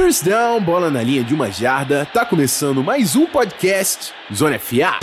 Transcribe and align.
First 0.00 0.24
down, 0.24 0.60
bola 0.60 0.92
na 0.92 1.02
linha 1.02 1.24
de 1.24 1.34
uma 1.34 1.50
jarda, 1.50 2.06
tá 2.06 2.24
começando 2.24 2.84
mais 2.84 3.16
um 3.16 3.26
podcast 3.26 4.14
Zona 4.32 4.56
FA. 4.56 4.96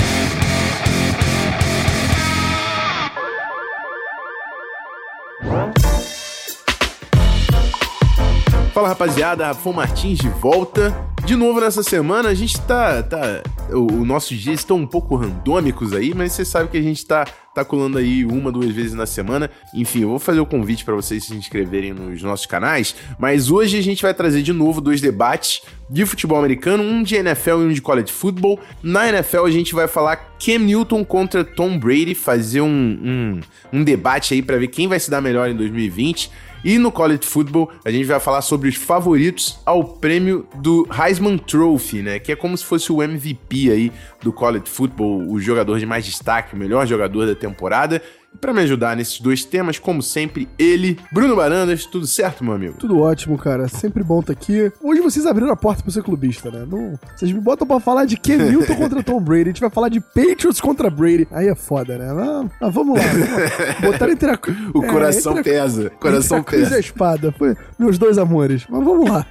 Fala 8.74 8.88
rapaziada, 8.88 9.48
Rafão 9.48 9.74
Martins 9.74 10.18
de 10.18 10.30
volta. 10.30 10.96
De 11.26 11.36
novo 11.36 11.60
nessa 11.60 11.82
semana, 11.82 12.30
a 12.30 12.36
gente 12.36 12.62
tá. 12.62 13.02
tá 13.02 13.42
Os 13.72 14.06
nossos 14.06 14.38
dias 14.38 14.60
estão 14.60 14.78
um 14.78 14.86
pouco 14.86 15.16
randômicos 15.16 15.92
aí, 15.92 16.14
mas 16.14 16.34
você 16.34 16.46
sabe 16.46 16.70
que 16.70 16.78
a 16.78 16.82
gente 16.82 17.04
tá, 17.04 17.26
tá 17.52 17.66
colando 17.66 17.98
aí 17.98 18.24
uma, 18.24 18.52
duas 18.52 18.70
vezes 18.70 18.94
na 18.94 19.08
semana. 19.08 19.50
Enfim, 19.74 20.04
eu 20.04 20.10
vou 20.10 20.20
fazer 20.20 20.40
o 20.40 20.46
convite 20.46 20.86
para 20.86 20.94
vocês 20.94 21.26
se 21.26 21.34
inscreverem 21.34 21.94
nos 21.94 22.22
nossos 22.22 22.46
canais. 22.46 22.96
Mas 23.18 23.50
hoje 23.50 23.76
a 23.76 23.82
gente 23.82 24.04
vai 24.04 24.14
trazer 24.14 24.44
de 24.44 24.54
novo 24.54 24.80
dois 24.80 25.02
debates 25.02 25.64
de 25.90 26.06
futebol 26.06 26.38
americano, 26.38 26.84
um 26.84 27.02
de 27.02 27.16
NFL 27.16 27.50
e 27.62 27.66
um 27.66 27.74
de 27.74 27.82
college 27.82 28.12
football. 28.12 28.60
Na 28.84 29.10
NFL 29.10 29.46
a 29.46 29.52
gente 29.52 29.74
vai 29.74 29.88
falar 29.88 30.18
Cam 30.38 30.60
Newton 30.60 31.04
contra 31.04 31.44
Tom 31.44 31.80
Brady, 31.80 32.14
fazer 32.14 32.62
um, 32.62 32.68
um, 32.68 33.40
um 33.74 33.84
debate 33.84 34.36
aí 34.36 34.44
para 34.44 34.58
ver 34.58 34.68
quem 34.68 34.88
vai 34.88 35.00
se 35.00 35.10
dar 35.10 35.22
melhor 35.22 35.50
em 35.50 35.56
2020. 35.56 36.30
E 36.66 36.80
no 36.80 36.92
College 36.92 37.28
Football, 37.28 37.72
a 37.86 37.92
gente 37.92 38.06
vai 38.06 38.20
falar 38.20 38.42
sobre 38.42 38.68
os 38.68 38.76
favoritos 38.76 39.60
ao 39.64 39.84
prêmio 39.84 40.48
do 40.56 40.88
Heisman 40.92 41.38
Trophy, 41.38 42.02
né? 42.02 42.18
Que 42.18 42.32
é 42.32 42.36
como 42.36 42.58
se 42.58 42.66
fosse 42.66 42.92
o 42.92 43.04
MVP 43.04 43.70
aí 43.70 43.92
do 44.20 44.34
College 44.34 44.68
Football, 44.68 45.30
o 45.30 45.40
jogador 45.40 45.78
de 45.78 45.86
mais 45.86 46.04
destaque, 46.04 46.56
o 46.56 46.58
melhor 46.58 46.88
jogador 46.88 47.28
da 47.28 47.36
temporada. 47.36 48.02
Para 48.40 48.54
me 48.54 48.62
ajudar 48.62 48.96
nesses 48.96 49.20
dois 49.20 49.44
temas, 49.44 49.80
como 49.80 50.02
sempre, 50.02 50.48
ele, 50.58 51.00
Bruno 51.12 51.36
Barandas, 51.36 51.86
tudo 51.86 52.08
certo, 52.08 52.44
meu 52.44 52.54
amigo? 52.54 52.76
Tudo 52.78 53.00
ótimo, 53.00 53.38
cara. 53.38 53.68
Sempre 53.68 54.04
bom 54.04 54.20
estar 54.20 54.34
tá 54.34 54.40
aqui. 54.40 54.72
Hoje 54.82 55.02
vocês 55.02 55.26
abriram 55.26 55.52
a 55.52 55.56
porta 55.56 55.84
pro 55.84 55.92
ser 55.92 56.04
clubista, 56.04 56.52
né? 56.52 56.66
Não... 56.70 57.00
Vocês 57.16 57.32
me 57.32 57.40
botam 57.40 57.68
pra 57.68 57.80
falar 57.80 58.06
de 58.06 58.18
Ken 58.18 58.38
Newton 58.38 58.76
contra 58.78 59.04
Tom 59.04 59.22
Brady. 59.22 59.44
A 59.44 59.48
gente 59.48 59.62
vai 59.62 59.70
falar 59.70 59.90
de 59.90 60.00
Patriots 60.00 60.62
contra 60.62 60.90
Brady. 60.90 61.28
Aí 61.32 61.48
é 61.48 61.56
foda, 61.56 61.98
né? 61.98 62.14
Mas, 62.14 62.52
mas 62.62 62.74
vamos 62.74 62.98
lá. 62.98 63.06
Botar 63.82 64.10
entre 64.10 64.32
a... 64.32 64.40
O 64.74 64.84
é, 64.84 64.88
coração 64.88 65.38
entre 65.38 65.58
a... 65.58 65.64
pesa. 65.64 65.90
Coração 65.92 66.38
entre 66.40 66.56
a 66.56 66.60
pesa. 66.60 66.74
e 66.74 66.78
a 66.78 66.80
espada. 66.80 67.32
Foi 67.32 67.56
meus 67.78 67.98
dois 67.98 68.18
amores. 68.18 68.66
Mas 68.70 68.84
vamos 68.84 69.10
lá. 69.10 69.26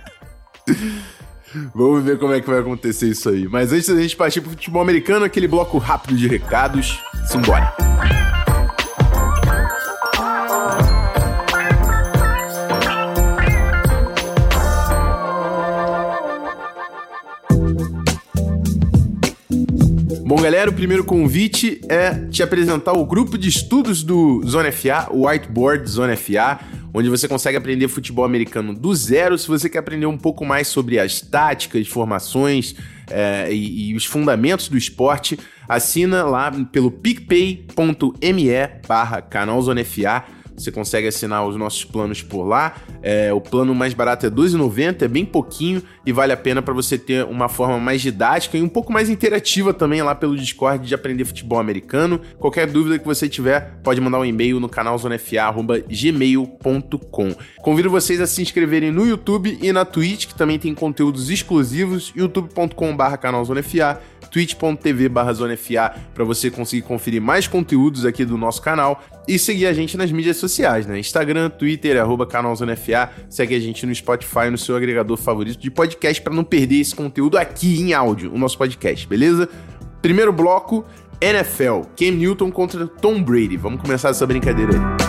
Vamos 1.73 2.03
ver 2.03 2.19
como 2.19 2.33
é 2.33 2.41
que 2.41 2.50
vai 2.50 2.59
acontecer 2.59 3.09
isso 3.09 3.28
aí. 3.28 3.47
Mas 3.47 3.73
antes 3.73 3.89
da 3.89 4.00
gente 4.00 4.17
partir 4.17 4.41
pro 4.41 4.50
futebol 4.50 4.83
americano, 4.83 5.25
aquele 5.25 5.47
bloco 5.47 5.78
rápido 5.78 6.17
de 6.17 6.27
recados. 6.27 7.00
Simbora. 7.28 7.73
O 20.70 20.75
primeiro 20.75 21.05
convite 21.05 21.81
é 21.89 22.15
te 22.31 22.43
apresentar 22.43 22.93
o 22.93 23.05
grupo 23.05 23.37
de 23.37 23.48
estudos 23.48 24.03
do 24.03 24.43
Zona 24.47 24.71
FA, 24.73 25.09
o 25.11 25.27
Whiteboard 25.27 25.89
Zona 25.89 26.17
FA, 26.17 26.61
onde 26.93 27.09
você 27.09 27.27
consegue 27.27 27.56
aprender 27.56 27.89
futebol 27.89 28.25
americano 28.25 28.73
do 28.73 28.95
zero. 28.95 29.37
Se 29.37 29.48
você 29.48 29.69
quer 29.69 29.79
aprender 29.79 30.06
um 30.06 30.17
pouco 30.17 30.45
mais 30.45 30.69
sobre 30.69 30.98
as 30.98 31.21
táticas, 31.21 31.89
formações 31.89 32.75
é, 33.11 33.53
e, 33.53 33.91
e 33.91 33.95
os 33.95 34.05
fundamentos 34.05 34.69
do 34.69 34.79
esporte, 34.79 35.39
assina 35.69 36.25
lá 36.25 36.51
pelo 36.73 36.91
picpay.me 36.91 38.49
barra 38.87 39.21
canal 39.21 39.61
Zona 39.61 39.84
FA. 39.84 40.25
Você 40.56 40.70
consegue 40.70 41.08
assinar 41.08 41.44
os 41.47 41.56
nossos 41.56 41.84
planos 41.84 42.22
por 42.22 42.44
lá. 42.44 42.77
É, 43.02 43.33
o 43.33 43.41
plano 43.41 43.74
mais 43.74 43.92
barato 43.92 44.27
é 44.27 44.28
R$12,90, 44.28 45.02
é 45.02 45.08
bem 45.08 45.24
pouquinho 45.24 45.83
e 46.06 46.12
vale 46.12 46.33
a 46.33 46.36
pena 46.36 46.62
para 46.62 46.72
você 46.72 46.97
ter 46.97 47.24
uma 47.24 47.48
forma 47.48 47.77
mais 47.78 48.00
didática 48.00 48.56
e 48.56 48.62
um 48.62 48.69
pouco 48.69 48.92
mais 48.92 49.10
interativa 49.10 49.75
também 49.75 50.00
lá 50.03 50.14
pelo 50.14 50.37
Discord 50.37 50.87
de 50.87 50.94
aprender 50.94 51.25
futebol 51.25 51.59
americano. 51.59 52.20
Qualquer 52.38 52.69
dúvida 52.69 52.97
que 52.98 53.06
você 53.06 53.28
tiver, 53.28 53.78
pode 53.82 54.00
mandar 54.00 54.20
um 54.20 54.25
e-mail 54.25 54.60
no 54.60 54.69
canal 54.69 54.97
zonefa.gmail.com. 54.97 57.34
Convido 57.60 57.91
vocês 57.91 58.20
a 58.20 58.26
se 58.26 58.43
inscreverem 58.43 58.91
no 58.91 59.06
YouTube 59.06 59.56
e 59.60 59.72
na 59.72 59.84
Twitch, 59.84 60.26
que 60.26 60.34
também 60.34 60.59
tem 60.59 60.75
conteúdos 60.75 61.31
exclusivos, 61.31 62.12
youtube.com.br 62.14 63.16
canal 63.20 63.44
zonefa 63.44 64.00
twitch.tv 64.34 65.09
barra 65.09 65.33
para 66.12 66.25
você 66.25 66.50
conseguir 66.50 66.83
conferir 66.83 67.22
mais 67.22 67.47
conteúdos 67.47 68.05
aqui 68.05 68.25
do 68.25 68.37
nosso 68.37 68.61
canal 68.61 69.00
e 69.28 69.39
seguir 69.39 69.67
a 69.67 69.72
gente 69.72 69.97
nas 69.97 70.11
mídias 70.11 70.39
sociais, 70.39 70.89
né? 70.89 70.99
Instagram, 70.99 71.49
Twitter, 71.50 71.97
arroba 71.97 72.27
canalzonefa, 72.27 73.12
segue 73.31 73.55
a 73.55 73.61
gente 73.61 73.87
no 73.87 73.94
Spotify, 73.94 74.50
no 74.50 74.59
seu 74.59 74.75
agregador 74.75 75.17
favorito 75.17 75.61
de 75.61 75.71
podcast 75.71 76.21
para 76.21 76.34
não 76.34 76.43
perder 76.43 76.81
esse 76.81 76.97
conteúdo 76.97 77.39
aqui 77.39 77.81
em 77.81 77.93
áudio, 77.93 78.34
o 78.34 78.37
nosso 78.37 78.59
podcast, 78.59 79.06
beleza? 79.06 79.49
Primeiro 80.03 80.33
bloco, 80.33 80.84
NFL, 81.21 81.83
Cam 81.97 82.11
Newton 82.11 82.50
contra 82.50 82.89
Tom 82.89 83.23
Brady. 83.23 83.56
Vamos 83.56 83.81
começar 83.81 84.09
essa 84.09 84.27
brincadeira 84.27 84.73
aí. 84.73 85.03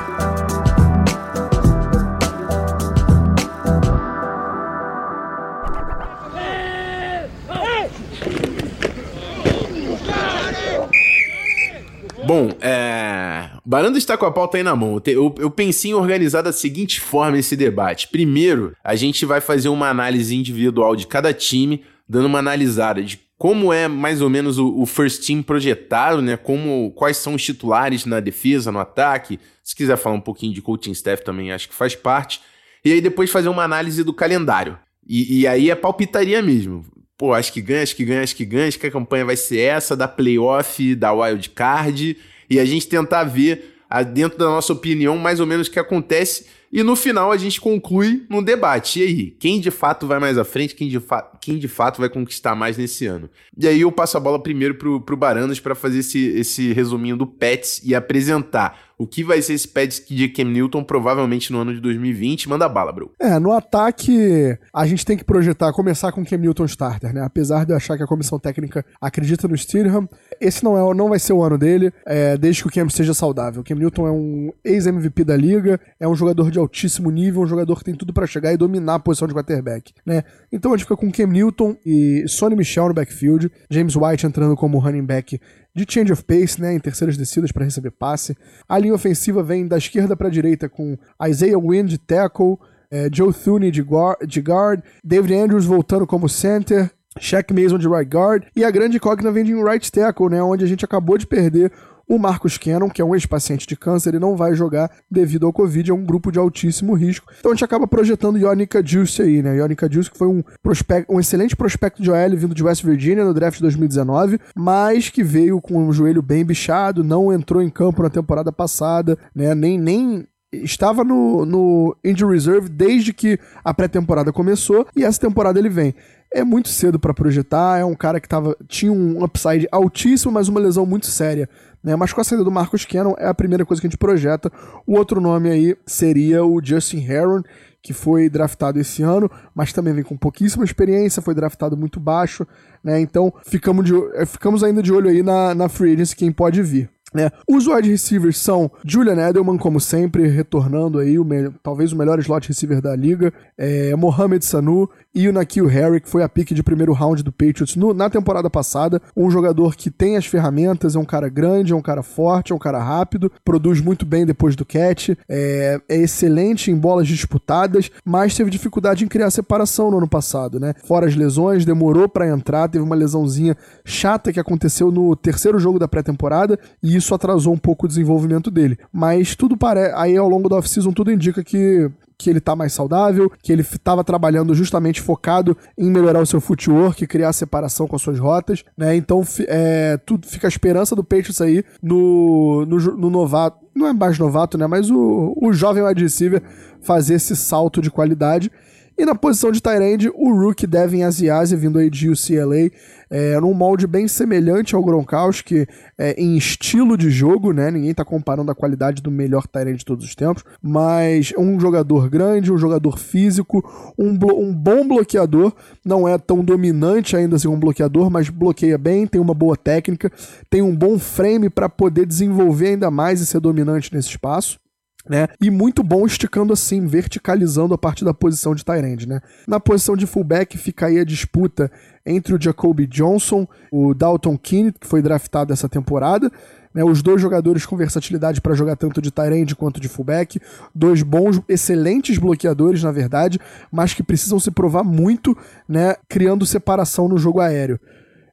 Bom, 12.26 12.50
é... 12.60 13.52
Baranda 13.64 14.00
está 14.00 14.18
com 14.18 14.26
a 14.26 14.32
pauta 14.32 14.58
aí 14.58 14.64
na 14.64 14.76
mão. 14.76 15.00
Eu, 15.06 15.36
eu 15.38 15.52
pensei 15.52 15.92
em 15.92 15.94
organizar 15.94 16.42
da 16.42 16.52
seguinte 16.52 17.00
forma 17.00 17.38
esse 17.38 17.56
debate. 17.56 18.08
Primeiro, 18.08 18.76
a 18.84 18.96
gente 18.96 19.26
vai 19.28 19.40
fazer 19.40 19.70
uma 19.70 19.90
análise 19.90 20.36
individual 20.36 20.96
de 20.96 21.06
cada 21.06 21.32
time, 21.32 21.84
dando 22.10 22.26
uma 22.26 22.40
analisada 22.40 23.04
de 23.04 23.20
como 23.38 23.72
é 23.72 23.88
mais 23.88 24.22
ou 24.22 24.30
menos 24.30 24.58
o, 24.58 24.76
o, 24.76 24.86
first 24.88 25.24
team 25.28 25.44
projetado, 25.44 26.20
né? 26.20 26.36
Como 26.36 26.92
quais 26.96 27.18
são 27.18 27.36
os 27.36 27.44
titulares 27.44 28.06
na 28.06 28.20
defesa, 28.20 28.72
no 28.72 28.80
ataque. 28.80 29.40
Se 29.64 29.76
quiser 29.76 29.98
falar 29.98 30.16
um 30.16 30.22
pouquinho 30.22 30.54
de 30.54 30.64
coaching 30.64 30.92
staff 30.92 31.24
também, 31.24 31.52
acho 31.52 31.70
que 31.70 31.76
faz 31.76 31.96
parte. 31.96 32.42
E 32.84 32.92
aí 32.92 33.02
depois 33.02 33.30
fazer 33.30 33.50
uma 33.50 33.64
análise 33.64 34.04
do 34.04 34.14
calendário. 34.14 34.80
E, 35.08 35.42
e 35.42 35.48
aí 35.48 35.70
é 35.70 35.76
palpitaria 35.76 36.42
mesmo 36.42 36.84
pô, 37.18 37.34
acho 37.34 37.52
que 37.54 37.62
ganha, 37.62 37.84
acho 37.84 37.96
que 37.96 38.06
ganha, 38.06 38.24
acho 38.24 38.36
que 38.36 38.46
ganha, 38.46 38.68
acho 38.68 38.80
que 38.80 38.88
a 38.88 38.92
campanha 38.92 39.26
vai 39.26 39.36
ser 39.36 39.60
essa, 39.60 39.96
da 39.96 40.08
playoff, 40.08 40.96
da 40.96 41.14
wild 41.14 41.50
card, 41.52 42.18
e 42.50 42.60
a 42.60 42.66
gente 42.66 42.88
tentar 42.88 43.24
ver, 43.24 43.76
dentro 44.14 44.38
da 44.38 44.46
nossa 44.46 44.74
opinião, 44.74 45.18
mais 45.18 45.40
ou 45.40 45.46
menos 45.46 45.68
o 45.68 45.72
que 45.72 45.80
acontece, 45.80 46.48
e 46.72 46.84
no 46.84 46.96
final 46.96 47.32
a 47.32 47.38
gente 47.38 47.60
conclui 47.60 48.26
num 48.30 48.44
debate. 48.44 49.00
E 49.00 49.04
aí, 49.04 49.32
quem 49.32 49.60
de 49.60 49.72
fato 49.72 50.08
vai 50.08 50.20
mais 50.20 50.38
à 50.38 50.44
frente, 50.44 50.76
quem 50.76 50.88
de, 50.88 51.02
quem 51.42 51.58
de 51.58 51.68
fato 51.68 52.00
vai 52.00 52.10
conquistar 52.10 52.56
mais 52.56 52.78
nesse 52.78 53.06
ano? 53.06 53.30
E 53.58 53.68
aí 53.68 53.82
eu 53.82 53.92
passo 53.92 54.18
a 54.18 54.20
bola 54.20 54.42
primeiro 54.42 54.76
pro, 54.76 55.02
pro 55.02 55.18
Baranas 55.18 55.60
para 55.60 55.76
fazer 55.76 56.00
esse, 56.00 56.20
esse 56.30 56.74
resuminho 56.74 57.18
do 57.18 57.28
Pets 57.28 57.82
e 57.84 57.96
apresentar 57.96 58.78
o 58.98 59.06
que 59.06 59.24
vai 59.24 59.42
ser 59.42 59.54
esse 59.54 59.68
pad 59.68 60.04
de 60.10 60.30
Cam 60.30 60.46
Newton 60.46 60.84
provavelmente 60.84 61.52
no 61.52 61.60
ano 61.60 61.74
de 61.74 61.82
2020. 61.82 62.50
Manda 62.50 62.68
bala, 62.68 62.92
bro. 62.92 63.12
É, 63.20 63.38
no 63.40 63.52
ataque 63.52 64.58
a 64.74 64.86
gente 64.86 65.06
tem 65.06 65.18
que 65.18 65.24
projetar, 65.24 65.72
começar 65.74 66.12
com 66.12 66.26
Cam 66.26 66.38
Newton 66.38 66.66
starter, 66.66 67.14
né? 67.14 67.22
Apesar 67.24 67.66
de 67.66 67.74
eu 67.74 67.78
achar 67.78 67.98
que 67.98 68.04
a 68.04 68.08
comissão 68.08 68.40
técnica 68.40 68.86
acredita 69.02 69.48
no 69.48 69.58
Steelham, 69.58 70.08
esse 70.40 70.64
não, 70.64 70.78
é, 70.78 70.94
não 70.94 71.10
vai 71.10 71.20
ser 71.20 71.34
o 71.34 71.44
ano 71.44 71.58
dele, 71.58 71.92
é, 72.06 72.38
desde 72.38 72.64
que 72.64 72.70
o 72.70 72.72
Cam 72.72 72.90
seja 72.90 73.14
saudável. 73.14 73.64
Cam 73.64 73.76
Newton 73.76 74.08
é 74.08 74.12
um 74.12 74.52
ex-MVP 74.64 75.24
da 75.24 75.36
liga, 75.36 75.80
é 76.00 76.08
um 76.08 76.16
jogador 76.16 76.50
de 76.50 76.55
altíssimo 76.60 77.10
nível, 77.12 77.42
um 77.42 77.48
jogador 77.48 77.78
que 77.78 77.84
tem 77.84 77.96
tudo 77.96 78.14
para 78.14 78.28
chegar 78.28 78.54
e 78.54 78.58
dominar 78.58 78.96
a 78.96 79.00
posição 79.00 79.28
de 79.28 79.34
quarterback, 79.34 79.94
né? 80.06 80.24
Então 80.52 80.72
a 80.72 80.78
gente 80.78 80.86
fica 80.86 80.98
com 80.98 81.12
Cam 81.12 81.28
Newton 81.28 81.76
e 81.86 82.26
Sonny 82.28 82.56
Michel 82.56 82.88
no 82.88 82.94
backfield, 82.94 83.52
James 83.70 83.96
White 83.96 84.26
entrando 84.26 84.56
como 84.56 84.80
running 84.80 85.06
back 85.06 85.40
de 85.76 85.86
change 85.88 86.14
of 86.14 86.24
pace, 86.24 86.62
né, 86.62 86.74
em 86.74 86.80
terceiras 86.80 87.18
descidas 87.18 87.52
para 87.52 87.66
receber 87.66 87.92
passe. 87.92 88.36
A 88.68 88.78
linha 88.78 88.94
ofensiva 88.94 89.44
vem 89.44 89.68
da 89.68 89.78
esquerda 89.78 90.16
para 90.16 90.28
a 90.28 90.32
direita 90.32 90.70
com 90.70 90.98
Isaiah 91.28 91.60
Wynn 91.60 91.86
de 91.86 91.98
tackle, 91.98 92.58
é, 92.90 93.10
Joe 93.12 93.34
Thuney 93.34 93.72
de, 93.72 93.82
guard, 93.82 94.26
de 94.26 94.40
guard, 94.40 94.82
David 95.04 95.34
Andrews 95.34 95.66
voltando 95.66 96.08
como 96.08 96.30
center, 96.30 96.90
Shaq 97.20 97.54
Mason 97.54 97.78
de 97.78 97.88
right 97.88 98.10
guard 98.10 98.46
e 98.56 98.64
a 98.64 98.72
grande 98.72 98.98
incógnita 98.98 99.32
vem 99.32 99.44
de 99.44 99.54
right 99.54 99.92
tackle, 99.92 100.30
né, 100.30 100.42
onde 100.42 100.64
a 100.64 100.68
gente 100.68 100.86
acabou 100.86 101.18
de 101.18 101.28
perder 101.28 101.72
o 102.08 102.20
Marcos 102.20 102.58
Cannon, 102.58 102.90
que 102.90 103.02
é 103.02 103.06
um 103.06 103.16
ex-paciente 103.16 103.68
de 103.68 103.76
câncer, 103.76 104.10
ele 104.10 104.20
não 104.20 104.36
vai 104.36 104.54
jogar 104.54 104.92
devido 105.10 105.46
ao 105.46 105.54
Covid, 105.54 105.90
é 105.90 105.94
um 105.94 106.06
grupo 106.06 106.32
de 106.32 106.40
altíssimo 106.40 106.94
risco. 106.94 107.32
Então 107.40 107.52
a 107.52 107.56
gente 107.56 107.66
acaba 107.66 107.88
projetando 107.88 108.38
Yonica 108.38 108.86
Juice 108.86 109.22
aí, 109.22 109.42
né? 109.42 109.58
Yonica 109.58 109.92
Juice 109.92 110.12
que 110.12 110.18
foi 110.18 110.28
um, 110.28 110.44
prospect, 110.62 111.12
um 111.12 111.20
excelente 111.20 111.56
prospecto 111.56 112.02
de 112.02 112.12
OL 112.12 112.36
vindo 112.36 112.56
de 112.56 112.64
West 112.64 112.84
Virginia 112.84 113.26
no 113.26 113.34
draft 113.34 113.58
de 113.58 113.64
2019, 113.64 114.40
mas 114.56 115.10
que 115.10 115.24
veio 115.24 115.60
com 115.60 115.88
um 115.88 115.92
joelho 115.92 116.22
bem 116.22 116.46
bichado, 116.46 117.04
não 117.04 117.34
entrou 117.34 117.62
em 117.62 117.70
campo 117.70 118.04
na 118.04 118.10
temporada 118.10 118.52
passada, 118.52 119.18
né? 119.34 119.56
Nem, 119.56 119.80
nem 119.80 120.28
estava 120.64 121.04
no, 121.04 121.46
no 121.46 121.96
Injury 122.04 122.34
Reserve 122.34 122.70
desde 122.70 123.14
que 123.14 123.40
a 123.64 123.74
pré-temporada 123.74 124.32
começou 124.32 124.88
e 124.96 125.04
essa 125.04 125.20
temporada 125.20 125.60
ele 125.60 125.70
vem. 125.70 125.94
É 126.32 126.44
muito 126.44 126.70
cedo 126.70 127.00
para 127.00 127.14
projetar, 127.14 127.80
é 127.80 127.86
um 127.86 127.96
cara 127.96 128.20
que 128.20 128.28
tava, 128.28 128.58
tinha 128.68 128.92
um 128.92 129.24
upside 129.24 129.68
altíssimo, 129.72 130.34
mas 130.34 130.48
uma 130.48 130.60
lesão 130.60 130.86
muito 130.86 131.06
séria 131.06 131.50
né? 131.86 131.96
Mas 131.96 132.12
com 132.12 132.20
a 132.20 132.24
saída 132.24 132.44
do 132.44 132.52
Marcos 132.52 132.84
Cannon 132.84 133.14
é 133.20 133.28
a 133.28 133.34
primeira 133.34 133.64
coisa 133.64 133.80
que 133.80 133.86
a 133.86 133.90
gente 133.90 133.98
projeta. 133.98 134.52
O 134.88 134.98
outro 134.98 135.22
nome 135.22 135.50
aí 135.52 135.78
seria 135.86 136.44
o 136.44 136.60
Justin 136.62 137.06
Heron, 137.08 137.44
que 137.82 137.94
foi 137.94 138.28
draftado 138.28 138.80
esse 138.80 139.04
ano, 139.04 139.30
mas 139.54 139.72
também 139.72 139.94
vem 139.94 140.04
com 140.04 140.18
pouquíssima 140.18 140.66
experiência, 140.66 141.22
foi 141.22 141.36
draftado 141.36 141.78
muito 141.78 142.00
baixo, 142.00 142.46
né? 142.84 143.00
Então 143.00 143.32
ficamos, 143.46 143.86
de, 143.86 143.94
ficamos 144.26 144.64
ainda 144.64 144.82
de 144.82 144.92
olho 144.92 145.08
aí 145.08 145.22
na, 145.22 145.54
na 145.54 145.70
free 145.70 145.94
agency, 145.94 146.16
quem 146.16 146.32
pode 146.32 146.64
vir. 146.64 146.90
É. 147.18 147.32
Os 147.48 147.66
wide 147.66 147.90
receivers 147.90 148.38
são 148.38 148.70
Julian 148.84 149.30
Edelman, 149.30 149.58
como 149.58 149.80
sempre, 149.80 150.28
retornando 150.28 151.00
aí, 151.00 151.18
o 151.18 151.26
talvez 151.64 151.94
o 151.94 151.96
melhor 151.96 152.20
slot 152.20 152.48
receiver 152.48 152.82
da 152.82 152.94
liga, 152.94 153.32
é, 153.58 153.96
Mohamed 153.96 154.44
Sanu 154.44 154.90
e 155.16 155.30
o 155.30 155.34
Nakil 155.34 155.66
Harry, 155.66 156.02
que 156.02 156.10
foi 156.10 156.22
a 156.22 156.30
pick 156.30 156.54
de 156.54 156.62
primeiro 156.62 156.92
round 156.92 157.24
do 157.24 157.32
Patriots 157.32 157.78
no, 157.78 157.94
na 157.94 158.10
temporada 158.10 158.50
passada. 158.50 159.02
Um 159.16 159.32
jogador 159.32 159.76
que 159.76 159.90
tem 159.90 160.18
as 160.18 160.26
ferramentas, 160.26 160.96
é 160.96 161.00
um 161.00 161.06
cara 161.06 161.30
grande, 161.30 161.72
é 161.72 161.76
um 161.76 161.82
cara 161.82 162.04
forte, 162.04 162.52
é 162.52 162.56
um 162.56 162.60
cara 162.60 162.84
rápido, 162.84 163.32
produz 163.44 163.80
muito 163.80 164.06
bem 164.06 164.26
depois 164.26 164.56
do 164.56 164.66
catch, 164.66 165.10
é, 165.30 165.80
é 165.88 165.96
excelente 165.96 166.70
em 166.70 166.76
bolas 166.76 167.08
disputadas, 167.08 167.90
mas 168.04 168.36
teve 168.36 168.52
dificuldade 168.52 169.06
em 169.06 169.08
criar 169.08 169.32
separação 169.32 169.90
no 169.90 169.98
ano 169.98 170.08
passado, 170.08 170.60
né? 170.60 170.74
Fora 170.86 171.08
as 171.08 171.16
lesões, 171.16 171.64
demorou 171.64 172.10
para 172.10 172.28
entrar, 172.28 172.68
teve 172.68 172.84
uma 172.84 172.96
lesãozinha 172.96 173.56
chata 173.86 174.34
que 174.34 174.40
aconteceu 174.40 174.92
no 174.92 175.16
terceiro 175.16 175.58
jogo 175.58 175.80
da 175.80 175.88
pré-temporada 175.88 176.60
e 176.84 176.96
isso 176.96 177.16
atrasou 177.16 177.54
um 177.54 177.58
pouco 177.58 177.86
o 177.86 177.90
desenvolvimento 177.90 178.52
dele. 178.52 178.78
Mas 178.92 179.36
tudo 179.36 179.56
parece. 179.56 179.94
Aí 179.96 180.18
ao 180.18 180.28
longo 180.28 180.50
da 180.50 180.58
off-season 180.58 180.92
tudo 180.92 181.12
indica 181.12 181.44
que 181.44 181.90
que 182.18 182.30
ele 182.30 182.40
tá 182.40 182.56
mais 182.56 182.74
saudável, 182.74 183.32
que 183.42 183.52
ele 183.52 183.62
estava 183.62 184.04
trabalhando 184.04 184.54
justamente 184.54 185.02
focado 185.02 185.58
em 185.78 185.90
melhorar 185.90 186.22
o 186.22 186.26
seu 186.26 186.40
footwork, 186.40 187.06
criar 187.08 187.34
separação 187.34 187.88
com 187.88 187.96
as 187.96 188.02
suas 188.02 188.20
rotas, 188.20 188.64
né? 188.78 188.96
Então 188.96 189.24
é, 189.48 189.98
tudo 190.06 190.28
fica 190.28 190.48
a 190.48 190.50
esperança 190.50 190.96
do 190.96 191.04
Patriots 191.04 191.42
aí 191.42 191.64
no, 191.82 192.66
no, 192.66 192.78
no, 192.98 193.10
novato, 193.10 193.66
não 193.76 193.88
é 193.88 193.94
mais 193.94 194.18
novato, 194.18 194.58
né? 194.58 194.68
Mas 194.68 194.90
o, 194.90 195.34
o 195.42 195.54
jovem 195.54 195.84
wide 195.84 196.04
receiver 196.04 196.42
fazer 196.82 197.16
esse 197.16 197.36
salto 197.36 197.82
de 197.82 197.92
qualidade. 197.92 198.52
E 198.98 199.04
na 199.04 199.14
posição 199.14 199.52
de 199.52 199.62
Tyrande, 199.62 200.10
o 200.16 200.34
Rook 200.34 200.66
Devin 200.66 201.04
Asiasi, 201.04 201.54
vindo 201.54 201.78
aí 201.78 201.90
de 201.90 202.10
UCLA, 202.10 202.72
é, 203.10 203.38
num 203.42 203.54
molde 203.54 203.86
bem 203.86 204.08
semelhante 204.08 204.74
ao 204.74 204.82
Gronkowski 204.82 205.68
é, 205.98 206.14
em 206.14 206.38
estilo 206.38 206.98
de 206.98 207.10
jogo, 207.10 207.52
né? 207.52 207.70
Ninguém 207.70 207.94
tá 207.94 208.06
comparando 208.06 208.52
a 208.52 208.56
qualidade 208.56 209.02
do 209.02 209.12
melhor 209.12 209.48
Tyrande 209.48 209.80
de 209.80 209.86
todos 209.86 210.06
os 210.06 210.16
tempos, 210.16 210.46
mas 210.62 211.34
um 211.38 211.60
jogador 211.60 212.10
grande, 212.10 212.54
um 212.54 212.58
jogador 212.58 212.98
físico, 212.98 213.94
um, 214.00 214.18
um 214.34 214.54
bom 214.54 214.88
bloqueador, 214.88 215.52
não 215.84 216.08
é 216.08 216.18
tão 216.18 216.42
dominante 216.42 217.18
ainda 217.18 217.36
assim 217.36 217.50
um 217.50 217.60
bloqueador, 217.60 218.10
mas 218.10 218.30
bloqueia 218.30 218.78
bem, 218.78 219.06
tem 219.06 219.20
uma 219.20 219.34
boa 219.34 219.58
técnica, 219.58 220.10
tem 220.50 220.62
um 220.62 220.74
bom 220.74 220.98
frame 220.98 221.50
para 221.50 221.68
poder 221.68 222.06
desenvolver 222.06 222.70
ainda 222.70 222.90
mais 222.90 223.20
e 223.20 223.26
ser 223.26 223.42
dominante 223.42 223.94
nesse 223.94 224.08
espaço 224.08 224.58
né? 225.08 225.28
E 225.40 225.52
muito 225.52 225.84
bom 225.84 226.06
esticando 226.06 226.54
assim, 226.54 226.86
verticalizando 226.86 227.74
a 227.74 227.78
partir 227.78 228.04
da 228.04 228.14
posição 228.14 228.56
de 228.56 228.66
Tyrande, 228.66 229.08
né? 229.08 229.22
Na 229.48 229.60
posição 229.60 229.96
de 229.96 230.08
fullback 230.08 230.58
fica 230.58 230.88
aí 230.88 231.00
a 231.00 231.06
disputa 231.06 231.72
entre 232.06 232.34
o 232.34 232.42
Jacoby 232.42 232.88
Johnson, 232.88 233.48
o 233.72 233.94
Dalton 233.94 234.38
Keane, 234.38 234.72
que 234.72 234.88
foi 234.88 235.02
draftado 235.02 235.54
essa 235.54 235.70
temporada, 235.70 236.32
né? 236.74 236.84
Os 236.84 237.02
dois 237.02 237.22
jogadores 237.22 237.66
com 237.66 237.78
versatilidade 237.78 238.42
para 238.42 238.54
jogar 238.54 238.76
tanto 238.76 239.02
de 239.02 239.12
Tyrande 239.12 239.56
quanto 239.56 239.80
de 239.80 239.88
fullback, 239.88 240.40
dois 240.74 241.02
bons, 241.04 241.42
excelentes 241.48 242.18
bloqueadores, 242.18 242.84
na 242.84 242.92
verdade, 242.92 243.40
mas 243.72 243.94
que 243.94 244.04
precisam 244.04 244.40
se 244.40 244.52
provar 244.52 244.84
muito, 244.84 245.38
né, 245.70 245.96
criando 246.10 246.46
separação 246.46 247.08
no 247.08 247.18
jogo 247.18 247.40
aéreo. 247.40 247.80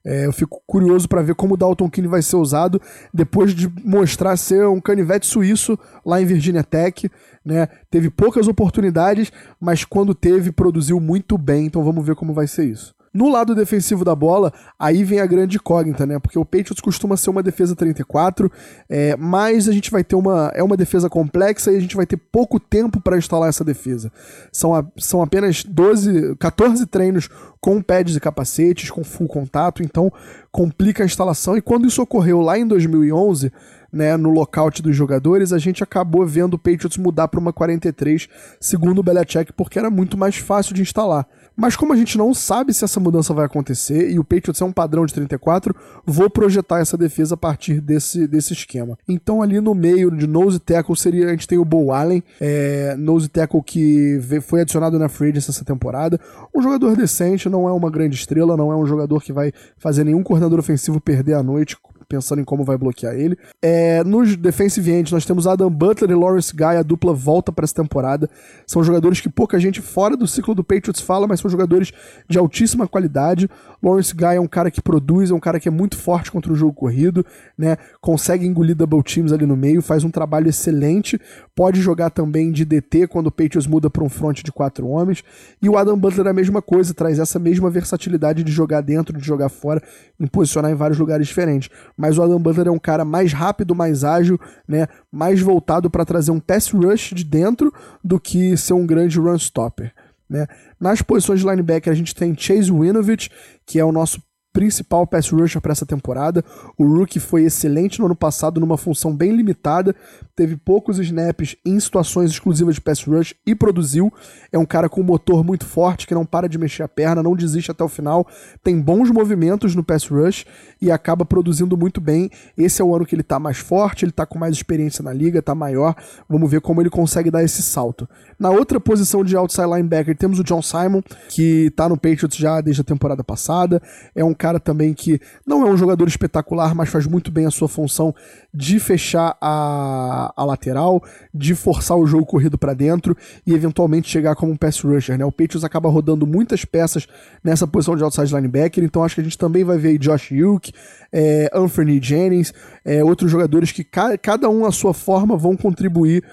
É, 0.05 0.27
eu 0.27 0.33
fico 0.33 0.61
curioso 0.67 1.09
para 1.09 1.23
ver 1.23 1.35
como 1.35 1.55
o 1.55 1.57
Dalton 1.57 1.89
Keane 1.89 2.09
vai 2.09 2.23
ser 2.23 2.37
usado 2.37 2.81
depois 3.15 3.55
de 3.55 3.73
mostrar 3.85 4.37
ser 4.37 4.67
um 4.67 4.81
canivete 4.81 5.27
suíço 5.27 5.79
lá 6.05 6.21
em 6.21 6.27
Virginia 6.27 6.65
Tech. 6.65 7.11
Né? 7.45 7.69
Teve 7.91 8.11
poucas 8.11 8.49
oportunidades, 8.49 9.33
mas 9.61 9.85
quando 9.85 10.15
teve, 10.15 10.51
produziu 10.51 10.99
muito 10.99 11.39
bem. 11.39 11.67
Então 11.67 11.85
vamos 11.85 12.05
ver 12.05 12.17
como 12.17 12.35
vai 12.35 12.47
ser 12.47 12.65
isso. 12.65 12.95
No 13.15 13.29
lado 13.31 13.55
defensivo 13.55 14.05
da 14.05 14.15
bola, 14.15 14.53
aí 14.79 15.05
vem 15.05 15.21
a 15.21 15.27
grande 15.27 15.57
incógnita, 15.57 16.07
né? 16.07 16.19
Porque 16.19 16.39
o 16.39 16.45
Patriots 16.45 16.81
costuma 16.81 17.17
ser 17.17 17.29
uma 17.29 17.43
defesa 17.43 17.77
34, 17.77 18.51
é, 18.89 19.15
mas 19.17 19.69
a 19.69 19.73
gente 19.73 19.91
vai 19.91 20.03
ter 20.03 20.17
uma. 20.17 20.51
É 20.55 20.63
uma 20.63 20.77
defesa 20.77 21.11
complexa 21.11 21.71
e 21.71 21.77
a 21.77 21.81
gente 21.81 21.95
vai 21.95 22.07
ter 22.07 22.17
pouco 22.17 22.59
tempo 22.59 23.01
para 23.01 23.19
instalar 23.19 23.51
essa 23.51 23.63
defesa. 23.63 24.11
São, 24.51 24.75
a, 24.75 24.85
são 24.97 25.21
apenas 25.21 25.63
12, 25.63 26.37
14 26.37 26.87
treinos 26.87 27.29
com 27.61 27.83
pads 27.83 28.17
e 28.17 28.21
capacetes, 28.21 28.91
com 28.91 29.05
full 29.05 29.29
contato, 29.29 29.83
então 29.83 30.11
complica 30.51 31.03
a 31.03 31.07
instalação. 31.07 31.57
E 31.57 31.61
quando 31.61 31.87
isso 31.87 32.03
ocorreu 32.03 32.41
lá 32.41 32.59
em 32.59 32.67
2011, 32.67 33.53
né, 33.93 34.17
no 34.17 34.31
lockout 34.31 34.83
dos 34.83 34.97
jogadores, 34.97 35.53
a 35.53 35.59
gente 35.59 35.83
acabou 35.83 36.27
vendo 36.27 36.55
o 36.55 36.59
Patriots 36.59 36.97
mudar 36.97 37.29
para 37.29 37.39
uma 37.39 37.53
43, 37.53 38.29
segundo 38.59 39.01
o 39.01 39.03
Belichick, 39.03 39.53
porque 39.53 39.79
era 39.79 39.91
muito 39.91 40.17
mais 40.17 40.37
fácil 40.37 40.75
de 40.75 40.81
instalar. 40.81 41.27
Mas 41.57 41.77
como 41.77 41.93
a 41.93 41.97
gente 41.97 42.17
não 42.17 42.33
sabe 42.35 42.73
se 42.73 42.85
essa 42.85 42.99
mudança 42.99 43.35
vai 43.35 43.45
acontecer 43.45 44.11
e 44.11 44.19
o 44.19 44.25
Patriots 44.25 44.61
é 44.61 44.65
um 44.65 44.73
padrão 44.73 45.05
de 45.07 45.15
34, 45.15 45.75
vou 46.05 46.31
projetar 46.31 46.81
essa 46.81 46.97
defesa 46.97 47.35
a 47.35 47.37
partir 47.37 47.81
desse, 47.81 48.27
desse 48.27 48.53
esquema. 48.53 48.99
Então 49.09 49.43
ali 49.43 49.61
no 49.61 49.75
meio 49.75 50.11
de 50.11 50.27
nose 50.27 50.59
tackle 50.59 50.97
seria 50.97 51.27
a 51.27 51.31
gente 51.31 51.49
tem 51.49 51.59
o 51.59 51.65
Bo 51.65 51.93
Allen, 51.93 52.23
é, 52.41 52.97
nose 52.97 53.29
tackle 53.29 53.63
que 53.63 54.21
foi 54.43 54.63
adicionado 54.63 54.99
na 54.99 55.09
free 55.09 55.31
agency 55.31 55.51
essa 55.51 55.65
temporada, 55.65 56.19
um 56.55 56.63
jogador 56.63 56.97
decente, 56.97 57.49
não 57.49 57.69
é 57.69 57.73
uma 57.73 57.91
grande 57.91 58.17
estrela, 58.17 58.57
não 58.57 58.73
é 58.73 58.77
um 58.77 58.87
jogador 58.87 59.23
que 59.23 59.33
vai 59.33 59.53
fazer 59.77 60.05
nenhum 60.05 60.23
coordenador 60.23 60.59
ofensivo 60.59 61.01
perder 61.01 61.35
a 61.35 61.43
noite 61.43 61.77
pensando 62.13 62.43
em 62.43 62.45
como 62.45 62.63
vai 62.63 62.77
bloquear 62.77 63.15
ele. 63.15 63.39
É, 63.63 64.05
nos 64.05 64.37
defensive 64.37 64.91
ends, 64.91 65.11
nós 65.11 65.25
temos 65.25 65.47
Adam 65.47 65.71
Butler 65.71 66.11
e 66.11 66.15
Lawrence 66.15 66.55
Guy, 66.55 66.77
a 66.77 66.83
dupla 66.83 67.15
volta 67.15 67.51
para 67.51 67.65
essa 67.65 67.75
temporada. 67.75 68.29
São 68.67 68.85
jogadores 68.85 69.19
que 69.19 69.31
pouca 69.31 69.59
gente 69.59 69.81
fora 69.81 70.15
do 70.15 70.27
ciclo 70.27 70.55
do 70.55 70.63
Patriots 70.63 71.01
fala, 71.01 71.27
mas 71.27 71.41
são 71.41 71.51
jogadores 71.51 71.91
de 72.29 72.37
altíssima 72.37 72.87
qualidade. 72.87 73.49
Lawrence 73.83 74.15
Guy 74.15 74.37
é 74.37 74.41
um 74.41 74.47
cara 74.47 74.71
que 74.71 74.83
produz, 74.83 75.31
é 75.31 75.35
um 75.35 75.41
cara 75.41 75.59
que 75.59 75.69
é 75.69 75.71
muito 75.71 75.97
forte 75.97 76.31
contra 76.31 76.53
o 76.53 76.55
jogo 76.55 76.75
corrido, 76.75 77.25
né? 77.57 77.79
Consegue 77.99 78.47
engolir 78.47 78.77
double 78.77 79.03
teams 79.03 79.33
ali 79.33 79.47
no 79.47 79.57
meio, 79.57 79.81
faz 79.81 80.05
um 80.05 80.11
trabalho 80.11 80.51
excelente. 80.51 81.19
Pode 81.57 81.81
jogar 81.81 82.11
também 82.11 82.53
de 82.53 82.67
DT 82.67 83.07
quando 83.07 83.29
o 83.29 83.33
Patriots 83.33 83.67
muda 83.67 83.89
para 83.89 84.05
um 84.05 84.11
front 84.11 84.43
de 84.43 84.53
quatro 84.53 84.87
homens. 84.87 85.25
E 85.63 85.69
o 85.69 85.79
Adam 85.79 85.99
Butler 85.99 86.27
é 86.27 86.31
a 86.31 86.35
mesma 86.35 86.61
coisa, 86.61 86.93
traz 86.93 87.19
essa 87.19 87.39
mesma 87.39 87.71
versatilidade 87.71 88.45
de 88.45 88.53
jogar 88.53 88.83
dentro, 88.83 89.17
de 89.17 89.25
jogar 89.25 89.49
fora, 89.49 89.83
em 90.21 90.27
posicionar 90.27 90.71
em 90.71 90.75
vários 90.75 90.99
lugares 90.99 91.27
diferentes 91.27 91.71
mas 92.03 92.19
o 92.19 92.23
Adam 92.25 92.43
Butler 92.43 92.67
é 92.67 92.71
um 92.73 92.81
cara 92.81 93.05
mais 93.05 93.33
rápido, 93.33 93.77
mais 93.77 94.03
ágil, 94.03 94.37
né, 94.67 94.89
mais 95.09 95.41
voltado 95.41 95.89
para 95.89 96.05
trazer 96.05 96.33
um 96.33 96.41
pass 96.41 96.69
rush 96.69 97.13
de 97.15 97.23
dentro 97.23 97.73
do 98.03 98.19
que 98.19 98.57
ser 98.57 98.73
um 98.73 98.85
grande 98.85 99.21
run 99.21 99.37
stopper. 99.37 99.95
Né. 100.29 100.49
Nas 100.81 101.01
posições 101.01 101.39
de 101.39 101.47
linebacker 101.47 101.93
a 101.93 101.95
gente 101.95 102.13
tem 102.13 102.37
Chase 102.37 102.73
Winovich, 102.73 103.31
que 103.65 103.79
é 103.79 103.85
o 103.85 103.93
nosso 103.93 104.21
principal 104.53 105.07
pass 105.07 105.31
rusher 105.31 105.61
para 105.61 105.73
essa 105.73 105.87
temporada. 105.87 106.45
O 106.77 106.85
rookie 106.85 107.19
foi 107.19 107.45
excelente 107.45 107.99
no 107.99 108.07
ano 108.07 108.17
passado 108.17 108.61
numa 108.61 108.77
função 108.77 109.15
bem 109.17 109.35
limitada, 109.35 109.95
teve 110.37 110.57
poucos 110.57 110.99
snaps 110.99 111.57
em 111.65 111.79
situações 111.81 112.31
exclusivas 112.31 112.75
de 112.75 112.81
pass 112.81 113.03
rush 113.05 113.35
e 113.47 113.55
produziu. 113.55 114.13
É 114.51 114.59
um 114.59 114.67
cara 114.67 114.89
com 114.89 115.01
um 115.01 115.05
motor 115.05 115.43
muito 115.43 115.65
forte 115.65 116.07
que 116.07 116.15
não 116.15 116.25
para 116.25 116.49
de 116.49 116.59
mexer 116.59 116.83
a 116.83 116.89
perna, 116.89 117.23
não 117.23 117.35
desiste 117.35 117.71
até 117.71 117.83
o 117.83 117.89
final, 117.89 118.27
tem 118.63 118.81
bons 118.81 119.11
movimentos 119.11 119.75
no 119.75 119.83
pass 119.83 120.07
rush 120.07 120.45
e 120.81 120.91
acaba 120.91 121.25
produzindo 121.25 121.77
muito 121.77 122.01
bem. 122.01 122.31
Esse 122.57 122.83
é 122.83 122.85
o 122.85 122.95
ano 122.95 123.07
que 123.07 123.15
ele 123.15 123.23
tá 123.23 123.39
mais 123.39 123.59
forte, 123.59 124.05
ele 124.05 124.13
tá 124.13 124.27
com 124.27 124.39
mais 124.39 124.55
experiência 124.55 125.03
na 125.03 125.13
liga, 125.13 125.41
tá 125.41 125.55
maior. 125.55 125.95
Vamos 126.29 126.51
ver 126.51 126.61
como 126.61 126.81
ele 126.83 126.91
consegue 126.91 127.31
dar 127.31 127.43
esse 127.43 127.63
salto. 127.63 128.09
Na 128.39 128.51
outra 128.51 128.81
posição 128.81 129.25
de 129.25 129.37
outside 129.37 129.67
linebacker 129.67 130.17
temos 130.17 130.39
o 130.39 130.45
John 130.45 130.61
Simon, 130.61 131.01
que 131.29 131.71
tá 131.71 131.89
no 131.89 131.97
Patriots 131.97 132.37
já 132.37 132.61
desde 132.61 132.83
a 132.83 132.85
temporada 132.85 133.23
passada. 133.25 133.81
É 134.15 134.25
um 134.25 134.35
cara 134.43 134.59
também 134.59 134.93
que 134.93 135.21
não 135.47 135.65
é 135.65 135.71
um 135.71 135.77
jogador 135.77 136.09
espetacular, 136.09 136.75
mas 136.75 136.89
faz 136.89 137.07
muito 137.07 137.31
bem 137.31 137.47
a 137.47 137.51
sua 137.53 137.69
função 137.69 138.13
de 138.53 138.81
fechar 138.81 139.37
a, 139.41 140.33
a 140.37 140.45
lateral, 140.45 141.01
de 141.33 141.55
forçar 141.55 141.97
o 141.97 142.05
jogo 142.05 142.27
corrido 142.27 142.59
para 142.59 142.75
dentro 142.75 143.17
e 143.47 143.55
eventualmente 143.55 144.11
chegar 144.11 144.35
como 144.35 144.51
um 144.51 144.57
pass 144.57 144.81
rusher. 144.81 145.17
Né? 145.17 145.25
O 145.25 145.31
Patriots 145.31 145.63
acaba 145.63 145.89
rodando 145.89 146.27
muitas 146.27 146.65
peças 146.65 147.07
nessa 147.45 147.69
posição 147.69 147.95
de 147.95 148.03
outside 148.03 148.35
linebacker, 148.35 148.83
então 148.83 149.05
acho 149.05 149.15
que 149.15 149.21
a 149.21 149.25
gente 149.25 149.39
também 149.39 149.63
vai 149.63 149.79
ver 149.79 149.91
aí 149.91 149.99
Josh 149.99 150.33
Uke, 150.33 150.73
é, 151.13 151.49
Anthony 151.55 152.03
Jennings, 152.03 152.53
é, 152.85 153.05
outros 153.05 153.31
jogadores 153.31 153.71
que 153.71 153.85
ca 153.85 154.19
cada 154.19 154.51
um 154.51 154.67
à 154.67 154.73
sua 154.73 154.93
forma 154.93 155.37
vão 155.37 155.57
contribuir 155.57 156.25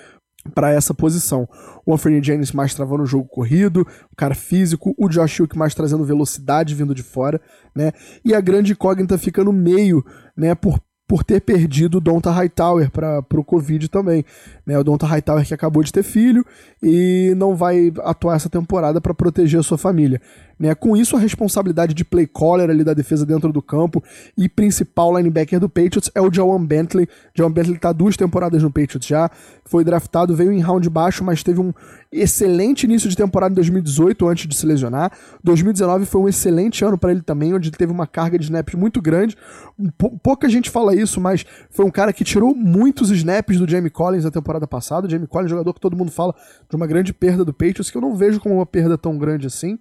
para 0.53 0.71
essa 0.71 0.93
posição. 0.93 1.47
O 1.85 1.93
Anthony 1.93 2.23
Jennings 2.23 2.51
mais 2.51 2.73
travando 2.73 3.03
o 3.03 3.05
jogo 3.05 3.27
corrido, 3.27 3.85
o 4.11 4.15
cara 4.15 4.35
físico, 4.35 4.93
o 4.97 5.09
Josh 5.09 5.39
Hook 5.41 5.57
mais 5.57 5.75
trazendo 5.75 6.05
velocidade 6.05 6.75
vindo 6.75 6.95
de 6.95 7.03
fora, 7.03 7.41
né? 7.75 7.91
E 8.23 8.33
a 8.33 8.41
grande 8.41 8.73
incógnita 8.73 9.17
fica 9.17 9.43
no 9.43 9.53
meio, 9.53 10.03
né, 10.35 10.55
por 10.55 10.79
por 11.09 11.23
ter 11.23 11.41
perdido 11.41 11.97
o 11.97 11.99
Donta 11.99 12.29
Hightower 12.29 12.91
para 12.91 13.23
o 13.33 13.43
Covid 13.43 13.89
também. 13.89 14.23
Né? 14.63 14.77
O 14.77 14.83
Donta 14.83 15.07
Hightower 15.07 15.43
que 15.43 15.55
acabou 15.55 15.81
de 15.81 15.91
ter 15.91 16.03
filho 16.03 16.45
e 16.83 17.33
não 17.35 17.55
vai 17.55 17.91
atuar 18.03 18.35
essa 18.35 18.47
temporada 18.47 19.01
para 19.01 19.11
proteger 19.11 19.59
a 19.59 19.63
sua 19.63 19.79
família. 19.79 20.21
Né? 20.59 20.75
Com 20.75 20.97
isso, 20.97 21.15
a 21.15 21.19
responsabilidade 21.19 21.93
de 21.93 22.03
play 22.03 22.27
caller 22.27 22.69
ali 22.69 22.83
da 22.83 22.93
defesa 22.93 23.25
dentro 23.25 23.53
do 23.53 23.61
campo 23.61 24.03
e 24.37 24.49
principal 24.49 25.15
linebacker 25.15 25.59
do 25.59 25.69
Patriots 25.69 26.11
é 26.13 26.21
o 26.21 26.31
Jawan 26.31 26.65
Bentley. 26.65 27.07
Jawan 27.33 27.51
Bentley 27.51 27.77
está 27.77 27.93
duas 27.93 28.17
temporadas 28.17 28.61
no 28.61 28.69
Patriots 28.69 29.07
já, 29.07 29.31
foi 29.63 29.83
draftado, 29.83 30.35
veio 30.35 30.51
em 30.51 30.59
round 30.59 30.89
baixo, 30.89 31.23
mas 31.23 31.43
teve 31.43 31.61
um 31.61 31.71
excelente 32.11 32.83
início 32.83 33.09
de 33.09 33.15
temporada 33.15 33.53
em 33.53 33.55
2018 33.55 34.27
antes 34.27 34.47
de 34.47 34.55
se 34.55 34.65
lesionar. 34.65 35.11
2019 35.43 36.05
foi 36.05 36.21
um 36.21 36.27
excelente 36.27 36.83
ano 36.83 36.97
para 36.97 37.11
ele 37.11 37.21
também, 37.21 37.53
onde 37.53 37.69
ele 37.69 37.77
teve 37.77 37.91
uma 37.91 38.07
carga 38.07 38.37
de 38.37 38.45
snaps 38.45 38.75
muito 38.75 39.01
grande. 39.01 39.37
Pouca 40.21 40.49
gente 40.49 40.69
fala 40.69 40.95
isso, 40.95 41.21
mas 41.21 41.45
foi 41.69 41.85
um 41.85 41.91
cara 41.91 42.11
que 42.11 42.23
tirou 42.23 42.53
muitos 42.53 43.11
snaps 43.11 43.59
do 43.59 43.69
Jamie 43.69 43.89
Collins 43.89 44.25
na 44.25 44.31
temporada 44.31 44.67
passada. 44.67 45.07
O 45.07 45.09
Jamie 45.09 45.27
Collins, 45.27 45.51
jogador 45.51 45.73
que 45.73 45.79
todo 45.79 45.95
mundo 45.95 46.11
fala 46.11 46.35
de 46.69 46.75
uma 46.75 46.87
grande 46.87 47.13
perda 47.13 47.45
do 47.45 47.53
Patriots, 47.53 47.89
que 47.89 47.97
eu 47.97 48.01
não 48.01 48.15
vejo 48.15 48.39
como 48.39 48.55
uma 48.55 48.65
perda 48.65 48.97
tão 48.97 49.17
grande 49.17 49.47
assim. 49.47 49.77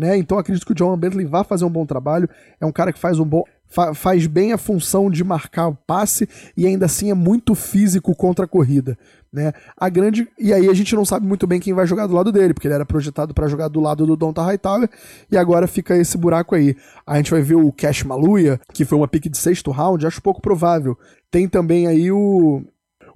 Né? 0.00 0.16
Então 0.16 0.38
acredito 0.38 0.64
que 0.64 0.72
o 0.72 0.74
John 0.74 0.96
Bentley 0.96 1.26
vai 1.26 1.44
fazer 1.44 1.66
um 1.66 1.70
bom 1.70 1.84
trabalho. 1.84 2.26
É 2.58 2.64
um 2.64 2.72
cara 2.72 2.90
que 2.90 2.98
faz 2.98 3.18
um 3.18 3.24
bom 3.26 3.44
fa 3.66 3.92
faz 3.92 4.26
bem 4.26 4.50
a 4.50 4.56
função 4.56 5.10
de 5.10 5.22
marcar 5.22 5.68
o 5.68 5.74
passe 5.74 6.26
e 6.56 6.66
ainda 6.66 6.86
assim 6.86 7.10
é 7.10 7.14
muito 7.14 7.54
físico 7.54 8.16
contra 8.16 8.46
a 8.46 8.48
corrida. 8.48 8.96
Né? 9.30 9.52
A 9.76 9.90
grande 9.90 10.26
e 10.38 10.54
aí 10.54 10.70
a 10.70 10.72
gente 10.72 10.96
não 10.96 11.04
sabe 11.04 11.26
muito 11.26 11.46
bem 11.46 11.60
quem 11.60 11.74
vai 11.74 11.86
jogar 11.86 12.06
do 12.06 12.14
lado 12.14 12.32
dele, 12.32 12.54
porque 12.54 12.66
ele 12.66 12.72
era 12.72 12.86
projetado 12.86 13.34
para 13.34 13.46
jogar 13.46 13.68
do 13.68 13.78
lado 13.78 14.06
do 14.06 14.16
Donta 14.16 14.40
Hightower 14.40 14.88
e 15.30 15.36
agora 15.36 15.66
fica 15.66 15.94
esse 15.94 16.16
buraco 16.16 16.54
aí. 16.54 16.74
A 17.06 17.18
gente 17.18 17.30
vai 17.30 17.42
ver 17.42 17.56
o 17.56 17.70
Cash 17.70 18.02
Maluia, 18.02 18.58
que 18.72 18.86
foi 18.86 18.96
uma 18.96 19.06
pick 19.06 19.28
de 19.28 19.36
sexto 19.36 19.70
round, 19.70 20.06
acho 20.06 20.22
pouco 20.22 20.40
provável. 20.40 20.96
Tem 21.30 21.46
também 21.46 21.86
aí 21.86 22.10
o 22.10 22.64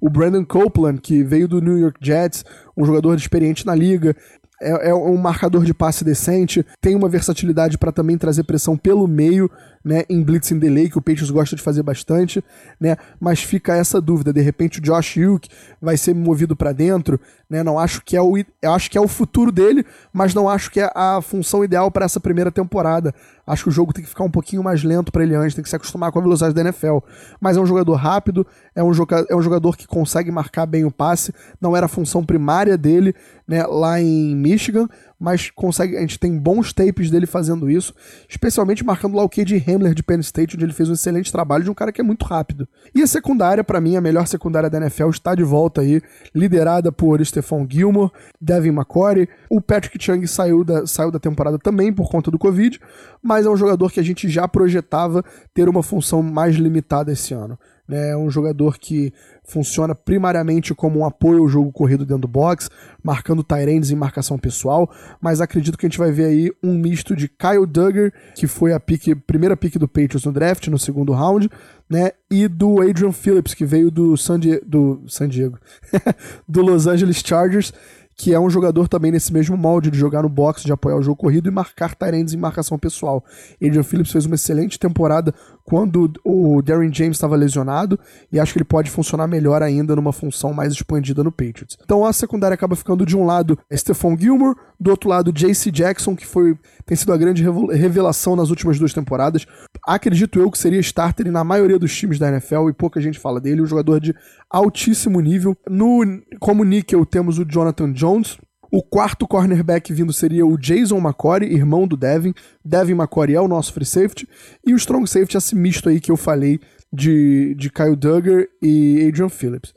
o 0.01 0.11
Brandon 0.11 0.45
Copeland, 0.45 1.01
que 1.01 1.23
veio 1.23 1.49
do 1.49 1.63
New 1.63 1.79
York 1.79 1.99
Jets, 1.99 2.45
um 2.77 2.85
jogador 2.85 3.17
experiente 3.17 3.65
na 3.65 3.75
liga, 3.75 4.15
é, 4.61 4.91
é, 4.91 4.95
um 4.95 5.17
marcador 5.17 5.65
de 5.65 5.75
passe 5.75 6.05
decente, 6.05 6.65
tem 6.81 6.95
uma 6.95 7.09
versatilidade 7.09 7.79
para 7.79 7.93
também 7.93 8.17
trazer 8.17 8.45
pressão 8.45 8.77
pelo 8.77 9.07
meio, 9.07 9.51
né, 9.85 10.05
em 10.09 10.23
blitz 10.23 10.51
and 10.51 10.59
delay, 10.59 10.89
que 10.89 10.97
o 10.97 11.03
Patriots 11.03 11.31
gosta 11.31 11.55
de 11.55 11.63
fazer 11.63 11.83
bastante, 11.83 12.43
né, 12.81 12.97
mas 13.21 13.43
fica 13.43 13.77
essa 13.77 14.01
dúvida, 14.01 14.33
de 14.33 14.41
repente 14.41 14.79
o 14.79 14.83
Josh 14.83 15.17
Hughes 15.17 15.51
vai 15.81 15.97
ser 15.97 16.15
movido 16.15 16.57
para 16.57 16.73
dentro, 16.73 17.21
né, 17.51 17.63
não 17.63 17.79
acho 17.79 18.03
que 18.03 18.17
é 18.17 18.23
o 18.23 18.35
acho 18.65 18.91
que 18.91 18.97
é 18.97 19.01
o 19.01 19.07
futuro 19.07 19.53
dele, 19.53 19.85
mas 20.13 20.35
não 20.35 20.49
acho 20.49 20.71
que 20.71 20.81
é 20.81 20.91
a 20.95 21.21
função 21.21 21.63
ideal 21.63 21.91
para 21.91 22.05
essa 22.05 22.19
primeira 22.19 22.51
temporada. 22.51 23.15
Acho 23.47 23.65
que 23.65 23.69
o 23.69 23.73
jogo 23.73 23.93
tem 23.93 24.03
que 24.03 24.09
ficar 24.09 24.25
um 24.25 24.31
pouquinho 24.31 24.63
mais 24.63 24.83
lento 24.83 25.13
para 25.13 25.23
ele 25.23 25.35
antes, 25.35 25.55
tem 25.55 25.63
que 25.63 25.69
se 25.69 25.77
acostumar 25.77 26.11
com 26.11 26.19
a 26.19 26.23
velocidade 26.23 26.55
da 26.55 26.63
NFL. 26.63 26.99
Mas 27.39 27.57
é 27.57 27.61
um 27.61 27.67
jogador 27.67 27.95
rápido, 27.95 28.47
é 28.75 28.83
um, 28.83 28.93
joga 28.95 29.27
é 29.29 29.37
um 29.37 29.43
jogador 29.43 29.77
que 29.77 29.87
consegue 29.87 30.31
marcar 30.31 30.65
bem 30.65 30.85
o 30.85 30.91
passe, 30.91 31.33
não 31.61 31.77
era 31.77 31.87
a 31.87 31.89
função 31.89 32.25
primária 32.25 32.79
dele, 32.79 33.15
né, 33.47 33.65
lá 33.67 34.01
em 34.01 34.35
Michigan, 34.35 34.89
mas 35.25 35.51
consegue, 35.51 35.97
a 35.97 36.01
gente 36.01 36.19
tem 36.19 36.39
bons 36.39 36.71
tapes 36.75 37.11
dele 37.11 37.25
fazendo 37.25 37.71
isso, 37.71 37.95
especialmente 38.29 38.85
marcando 38.85 39.17
lá 39.17 39.25
o 39.25 39.29
Cade 39.29 39.57
Hamler 39.57 39.95
de 39.95 40.03
Penn 40.03 40.21
State, 40.21 40.55
onde 40.55 40.67
ele 40.67 40.75
fez 40.75 40.91
um 40.91 40.93
excelente 40.93 41.33
trabalho 41.33 41.65
de 41.65 41.71
um 41.71 41.75
cara 41.75 41.91
que 41.91 42.01
é 42.01 42.05
muito 42.05 42.27
rápido. 42.27 42.69
E 42.95 43.01
a 43.01 43.07
secundária, 43.07 43.65
para 43.65 43.81
mim, 43.81 43.97
a 43.97 44.03
melhor 44.03 44.27
secundária 44.27 44.69
da 44.69 44.77
NFL 44.77 45.09
está 45.09 45.35
de 45.35 45.43
volta 45.43 45.81
aí, 45.81 46.03
liderada 46.35 46.93
por 46.93 47.25
Stephon 47.25 47.67
Gilmore, 47.67 48.11
Devin 48.39 48.69
McCory, 48.69 49.27
o 49.49 49.63
Patrick 49.63 49.97
Chung 49.99 50.27
saiu 50.27 50.63
da, 50.63 50.87
saiu 50.87 51.11
da 51.11 51.19
temporada 51.19 51.59
também 51.59 51.91
por 51.91 52.11
conta 52.11 52.31
do 52.31 52.39
Covid, 52.39 52.79
mas 53.23 53.47
é 53.47 53.49
um 53.49 53.57
jogador 53.57 53.91
que 53.91 54.01
a 54.01 54.05
gente 54.05 54.29
já 54.29 54.47
projetava 54.47 55.25
ter 55.55 55.71
uma 55.71 55.83
função 55.83 56.23
mais 56.23 56.57
limitada 56.57 57.11
esse 57.11 57.33
ano. 57.33 57.59
Né? 57.87 58.11
É 58.11 58.17
um 58.17 58.31
jogador 58.31 58.79
que 58.79 59.13
funciona 59.45 59.95
primariamente 59.95 60.75
como 60.75 61.01
um 61.01 61.05
apoio 61.05 61.43
ao 61.43 61.49
jogo 61.49 61.71
corrido 61.71 62.05
dentro 62.05 62.23
do 62.23 62.29
box, 62.29 62.71
marcando 63.03 63.45
Tyrands 63.45 63.91
em 63.91 63.97
marcação 63.97 64.39
pessoal, 64.39 64.91
mas 65.21 65.41
acredito 65.41 65.77
que 65.77 65.85
a 65.85 65.89
gente 65.89 65.99
vai 65.99 66.11
ver 66.11 66.25
aí 66.25 66.51
um 66.63 66.79
misto 66.79 67.15
de 67.15 67.29
Kyle 67.29 67.67
Duggar, 67.67 68.13
que 68.35 68.47
foi 68.47 68.73
a 68.73 68.81
pique, 68.81 69.15
primeira 69.15 69.57
pick 69.57 69.77
do 69.77 69.87
Patriots 69.87 70.25
no 70.25 70.33
draft, 70.33 70.67
no 70.69 70.79
segundo 70.79 71.13
round, 71.13 71.51
né, 71.89 72.13
e 72.31 72.49
do 72.49 72.81
Adrian 72.81 73.13
Phillips, 73.13 73.53
que 73.53 73.67
veio 73.67 73.91
do 73.91 74.17
San, 74.17 74.41
do 74.67 75.03
San 75.07 75.29
Diego, 75.29 75.59
do 76.49 76.63
Los 76.63 76.87
Angeles 76.87 77.23
Chargers, 77.25 77.73
que 78.17 78.33
é 78.33 78.39
um 78.39 78.49
jogador 78.49 78.89
também 78.89 79.11
nesse 79.11 79.33
mesmo 79.33 79.57
molde 79.57 79.91
de 79.91 79.99
jogar 79.99 80.23
no 80.23 80.29
box, 80.29 80.63
de 80.63 80.73
apoiar 80.73 80.97
o 80.97 81.03
jogo 81.03 81.17
corrido 81.17 81.49
e 81.49 81.53
marcar 81.53 81.95
Tyrands 81.95 82.33
em 82.33 82.37
marcação 82.37 82.79
pessoal. 82.79 83.25
Adrian 83.63 83.83
Phillips 83.83 84.13
fez 84.13 84.25
uma 84.25 84.37
excelente 84.37 84.79
temporada 84.79 85.35
quando 85.65 86.13
o 86.23 86.61
Darren 86.63 86.93
James 86.93 87.17
estava 87.17 87.35
lesionado 87.37 87.99
e 88.31 88.39
acho 88.39 88.53
que 88.53 88.59
ele 88.59 88.65
pode 88.65 88.91
funcionar 88.91 89.27
melhor 89.27 89.63
ainda 89.63 89.97
numa 89.97 90.13
função 90.13 90.53
mais 90.53 90.73
expandida 90.73 91.25
no 91.25 91.33
Patriots. 91.33 91.77
Então 91.83 92.05
a 92.05 92.13
secundária 92.13 92.55
acaba 92.55 92.77
ficando 92.77 93.07
de 93.07 93.17
um 93.17 93.25
lado 93.25 93.59
Stephon 93.73 94.17
Gilmore, 94.19 94.57
do 94.79 94.91
outro 94.91 95.09
lado 95.09 95.33
JC 95.33 95.71
Jackson, 95.71 96.15
que 96.15 96.27
foi 96.27 96.57
tem 96.85 96.97
sido 96.97 97.13
a 97.13 97.17
grande 97.17 97.43
revelação 97.73 98.37
nas 98.37 98.51
últimas 98.51 98.79
duas 98.79 98.93
temporadas. 98.93 99.47
Acredito 99.87 100.39
eu 100.39 100.51
que 100.51 100.59
seria 100.59 100.81
starter 100.81 101.33
na 101.33 101.43
maioria 101.43 101.79
dos 101.79 101.97
times 101.97 102.19
da 102.19 102.29
NFL 102.29 102.69
e 102.69 102.75
pouca 102.75 103.01
gente 103.01 103.19
fala 103.19 103.41
dele, 103.41 103.63
um 103.63 103.67
jogador 103.67 104.01
de 104.01 104.15
altíssimo 104.51 105.21
nível. 105.21 105.57
No 105.69 106.03
como 106.39 106.63
níquel 106.63 107.07
temos 107.07 107.39
o 107.39 107.45
Jonathan 107.45 107.93
Jones, 107.93 108.39
o 108.77 108.83
quarto 108.83 109.29
cornerback 109.29 109.93
vindo 109.93 110.13
seria 110.13 110.45
o 110.45 110.59
Jason 110.59 110.99
McCory, 110.99 111.47
irmão 111.47 111.87
do 111.87 111.97
Devin. 111.97 112.35
Devin 112.65 112.95
McCory 112.95 113.37
é 113.37 113.41
o 113.41 113.47
nosso 113.47 113.73
free 113.73 113.87
safety. 113.87 114.29
E 114.67 114.75
o 114.75 114.77
strong 114.77 115.07
safety, 115.09 115.37
esse 115.37 115.55
misto 115.55 115.89
aí 115.89 116.01
que 116.01 116.11
eu 116.11 116.17
falei 116.17 116.59
de, 116.93 117.55
de 117.55 117.71
Kyle 117.71 117.95
Duggar 117.95 118.45
e 118.61 119.07
Adrian 119.07 119.29
Phillips. 119.29 119.73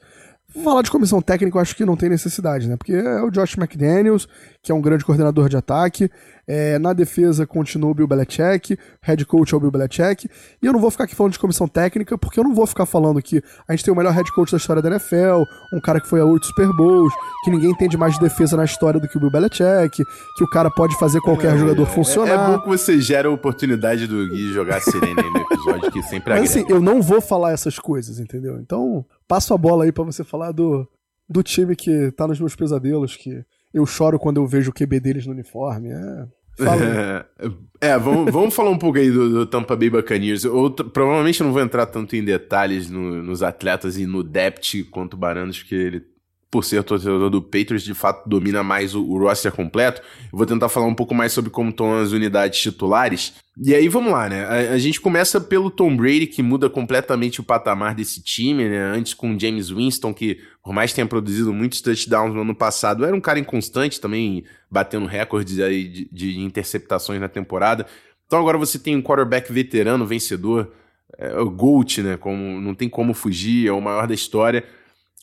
Falar 0.63 0.81
de 0.81 0.89
comissão 0.89 1.21
técnica 1.21 1.55
eu 1.55 1.61
acho 1.61 1.75
que 1.75 1.85
não 1.85 1.95
tem 1.95 2.09
necessidade, 2.09 2.67
né? 2.67 2.75
Porque 2.75 2.93
é 2.93 3.21
o 3.21 3.29
Josh 3.29 3.55
McDaniels, 3.55 4.27
que 4.63 4.71
é 4.71 4.75
um 4.75 4.81
grande 4.81 5.05
coordenador 5.05 5.47
de 5.47 5.57
ataque. 5.57 6.09
É, 6.47 6.79
na 6.79 6.93
defesa 6.93 7.45
continua 7.45 7.91
o 7.91 7.93
Bill 7.93 8.07
Belichick, 8.07 8.79
head 9.01 9.25
coach 9.25 9.53
é 9.53 9.57
o 9.57 9.59
Bill 9.59 9.69
Belichick. 9.69 10.29
E 10.61 10.65
eu 10.65 10.71
não 10.71 10.79
vou 10.79 10.89
ficar 10.89 11.03
aqui 11.03 11.13
falando 11.13 11.33
de 11.33 11.39
comissão 11.39 11.67
técnica, 11.67 12.17
porque 12.17 12.39
eu 12.39 12.43
não 12.45 12.55
vou 12.55 12.65
ficar 12.65 12.85
falando 12.85 13.21
que 13.21 13.43
a 13.67 13.73
gente 13.73 13.83
tem 13.83 13.93
o 13.93 13.97
melhor 13.97 14.13
head 14.13 14.31
coach 14.31 14.51
da 14.51 14.57
história 14.57 14.81
da 14.81 14.89
NFL, 14.89 15.43
um 15.73 15.81
cara 15.81 15.99
que 15.99 16.07
foi 16.07 16.21
a 16.21 16.25
oito 16.25 16.45
Super 16.45 16.71
Bowls, 16.73 17.13
que 17.43 17.51
ninguém 17.51 17.71
entende 17.71 17.97
mais 17.97 18.13
de 18.13 18.21
defesa 18.21 18.55
na 18.55 18.63
história 18.63 18.97
do 18.97 19.09
que 19.09 19.17
o 19.17 19.19
Bill 19.19 19.29
Belichick, 19.29 20.03
que 20.37 20.43
o 20.43 20.49
cara 20.49 20.71
pode 20.71 20.97
fazer 20.97 21.19
qualquer 21.19 21.53
é, 21.53 21.57
jogador 21.57 21.83
é, 21.83 21.85
funcionar. 21.87 22.53
É, 22.53 22.55
bom 22.55 22.61
que 22.61 22.69
você 22.69 23.01
gera 23.01 23.27
a 23.27 23.31
oportunidade 23.31 24.07
do 24.07 24.29
Gui 24.29 24.53
jogar 24.53 24.79
sirene 24.79 25.15
no 25.15 25.37
episódio, 25.39 25.91
que 25.91 26.01
sempre 26.03 26.33
Mas 26.33 26.51
assim, 26.51 26.65
eu 26.69 26.79
não 26.79 27.01
vou 27.01 27.19
falar 27.19 27.51
essas 27.51 27.77
coisas, 27.77 28.19
entendeu? 28.19 28.57
Então, 28.61 29.05
passo 29.27 29.53
a 29.53 29.57
bola 29.57 29.83
aí 29.83 29.91
para 29.91 30.05
você 30.05 30.23
falar 30.23 30.53
do, 30.53 30.87
do 31.29 31.43
time 31.43 31.75
que 31.75 32.09
tá 32.11 32.25
nos 32.25 32.39
meus 32.39 32.55
pesadelos, 32.55 33.17
que 33.17 33.43
eu 33.77 33.85
choro 33.85 34.19
quando 34.19 34.37
eu 34.37 34.47
vejo 34.47 34.71
o 34.71 34.73
QB 34.73 34.99
deles 34.99 35.25
no 35.25 35.33
uniforme. 35.33 35.89
É. 35.89 36.27
é, 37.79 37.97
vamos, 37.97 38.31
vamos 38.31 38.53
falar 38.53 38.71
um 38.71 38.77
pouco 38.77 38.97
aí 38.97 39.11
do, 39.11 39.29
do 39.29 39.45
Tampa 39.45 39.75
Bay 39.75 39.89
Buccaneers. 39.89 40.43
Eu, 40.43 40.71
provavelmente 40.71 41.43
não 41.43 41.53
vou 41.53 41.61
entrar 41.61 41.85
tanto 41.85 42.15
em 42.15 42.23
detalhes 42.23 42.89
no, 42.89 43.21
nos 43.21 43.43
atletas 43.43 43.97
e 43.97 44.05
no 44.05 44.23
depth 44.23 44.89
quanto 44.89 45.13
o 45.13 45.17
Baranos, 45.17 45.59
porque 45.59 45.75
ele, 45.75 46.03
por 46.49 46.63
ser 46.63 46.81
torcedor 46.83 47.29
do 47.29 47.41
Patriots, 47.41 47.83
de 47.83 47.93
fato 47.93 48.27
domina 48.27 48.63
mais 48.63 48.95
o, 48.95 49.03
o 49.03 49.19
roster 49.19 49.51
completo. 49.51 50.01
Eu 50.31 50.37
vou 50.37 50.45
tentar 50.45 50.69
falar 50.69 50.85
um 50.85 50.95
pouco 50.95 51.13
mais 51.13 51.33
sobre 51.33 51.49
como 51.49 51.71
estão 51.71 51.97
as 51.99 52.11
unidades 52.11 52.59
titulares. 52.59 53.33
E 53.61 53.75
aí 53.75 53.89
vamos 53.89 54.13
lá, 54.13 54.29
né? 54.29 54.45
A, 54.45 54.73
a, 54.73 54.77
gente 54.77 55.01
começa 55.01 55.41
pelo 55.41 55.69
Tom 55.69 55.95
Brady, 55.97 56.27
que 56.27 56.41
muda 56.41 56.69
completamente 56.69 57.41
o 57.41 57.43
patamar 57.43 57.93
desse 57.93 58.21
time, 58.23 58.69
né? 58.69 58.79
Antes 58.79 59.13
com 59.13 59.37
James 59.37 59.69
Winston, 59.69 60.13
que 60.13 60.39
por 60.63 60.73
mais 60.73 60.91
que 60.91 60.95
tenha 60.95 61.07
produzido 61.07 61.53
muitos 61.53 61.81
touchdowns 61.81 62.33
no 62.33 62.41
ano 62.41 62.55
passado, 62.55 63.03
era 63.03 63.15
um 63.15 63.21
cara 63.21 63.39
inconstante 63.39 63.99
também, 63.99 64.45
batendo 64.71 65.05
recordes 65.05 65.59
aí 65.59 65.87
de, 65.87 66.09
de 66.11 66.39
interceptações 66.39 67.19
na 67.19 67.27
temporada. 67.27 67.85
Então 68.25 68.39
agora 68.39 68.57
você 68.57 68.79
tem 68.79 68.95
um 68.95 69.01
quarterback 69.01 69.51
veterano, 69.51 70.05
vencedor, 70.05 70.71
é, 71.17 71.37
o 71.39 71.49
GOAT, 71.49 72.01
né? 72.01 72.15
Como, 72.15 72.61
não 72.61 72.73
tem 72.73 72.87
como 72.87 73.13
fugir, 73.13 73.67
é 73.67 73.71
o 73.71 73.81
maior 73.81 74.07
da 74.07 74.13
história 74.13 74.63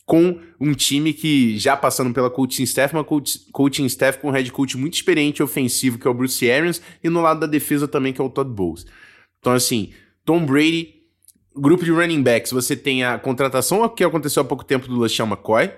com 0.05 0.39
um 0.59 0.73
time 0.73 1.13
que 1.13 1.57
já 1.57 1.75
passando 1.75 2.13
pela 2.13 2.29
coaching 2.29 2.63
staff, 2.63 2.93
uma 2.93 3.03
coaching 3.03 3.85
staff 3.85 4.19
com 4.19 4.27
um 4.27 4.31
head 4.31 4.51
coach 4.51 4.77
muito 4.77 4.93
experiente 4.93 5.41
ofensivo, 5.41 5.97
que 5.97 6.07
é 6.07 6.11
o 6.11 6.13
Bruce 6.13 6.49
Arians, 6.49 6.81
e 7.03 7.09
no 7.09 7.21
lado 7.21 7.39
da 7.39 7.47
defesa 7.47 7.87
também, 7.87 8.13
que 8.13 8.21
é 8.21 8.23
o 8.23 8.29
Todd 8.29 8.49
Bowles. 8.49 8.85
Então, 9.39 9.53
assim, 9.53 9.91
Tom 10.23 10.45
Brady, 10.45 10.93
grupo 11.55 11.83
de 11.83 11.91
running 11.91 12.21
backs, 12.21 12.51
você 12.51 12.75
tem 12.75 13.03
a 13.03 13.17
contratação 13.17 13.87
que 13.89 14.03
aconteceu 14.03 14.41
há 14.41 14.45
pouco 14.45 14.63
tempo 14.63 14.87
do 14.87 14.99
LaShawn 14.99 15.27
McCoy, 15.27 15.71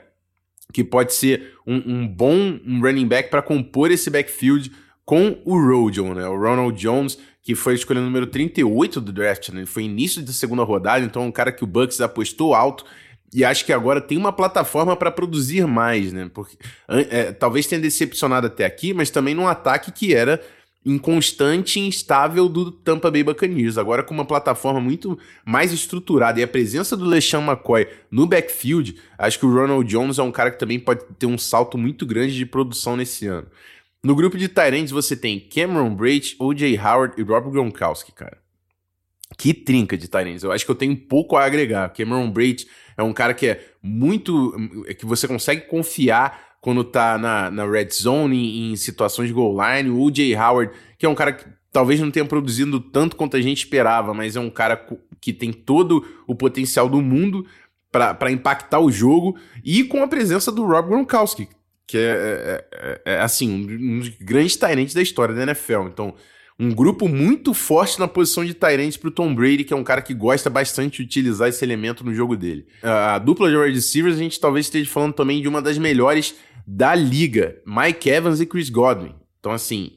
que 0.74 0.84
pode 0.84 1.14
ser 1.14 1.54
um, 1.66 1.76
um 1.76 2.08
bom 2.08 2.60
running 2.82 3.08
back 3.08 3.30
para 3.30 3.42
compor 3.42 3.92
esse 3.92 4.10
backfield 4.10 4.72
com 5.06 5.40
o 5.46 5.58
Rojo, 5.58 6.14
né? 6.14 6.28
O 6.28 6.38
Ronald 6.38 6.78
Jones, 6.78 7.18
que 7.42 7.56
foi 7.56 7.76
escolha 7.76 8.02
número 8.02 8.28
38 8.28 9.00
do 9.00 9.14
draft, 9.14 9.50
né? 9.50 9.66
Foi 9.66 9.84
início 9.84 10.22
da 10.22 10.34
segunda 10.34 10.64
rodada, 10.64 11.06
então 11.06 11.26
um 11.26 11.32
cara 11.32 11.50
que 11.50 11.64
o 11.64 11.68
Bucks 11.68 12.02
apostou 12.02 12.54
alto 12.54 12.84
e 13.34 13.44
acho 13.44 13.66
que 13.66 13.74
agora 13.74 14.00
tem 14.00 14.18
uma 14.18 14.32
plataforma 14.32 14.96
para 14.96 15.12
produzir 15.12 15.68
mais, 15.68 16.14
né? 16.14 16.30
Porque 16.34 16.58
é, 16.88 17.32
talvez 17.32 17.68
tenha 17.68 17.82
decepcionado 17.82 18.48
até 18.48 18.66
aqui, 18.66 18.94
mas 18.94 19.10
também 19.10 19.36
num 19.36 19.48
ataque 19.48 19.92
que 19.92 20.14
era 20.14 20.42
inconstante 20.86 21.80
e 21.80 21.86
instável 21.86 22.48
do 22.48 22.72
Tampa 22.72 23.12
Bay 23.12 23.22
Buccaneers. 23.22 23.78
Agora 23.78 24.02
com 24.02 24.14
uma 24.14 24.24
plataforma 24.24 24.80
muito 24.80 25.20
mais 25.46 25.74
estruturada 25.74 26.40
e 26.40 26.44
a 26.44 26.48
presença 26.48 26.96
do 26.96 27.06
LeSean 27.06 27.42
McCoy 27.42 27.88
no 28.10 28.26
backfield, 28.26 28.96
acho 29.18 29.38
que 29.38 29.46
o 29.46 29.54
Ronald 29.54 29.86
Jones 29.90 30.18
é 30.18 30.24
um 30.24 30.32
cara 30.32 30.50
que 30.50 30.60
também 30.60 30.80
pode 30.80 31.04
ter 31.20 31.26
um 31.26 31.38
salto 31.38 31.78
muito 31.78 32.06
grande 32.06 32.34
de 32.34 32.46
produção 32.46 32.96
nesse 32.96 33.28
ano. 33.28 33.48
No 34.02 34.16
grupo 34.16 34.38
de 34.38 34.48
Tyrants 34.48 34.92
você 34.92 35.18
tem 35.18 35.40
Cameron 35.40 35.94
Braid, 35.94 36.38
O.J. 36.40 36.80
Howard 36.80 37.16
e 37.18 37.24
Rob 37.24 37.52
Gronkowski, 37.52 38.14
cara. 38.14 38.38
Que 39.38 39.54
trinca 39.54 39.98
de 39.98 40.08
Tyrants. 40.08 40.44
Eu 40.44 40.54
acho 40.54 40.64
que 40.64 40.72
eu 40.72 40.76
tenho 40.76 40.96
pouco 40.96 41.36
a 41.36 41.44
agregar. 41.44 41.90
Cameron 41.90 42.32
Braid 42.32 42.66
é 42.98 43.04
um 43.04 43.14
cara 43.14 43.34
que 43.34 43.48
é 43.48 43.66
muito. 43.82 44.54
que 44.98 45.06
você 45.06 45.28
consegue 45.28 45.62
confiar 45.62 46.48
quando 46.60 46.84
tá 46.84 47.18
na, 47.18 47.52
na 47.52 47.70
red 47.70 47.90
zone, 47.92 48.36
em, 48.36 48.72
em 48.72 48.76
situações 48.76 49.28
de 49.28 49.34
goal 49.34 49.56
line. 49.56 49.90
O 49.90 50.02
O.J. 50.02 50.36
Howard, 50.36 50.74
que 50.98 51.06
é 51.06 51.10
um 51.10 51.16
cara 51.16 51.32
que 51.32 51.46
talvez 51.72 52.00
não 52.00 52.10
tenha 52.10 52.26
produzido 52.26 52.80
tanto 52.80 53.16
quanto 53.16 53.38
a 53.38 53.42
gente 53.42 53.60
esperava, 53.60 54.14
mas 54.14 54.36
é 54.36 54.40
um 54.40 54.50
cara 54.50 54.84
que 55.22 55.32
tem 55.32 55.54
todo 55.54 56.06
o 56.26 56.34
potencial 56.34 56.90
do 56.90 57.02
mundo 57.02 57.46
para 57.92 58.32
impactar 58.32 58.80
o 58.80 58.92
jogo 58.92 59.38
e 59.64 59.84
com 59.84 60.04
a 60.04 60.08
presença 60.08 60.52
do 60.52 60.66
Rob 60.66 60.90
Gronkowski, 60.90 61.48
que 61.86 61.98
é, 61.98 62.02
é, 62.02 62.66
é, 62.74 63.14
é 63.14 63.22
assim, 63.22 63.50
um 63.50 64.00
dos 64.00 64.10
grandes 64.10 64.56
talentos 64.56 64.94
da 64.94 65.02
história 65.02 65.34
da 65.34 65.44
NFL. 65.44 65.84
Então, 65.84 66.16
um 66.60 66.72
grupo 66.72 67.08
muito 67.08 67.54
forte 67.54 68.00
na 68.00 68.08
posição 68.08 68.44
de 68.44 68.54
Tyrant 68.54 68.98
para 68.98 69.10
o 69.10 69.12
Tom 69.12 69.34
Brady, 69.34 69.64
que 69.64 69.74
é 69.74 69.78
um 69.78 69.84
cara 69.84 70.02
que 70.02 70.14
gosta 70.14 70.50
bastante 70.50 70.98
de 70.98 71.04
utilizar 71.04 71.50
esse 71.50 71.64
elemento 71.64 72.04
no 72.04 72.14
jogo 72.14 72.36
dele. 72.36 72.66
A 72.82 73.20
dupla 73.20 73.50
de 73.50 73.56
wide 73.56 73.76
receivers, 73.76 74.16
a 74.16 74.20
gente 74.20 74.40
talvez 74.40 74.66
esteja 74.66 74.90
falando 74.90 75.14
também 75.14 75.42
de 75.42 75.48
uma 75.48 75.62
das 75.62 75.78
melhores 75.78 76.36
da 76.66 76.96
liga, 76.96 77.62
Mike 77.66 78.10
Evans 78.10 78.42
e 78.42 78.46
Chris 78.46 78.70
Godwin. 78.70 79.14
Então, 79.40 79.52
assim, 79.52 79.94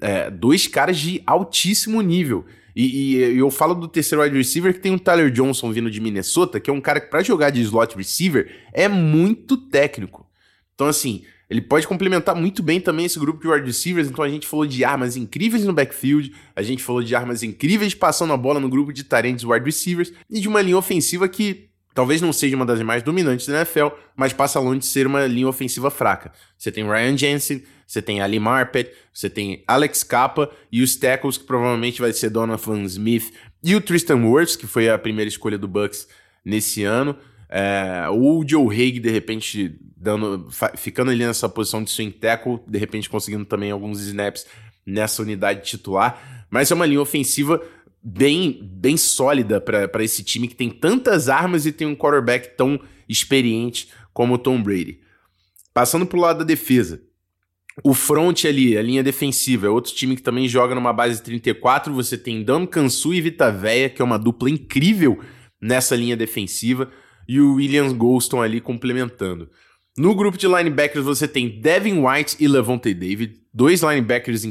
é, 0.00 0.30
dois 0.30 0.66
caras 0.66 0.96
de 0.96 1.22
altíssimo 1.26 2.00
nível. 2.00 2.46
E, 2.74 3.16
e, 3.16 3.38
eu 3.38 3.50
falo 3.50 3.74
do 3.74 3.86
terceiro 3.86 4.22
wide 4.22 4.36
receiver 4.36 4.72
que 4.72 4.80
tem 4.80 4.94
o 4.94 4.98
Tyler 4.98 5.30
Johnson 5.30 5.70
vindo 5.72 5.90
de 5.90 6.00
Minnesota, 6.00 6.58
que 6.58 6.70
é 6.70 6.72
um 6.72 6.80
cara 6.80 7.00
que, 7.00 7.10
para 7.10 7.22
jogar 7.22 7.50
de 7.50 7.60
slot 7.60 7.96
receiver, 7.96 8.50
é 8.72 8.88
muito 8.88 9.56
técnico. 9.56 10.26
Então, 10.74 10.86
assim, 10.86 11.24
ele 11.50 11.60
pode 11.60 11.86
complementar 11.86 12.34
muito 12.34 12.62
bem 12.62 12.80
também 12.80 13.06
esse 13.06 13.18
grupo 13.18 13.40
de 13.40 13.48
wide 13.48 13.66
receivers. 13.66 14.08
Então, 14.08 14.24
a 14.24 14.28
gente 14.28 14.46
falou 14.46 14.66
de 14.66 14.84
armas 14.84 15.16
incríveis 15.16 15.64
no 15.64 15.72
backfield, 15.72 16.34
a 16.54 16.62
gente 16.62 16.82
falou 16.82 17.02
de 17.02 17.14
armas 17.14 17.42
incríveis 17.42 17.94
passando 17.94 18.32
a 18.32 18.36
bola 18.36 18.60
no 18.60 18.68
grupo 18.68 18.92
de 18.92 19.04
tarentes 19.04 19.44
wide 19.44 19.64
receivers 19.64 20.12
e 20.30 20.40
de 20.40 20.48
uma 20.48 20.60
linha 20.60 20.76
ofensiva 20.76 21.28
que 21.28 21.68
talvez 21.94 22.20
não 22.20 22.32
seja 22.32 22.54
uma 22.54 22.66
das 22.66 22.80
mais 22.82 23.02
dominantes 23.02 23.46
da 23.46 23.56
NFL, 23.56 23.88
mas 24.14 24.32
passa 24.32 24.60
longe 24.60 24.80
de 24.80 24.86
ser 24.86 25.06
uma 25.06 25.26
linha 25.26 25.48
ofensiva 25.48 25.90
fraca. 25.90 26.32
Você 26.56 26.70
tem 26.70 26.84
Ryan 26.84 27.16
Jensen, 27.16 27.62
você 27.86 28.02
tem 28.02 28.20
Ali 28.20 28.38
Marpet, 28.38 28.92
você 29.12 29.30
tem 29.30 29.64
Alex 29.66 30.04
Capa 30.04 30.50
e 30.70 30.82
os 30.82 30.94
tackles, 30.96 31.38
que 31.38 31.44
provavelmente 31.44 32.00
vai 32.00 32.12
ser 32.12 32.28
Donovan 32.28 32.82
Smith 32.82 33.32
e 33.64 33.74
o 33.74 33.80
Tristan 33.80 34.22
Wirfs, 34.24 34.54
que 34.54 34.66
foi 34.66 34.90
a 34.90 34.98
primeira 34.98 35.28
escolha 35.28 35.56
do 35.56 35.66
Bucks 35.66 36.06
nesse 36.44 36.84
ano. 36.84 37.16
É, 37.48 38.04
o 38.10 38.44
Joe 38.46 38.68
Haig, 38.68 39.00
de 39.00 39.10
repente, 39.10 39.74
dando, 40.00 40.48
ficando 40.76 41.10
ali 41.10 41.24
nessa 41.24 41.48
posição 41.48 41.82
de 41.82 41.90
swing 41.90 42.12
tackle, 42.12 42.60
de 42.66 42.78
repente 42.78 43.10
conseguindo 43.10 43.44
também 43.44 43.70
alguns 43.70 44.00
snaps 44.00 44.46
nessa 44.86 45.22
unidade 45.22 45.68
titular. 45.68 46.46
Mas 46.50 46.70
é 46.70 46.74
uma 46.74 46.86
linha 46.86 47.00
ofensiva 47.00 47.60
bem, 48.02 48.60
bem 48.62 48.96
sólida 48.96 49.60
para 49.60 50.04
esse 50.04 50.22
time 50.22 50.48
que 50.48 50.54
tem 50.54 50.70
tantas 50.70 51.28
armas 51.28 51.66
e 51.66 51.72
tem 51.72 51.86
um 51.86 51.96
quarterback 51.96 52.56
tão 52.56 52.80
experiente 53.08 53.88
como 54.12 54.34
o 54.34 54.38
Tom 54.38 54.62
Brady. 54.62 55.00
Passando 55.74 56.06
pro 56.06 56.20
lado 56.20 56.40
da 56.40 56.44
defesa. 56.44 57.02
O 57.84 57.94
front 57.94 58.44
ali, 58.44 58.76
a 58.76 58.82
linha 58.82 59.04
defensiva, 59.04 59.68
é 59.68 59.70
outro 59.70 59.94
time 59.94 60.16
que 60.16 60.22
também 60.22 60.48
joga 60.48 60.74
numa 60.74 60.92
base 60.92 61.22
34. 61.22 61.94
Você 61.94 62.18
tem 62.18 62.42
Dan 62.42 62.66
Kansu 62.66 63.14
e 63.14 63.20
Vita 63.20 63.52
Veia, 63.52 63.88
que 63.88 64.02
é 64.02 64.04
uma 64.04 64.18
dupla 64.18 64.50
incrível 64.50 65.20
nessa 65.60 65.94
linha 65.94 66.16
defensiva, 66.16 66.90
e 67.28 67.40
o 67.40 67.54
Williams 67.54 67.92
Golston 67.92 68.42
ali 68.42 68.60
complementando. 68.60 69.48
No 69.98 70.14
grupo 70.14 70.38
de 70.38 70.46
linebackers 70.46 71.04
você 71.04 71.26
tem 71.26 71.60
Devin 71.60 72.06
White 72.06 72.36
e 72.38 72.46
Levante 72.46 72.94
David, 72.94 73.34
dois 73.52 73.82
linebackers 73.82 74.46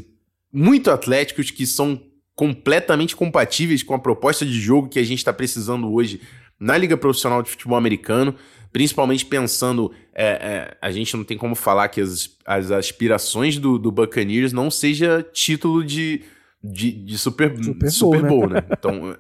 muito 0.51 0.92
atléticos 0.92 1.50
que 1.50 1.66
são 1.66 2.04
completamente 2.36 3.16
compatíveis 3.16 3.82
com 3.82 3.94
a 3.94 4.00
proposta 4.00 4.46
de 4.46 4.60
jogo 4.60 4.89
que 4.89 5.00
a 5.00 5.04
gente 5.04 5.20
está 5.20 5.32
precisando 5.32 5.92
hoje 5.92 6.20
na 6.60 6.77
Liga 6.77 6.98
Profissional 6.98 7.42
de 7.42 7.50
Futebol 7.50 7.77
Americano, 7.77 8.36
principalmente 8.74 9.25
pensando, 9.25 9.92
é, 10.13 10.25
é, 10.25 10.77
a 10.82 10.92
gente 10.92 11.16
não 11.16 11.24
tem 11.24 11.38
como 11.38 11.56
falar 11.56 11.88
que 11.88 12.01
as, 12.01 12.38
as 12.46 12.70
aspirações 12.70 13.58
do, 13.58 13.80
do 13.80 13.89
Buccaneers 13.89 14.51
não 14.51 14.70
seja 14.70 15.25
título 15.32 15.82
de, 15.82 16.24
de, 16.62 16.92
de 16.92 17.18
Super, 17.18 17.55
Super, 17.64 17.90
Super 17.90 18.22
Bowl, 18.22 18.29
Bowl 18.42 18.50
né? 18.50 18.55
né? 18.55 18.68
Então, 18.70 19.16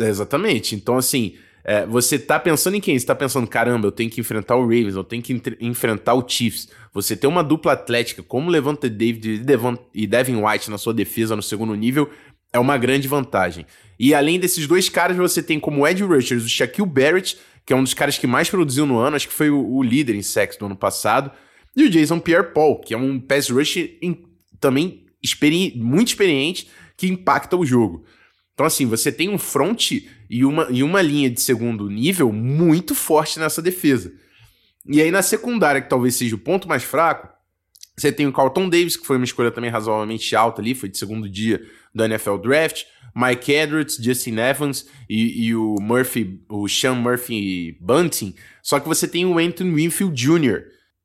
é, 0.00 0.08
exatamente. 0.08 0.74
Então, 0.74 0.96
assim, 0.96 1.34
é, 1.70 1.84
você 1.84 2.18
tá 2.18 2.40
pensando 2.40 2.76
em 2.76 2.80
quem? 2.80 2.98
Você 2.98 3.04
tá 3.04 3.14
pensando, 3.14 3.46
caramba, 3.46 3.86
eu 3.86 3.92
tenho 3.92 4.08
que 4.08 4.22
enfrentar 4.22 4.56
o 4.56 4.62
Ravens, 4.62 4.94
eu 4.94 5.04
tenho 5.04 5.22
que 5.22 5.38
enfrentar 5.60 6.14
o 6.14 6.26
Chiefs. 6.26 6.66
Você 6.94 7.14
ter 7.14 7.26
uma 7.26 7.44
dupla 7.44 7.74
atlética 7.74 8.22
como 8.22 8.50
Levante 8.50 8.88
David 8.88 9.44
e, 9.94 10.02
e 10.02 10.06
Devin 10.06 10.36
White 10.36 10.70
na 10.70 10.78
sua 10.78 10.94
defesa 10.94 11.36
no 11.36 11.42
segundo 11.42 11.74
nível 11.74 12.08
é 12.54 12.58
uma 12.58 12.78
grande 12.78 13.06
vantagem. 13.06 13.66
E 14.00 14.14
além 14.14 14.40
desses 14.40 14.66
dois 14.66 14.88
caras, 14.88 15.18
você 15.18 15.42
tem 15.42 15.60
como 15.60 15.86
Ed 15.86 16.02
Rushers 16.02 16.42
o 16.42 16.48
Shaquille 16.48 16.88
Barrett, 16.88 17.36
que 17.66 17.74
é 17.74 17.76
um 17.76 17.82
dos 17.82 17.92
caras 17.92 18.16
que 18.16 18.26
mais 18.26 18.48
produziu 18.48 18.86
no 18.86 18.96
ano, 18.96 19.16
acho 19.16 19.28
que 19.28 19.34
foi 19.34 19.50
o, 19.50 19.62
o 19.62 19.82
líder 19.82 20.14
em 20.14 20.22
sacks 20.22 20.56
do 20.56 20.64
ano 20.64 20.76
passado, 20.76 21.30
e 21.76 21.84
o 21.84 21.90
Jason 21.90 22.18
Pierre-Paul, 22.18 22.80
que 22.80 22.94
é 22.94 22.96
um 22.96 23.20
pass 23.20 23.50
rusher 23.50 23.98
em, 24.00 24.24
também 24.58 25.04
experi 25.22 25.74
muito 25.76 26.08
experiente, 26.08 26.66
que 26.96 27.08
impacta 27.08 27.58
o 27.58 27.66
jogo. 27.66 28.06
Então, 28.54 28.64
assim, 28.64 28.86
você 28.86 29.12
tem 29.12 29.28
um 29.28 29.36
front 29.36 30.00
e 30.28 30.44
uma, 30.44 30.66
e 30.70 30.82
uma 30.82 31.00
linha 31.02 31.30
de 31.30 31.40
segundo 31.40 31.88
nível 31.88 32.32
muito 32.32 32.94
forte 32.94 33.38
nessa 33.38 33.62
defesa. 33.62 34.12
E 34.86 35.00
aí, 35.00 35.10
na 35.10 35.22
secundária, 35.22 35.80
que 35.80 35.88
talvez 35.88 36.14
seja 36.14 36.34
o 36.34 36.38
ponto 36.38 36.68
mais 36.68 36.82
fraco, 36.82 37.28
você 37.96 38.12
tem 38.12 38.26
o 38.26 38.32
Carlton 38.32 38.68
Davis, 38.68 38.96
que 38.96 39.06
foi 39.06 39.16
uma 39.16 39.24
escolha 39.24 39.50
também 39.50 39.70
razoavelmente 39.70 40.34
alta 40.36 40.62
ali, 40.62 40.74
foi 40.74 40.88
de 40.88 40.96
segundo 40.96 41.28
dia 41.28 41.60
do 41.94 42.04
NFL 42.04 42.36
Draft. 42.36 42.84
Mike 43.14 43.50
Edwards, 43.50 43.96
Justin 43.96 44.36
Evans 44.38 44.86
e, 45.10 45.46
e, 45.46 45.54
o 45.54 45.74
Murphy, 45.80 46.40
o 46.48 46.68
Sean 46.68 46.94
Murphy 46.94 47.76
Bunting. 47.80 48.34
Só 48.62 48.78
que 48.78 48.86
você 48.86 49.08
tem 49.08 49.26
o 49.26 49.38
Anthony 49.38 49.74
Winfield 49.74 50.14
Jr., 50.14 50.62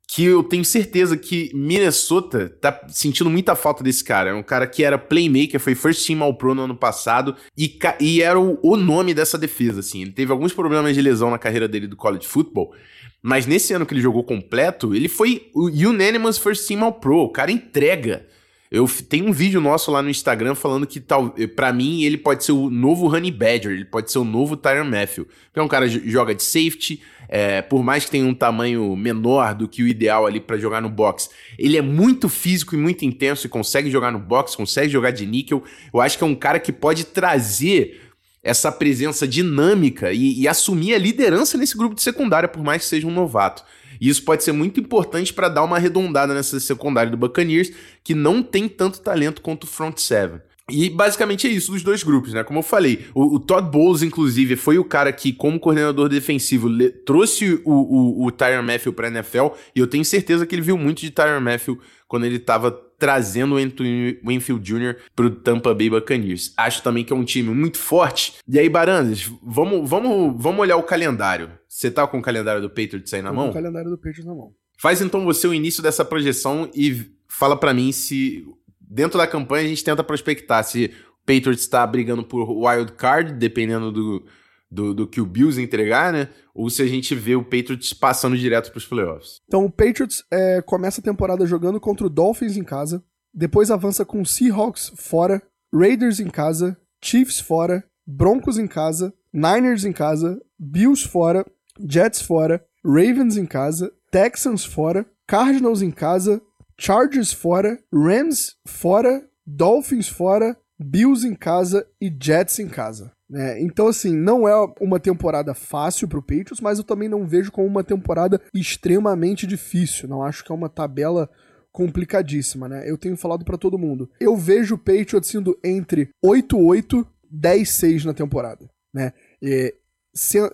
que 0.08 0.26
eu 0.26 0.44
tenho 0.44 0.64
certeza 0.64 1.18
que 1.18 1.50
Minnesota 1.54 2.50
tá 2.62 2.86
sentindo 2.90 3.30
muita 3.30 3.56
falta 3.56 3.84
desse 3.84 4.04
cara. 4.04 4.30
É 4.30 4.34
um 4.34 4.44
cara 4.44 4.68
que 4.68 4.84
era 4.84 4.98
playmaker, 4.98 5.60
foi 5.60 5.76
first 5.76 6.06
team 6.06 6.22
all 6.22 6.34
pro 6.36 6.54
no 6.54 6.64
ano 6.64 6.76
passado 6.76 7.36
e, 7.58 7.80
e 8.00 8.22
era 8.22 8.40
o, 8.40 8.60
o, 8.62 8.78
nome 8.78 9.14
dessa 9.14 9.38
defesa, 9.38 9.80
assim. 9.80 10.02
Ele 10.02 10.12
teve 10.12 10.32
alguns 10.32 10.54
problemas 10.54 10.94
de 10.94 11.02
lesão 11.02 11.32
na 11.32 11.40
carreira 11.40 11.68
dele 11.68 11.88
do 11.88 11.96
college 11.96 12.28
football, 12.28 12.74
mas 13.22 13.48
nesse 13.48 13.74
ano 13.74 13.86
que 13.86 13.94
ele 13.94 14.02
jogou 14.02 14.24
completo, 14.24 14.94
ele 14.94 15.08
foi 15.08 15.50
o 15.54 15.68
unanimous 15.68 16.38
first 16.38 16.68
team 16.68 16.84
all 16.84 16.94
pro. 16.94 17.20
O 17.20 17.30
cara 17.30 17.52
entrega. 17.52 18.28
Eu 18.74 18.90
tenho 19.08 19.28
um 19.28 19.32
vídeo 19.32 19.62
nosso 19.62 19.92
lá 19.92 20.02
no 20.02 20.10
Instagram 20.10 20.56
falando 20.56 20.88
que 20.88 21.00
tal, 21.00 21.36
para 21.56 21.72
mim 21.72 22.02
ele 22.02 22.18
pode 22.18 22.44
ser 22.44 22.54
o 22.54 22.72
novo 22.72 23.06
Honey 23.06 23.30
Badger, 23.30 23.72
ele 23.72 23.86
pode 23.86 24.12
ser 24.12 24.18
o 24.18 24.24
novo 24.24 24.58
Tyron 24.58 24.86
Matthew. 24.86 25.28
Que 25.54 25.60
é 25.60 25.62
um 25.62 25.68
cara 25.68 25.88
que 25.88 26.10
joga 26.10 26.34
de 26.34 26.42
safety, 26.42 27.00
é, 27.30 27.62
por 27.62 27.84
mais 27.84 28.06
que 28.06 28.10
tenha 28.10 28.26
um 28.26 28.34
tamanho 28.34 28.96
menor 28.96 29.54
do 29.54 29.68
que 29.68 29.84
o 29.84 29.88
ideal 29.88 30.26
ali 30.26 30.40
para 30.40 30.58
jogar 30.58 30.82
no 30.82 30.90
box, 30.90 31.30
ele 31.60 31.78
é 31.78 31.84
muito 31.84 32.28
físico 32.28 32.74
e 32.74 32.78
muito 32.80 33.06
intenso 33.06 33.46
e 33.46 33.50
consegue 33.50 33.92
jogar 33.92 34.12
no 34.12 34.18
box, 34.18 34.56
consegue 34.56 34.90
jogar 34.90 35.12
de 35.12 35.24
níquel. 35.28 35.64
Eu 35.94 36.02
acho 36.02 36.18
que 36.18 36.24
é 36.24 36.28
um 36.28 36.34
cara 36.34 36.60
que 36.60 36.72
pode 36.72 37.04
trazer 37.04 38.02
essa 38.42 38.72
presença 38.72 39.28
dinâmica 39.28 40.12
e, 40.12 40.42
e 40.42 40.48
assumir 40.48 40.96
a 40.96 40.98
liderança 40.98 41.60
nesse 41.60 41.78
grupo 41.78 41.94
de 41.94 42.02
secundária, 42.02 42.50
por 42.50 42.64
mais 42.64 42.82
que 42.82 42.88
seja 42.88 43.06
um 43.06 43.14
novato. 43.14 43.64
E 44.00 44.10
isso 44.10 44.24
pode 44.24 44.44
ser 44.44 44.52
muito 44.52 44.80
importante 44.80 45.34
para 45.34 45.50
dar 45.50 45.64
uma 45.64 45.78
arredondada 45.78 46.34
nessa 46.34 46.60
secundária 46.60 47.12
do 47.12 47.18
Buccaneers, 47.18 47.72
que 48.04 48.14
não 48.14 48.42
tem 48.42 48.68
tanto 48.68 49.02
talento 49.02 49.42
quanto 49.42 49.64
o 49.64 49.68
front 49.68 49.98
seven. 49.98 50.40
E 50.72 50.90
basicamente 50.90 51.46
é 51.46 51.50
isso 51.50 51.74
dos 51.74 51.84
dois 51.84 52.04
grupos, 52.04 52.34
né? 52.34 52.42
Como 52.42 52.60
eu 52.60 52.64
falei, 52.64 53.06
o, 53.14 53.36
o, 53.36 53.40
Todd 53.40 53.70
Bowles, 53.70 54.02
inclusive, 54.02 54.56
foi 54.56 54.78
o 54.78 54.86
cara 54.86 55.12
que, 55.12 55.34
como 55.34 55.60
coordenador 55.60 56.08
defensivo, 56.08 56.70
le, 56.70 56.90
trouxe 56.90 57.62
o, 57.66 57.74
o, 57.74 58.26
o 58.26 58.32
Tyron 58.32 58.64
Matthew 58.64 58.94
pra 58.94 59.10
NFL, 59.10 59.48
e 59.76 59.80
eu 59.80 59.88
tenho 59.88 60.06
certeza 60.06 60.46
que 60.46 60.56
ele 60.56 60.62
viu 60.62 60.78
muito 60.78 61.02
de 61.02 61.12
Tyron 61.12 61.42
Matthew 61.42 61.80
quando 62.08 62.26
ele 62.26 62.38
estava 62.38 62.72
trazendo 62.98 63.56
o 63.56 63.58
Anthony 63.58 64.20
Winfield 64.26 64.64
Jr. 64.64 64.96
pro 65.16 65.30
Tampa 65.30 65.74
Bay 65.74 65.90
Buccaneers. 65.90 66.54
Acho 66.58 66.82
também 66.82 67.04
que 67.04 67.14
é 67.14 67.16
um 67.16 67.24
time 67.24 67.54
muito 67.54 67.78
forte. 67.78 68.36
E 68.48 68.60
aí, 68.60 68.70
Barandas, 68.70 69.32
vamos, 69.42 69.90
vamos, 69.90 70.42
vamos 70.42 70.60
olhar 70.60 70.78
o 70.78 70.84
calendário. 70.84 71.52
Você 71.68 71.90
tá 71.90 72.06
com 72.08 72.20
o 72.20 72.22
calendário 72.22 72.62
do 72.62 72.70
Patriots 72.70 73.14
aí 73.14 73.22
na 73.22 73.30
Tô 73.30 73.36
mão? 73.36 73.46
Com 73.46 73.52
o 73.52 73.54
calendário 73.54 73.90
do 73.90 73.98
Patriots 73.98 74.26
na 74.26 74.34
mão. 74.34 74.54
Faz 74.80 75.02
então 75.02 75.24
você 75.24 75.48
o 75.48 75.54
início 75.54 75.82
dessa 75.82 76.04
projeção 76.04 76.70
e 76.76 77.12
fala 77.28 77.56
para 77.56 77.74
mim 77.74 77.92
se 77.92 78.46
dentro 78.80 79.18
da 79.18 79.26
campanha 79.26 79.66
a 79.66 79.68
gente 79.68 79.84
tenta 79.84 80.04
prospectar 80.04 80.64
se 80.64 80.86
o 80.86 81.26
Patriots 81.26 81.62
está 81.62 81.86
brigando 81.88 82.24
por 82.24 82.50
wild 82.50 82.92
card, 82.94 83.34
dependendo 83.34 83.92
do, 83.92 84.26
do, 84.74 84.94
do, 84.94 85.08
que 85.08 85.22
o 85.22 85.26
Bills 85.26 85.62
entregar, 85.62 86.12
né? 86.12 86.30
Ou 86.54 86.70
se 86.70 86.82
a 86.82 86.88
gente 86.88 87.14
vê 87.16 87.36
o 87.36 87.44
Patriots 87.44 87.94
passando 87.94 88.38
direto 88.38 88.72
para 88.72 88.78
os 88.78 88.88
playoffs. 88.88 89.42
Então 89.48 89.66
o 89.66 89.72
Patriots 89.72 90.24
é, 90.32 90.62
começa 90.62 91.00
a 91.00 91.04
temporada 91.04 91.46
jogando 91.46 91.80
contra 91.80 92.06
o 92.08 92.10
Dolphins 92.10 92.58
em 92.58 92.64
casa, 92.64 93.04
depois 93.34 93.72
avança 93.72 94.04
com 94.04 94.26
Seahawks 94.26 94.92
fora, 94.96 95.42
Raiders 95.74 96.20
em 96.20 96.30
casa, 96.30 96.78
Chiefs 97.04 97.40
fora, 97.40 97.84
Broncos 98.06 98.58
em 98.58 98.68
casa, 98.68 99.14
Niners 99.34 99.86
em 99.86 99.94
casa, 99.94 100.40
Bills 100.60 101.08
fora, 101.08 101.46
Jets 101.80 102.22
fora, 102.22 102.64
Ravens 102.86 103.38
em 103.38 103.46
casa, 103.46 103.92
Texans 104.12 104.66
fora, 104.66 105.06
Cardinals 105.26 105.82
em 105.82 105.90
casa, 105.90 106.42
Chargers 106.78 107.32
fora, 107.32 107.80
Rams 107.94 108.56
fora, 108.68 109.26
Dolphins 109.46 110.08
fora, 110.08 110.58
Bills 110.78 111.26
em 111.26 111.34
casa 111.34 111.88
e 112.00 112.14
Jets 112.22 112.60
em 112.60 112.68
casa. 112.68 113.13
Né? 113.34 113.60
Então, 113.60 113.88
assim, 113.88 114.16
não 114.16 114.48
é 114.48 114.54
uma 114.80 115.00
temporada 115.00 115.56
fácil 115.56 116.08
pro 116.08 116.22
Patriots, 116.22 116.62
mas 116.62 116.78
eu 116.78 116.84
também 116.84 117.10
não 117.10 117.26
vejo 117.26 117.52
como 117.52 117.66
uma 117.66 117.84
temporada 117.84 118.40
extremamente 118.54 119.48
difícil. 119.48 120.08
Não 120.08 120.22
acho 120.22 120.46
que 120.46 120.52
é 120.52 120.56
uma 120.56 120.70
tabela 120.70 121.28
complicadíssima, 121.72 122.70
né? 122.70 122.88
Eu 122.88 122.96
tenho 122.96 123.18
falado 123.18 123.44
para 123.44 123.58
todo 123.58 123.80
mundo. 123.80 124.08
Eu 124.20 124.38
vejo 124.38 124.76
o 124.76 124.78
Patriots 124.78 125.34
indo 125.34 125.58
entre 125.64 126.12
8-8, 126.24 127.04
10-6 127.34 128.06
na 128.06 128.14
temporada, 128.14 128.70
né? 128.94 129.12
E, 129.42 129.74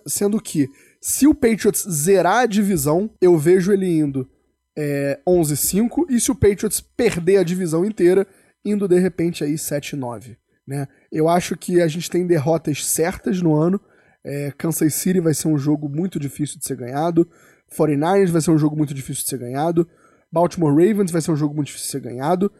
sendo 0.06 0.40
que 0.40 0.66
se 1.02 1.26
o 1.26 1.34
Patriots 1.34 1.86
zerar 1.86 2.44
a 2.44 2.46
divisão, 2.46 3.10
eu 3.20 3.36
vejo 3.36 3.74
ele 3.74 3.92
indo 3.92 4.26
é, 4.74 5.20
11-5 5.28 6.06
e 6.08 6.18
se 6.18 6.30
o 6.30 6.34
Patriots 6.34 6.80
perder 6.80 7.36
a 7.36 7.42
divisão 7.42 7.84
inteira, 7.84 8.26
indo 8.64 8.88
de 8.88 8.98
repente 8.98 9.44
aí 9.44 9.56
7-9. 9.56 10.38
Né? 10.66 10.88
Eu 11.10 11.28
acho 11.28 11.56
que 11.56 11.80
a 11.80 11.88
gente 11.88 12.10
tem 12.10 12.26
derrotas 12.26 12.84
certas 12.86 13.42
no 13.42 13.54
ano. 13.54 13.80
É, 14.24 14.52
Kansas 14.56 14.94
City 14.94 15.20
vai 15.20 15.34
ser 15.34 15.48
um 15.48 15.58
jogo 15.58 15.88
muito 15.88 16.18
difícil 16.18 16.58
de 16.58 16.66
ser 16.66 16.76
ganhado. 16.76 17.28
49ers 17.74 18.30
vai 18.30 18.40
ser 18.40 18.50
um 18.50 18.58
jogo 18.58 18.76
muito 18.76 18.94
difícil 18.94 19.22
de 19.24 19.28
ser 19.28 19.38
ganhado. 19.38 19.88
Baltimore 20.30 20.72
Ravens 20.72 21.10
vai 21.10 21.20
ser 21.20 21.32
um 21.32 21.36
jogo 21.36 21.54
muito 21.54 21.68
difícil 21.68 21.86
de 21.86 21.92
ser 21.92 22.00
ganhado. 22.00 22.52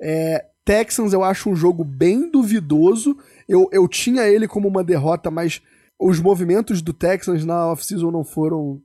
É, 0.00 0.46
Texans 0.64 1.12
eu 1.12 1.24
acho 1.24 1.50
um 1.50 1.56
jogo 1.56 1.82
bem 1.82 2.30
duvidoso. 2.30 3.16
Eu, 3.48 3.68
eu 3.72 3.88
tinha 3.88 4.28
ele 4.28 4.46
como 4.46 4.68
uma 4.68 4.84
derrota, 4.84 5.30
mas 5.30 5.62
os 5.98 6.20
movimentos 6.20 6.82
do 6.82 6.92
Texans 6.92 7.44
na 7.44 7.72
off-season 7.72 8.10
não 8.10 8.22
foram 8.22 8.80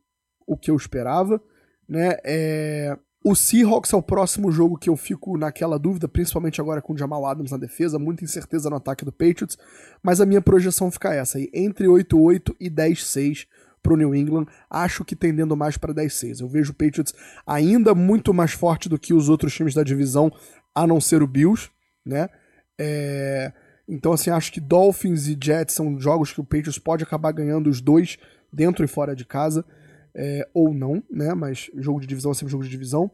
o 0.47 0.57
que 0.57 0.71
eu 0.71 0.75
esperava. 0.75 1.41
Né? 1.87 2.15
É, 2.23 2.97
o 3.23 3.35
Seahawks 3.35 3.93
é 3.93 3.95
o 3.95 4.01
próximo 4.01 4.51
jogo 4.51 4.77
que 4.77 4.89
eu 4.89 4.97
fico 4.97 5.37
naquela 5.37 5.79
dúvida, 5.79 6.09
principalmente 6.09 6.59
agora 6.59 6.81
com 6.81 6.93
o 6.93 6.97
Jamal 6.97 7.25
Adams 7.25 7.51
na 7.51 7.57
defesa, 7.57 7.97
muita 7.97 8.23
incerteza 8.23 8.69
no 8.69 8.75
ataque 8.75 9.05
do 9.05 9.11
Patriots, 9.11 9.57
mas 10.01 10.19
a 10.19 10.25
minha 10.25 10.41
projeção 10.41 10.91
fica 10.91 11.13
essa 11.13 11.37
aí, 11.37 11.49
entre 11.53 11.87
8-8 11.87 12.53
e 12.59 12.69
10-6 12.69 13.47
pro 13.81 13.95
New 13.95 14.13
England, 14.13 14.45
acho 14.69 15.05
que 15.05 15.15
tendendo 15.15 15.55
mais 15.55 15.77
para 15.77 15.93
10-6. 15.93 16.41
Eu 16.41 16.47
vejo 16.49 16.71
o 16.71 16.75
Patriots 16.75 17.13
ainda 17.47 17.95
muito 17.95 18.33
mais 18.33 18.51
forte 18.51 18.89
do 18.89 18.99
que 18.99 19.13
os 19.13 19.29
outros 19.29 19.53
times 19.53 19.73
da 19.73 19.83
divisão, 19.83 20.31
a 20.75 20.85
não 20.85 20.99
ser 20.99 21.21
o 21.23 21.27
Bills, 21.27 21.69
né? 22.05 22.29
É... 22.77 23.53
Então, 23.87 24.13
assim, 24.13 24.29
acho 24.29 24.51
que 24.51 24.61
Dolphins 24.61 25.27
e 25.27 25.37
Jets 25.41 25.75
são 25.75 25.99
jogos 25.99 26.31
que 26.31 26.39
o 26.39 26.43
Patriots 26.43 26.79
pode 26.79 27.03
acabar 27.03 27.33
ganhando 27.33 27.69
os 27.69 27.81
dois 27.81 28.17
dentro 28.51 28.83
e 28.83 28.87
fora 28.87 29.15
de 29.15 29.25
casa 29.25 29.65
é, 30.15 30.47
ou 30.53 30.73
não, 30.73 31.01
né? 31.09 31.33
Mas 31.33 31.69
jogo 31.75 31.99
de 31.99 32.07
divisão 32.07 32.31
é 32.31 32.33
sempre 32.33 32.51
jogo 32.51 32.63
de 32.63 32.69
divisão. 32.69 33.11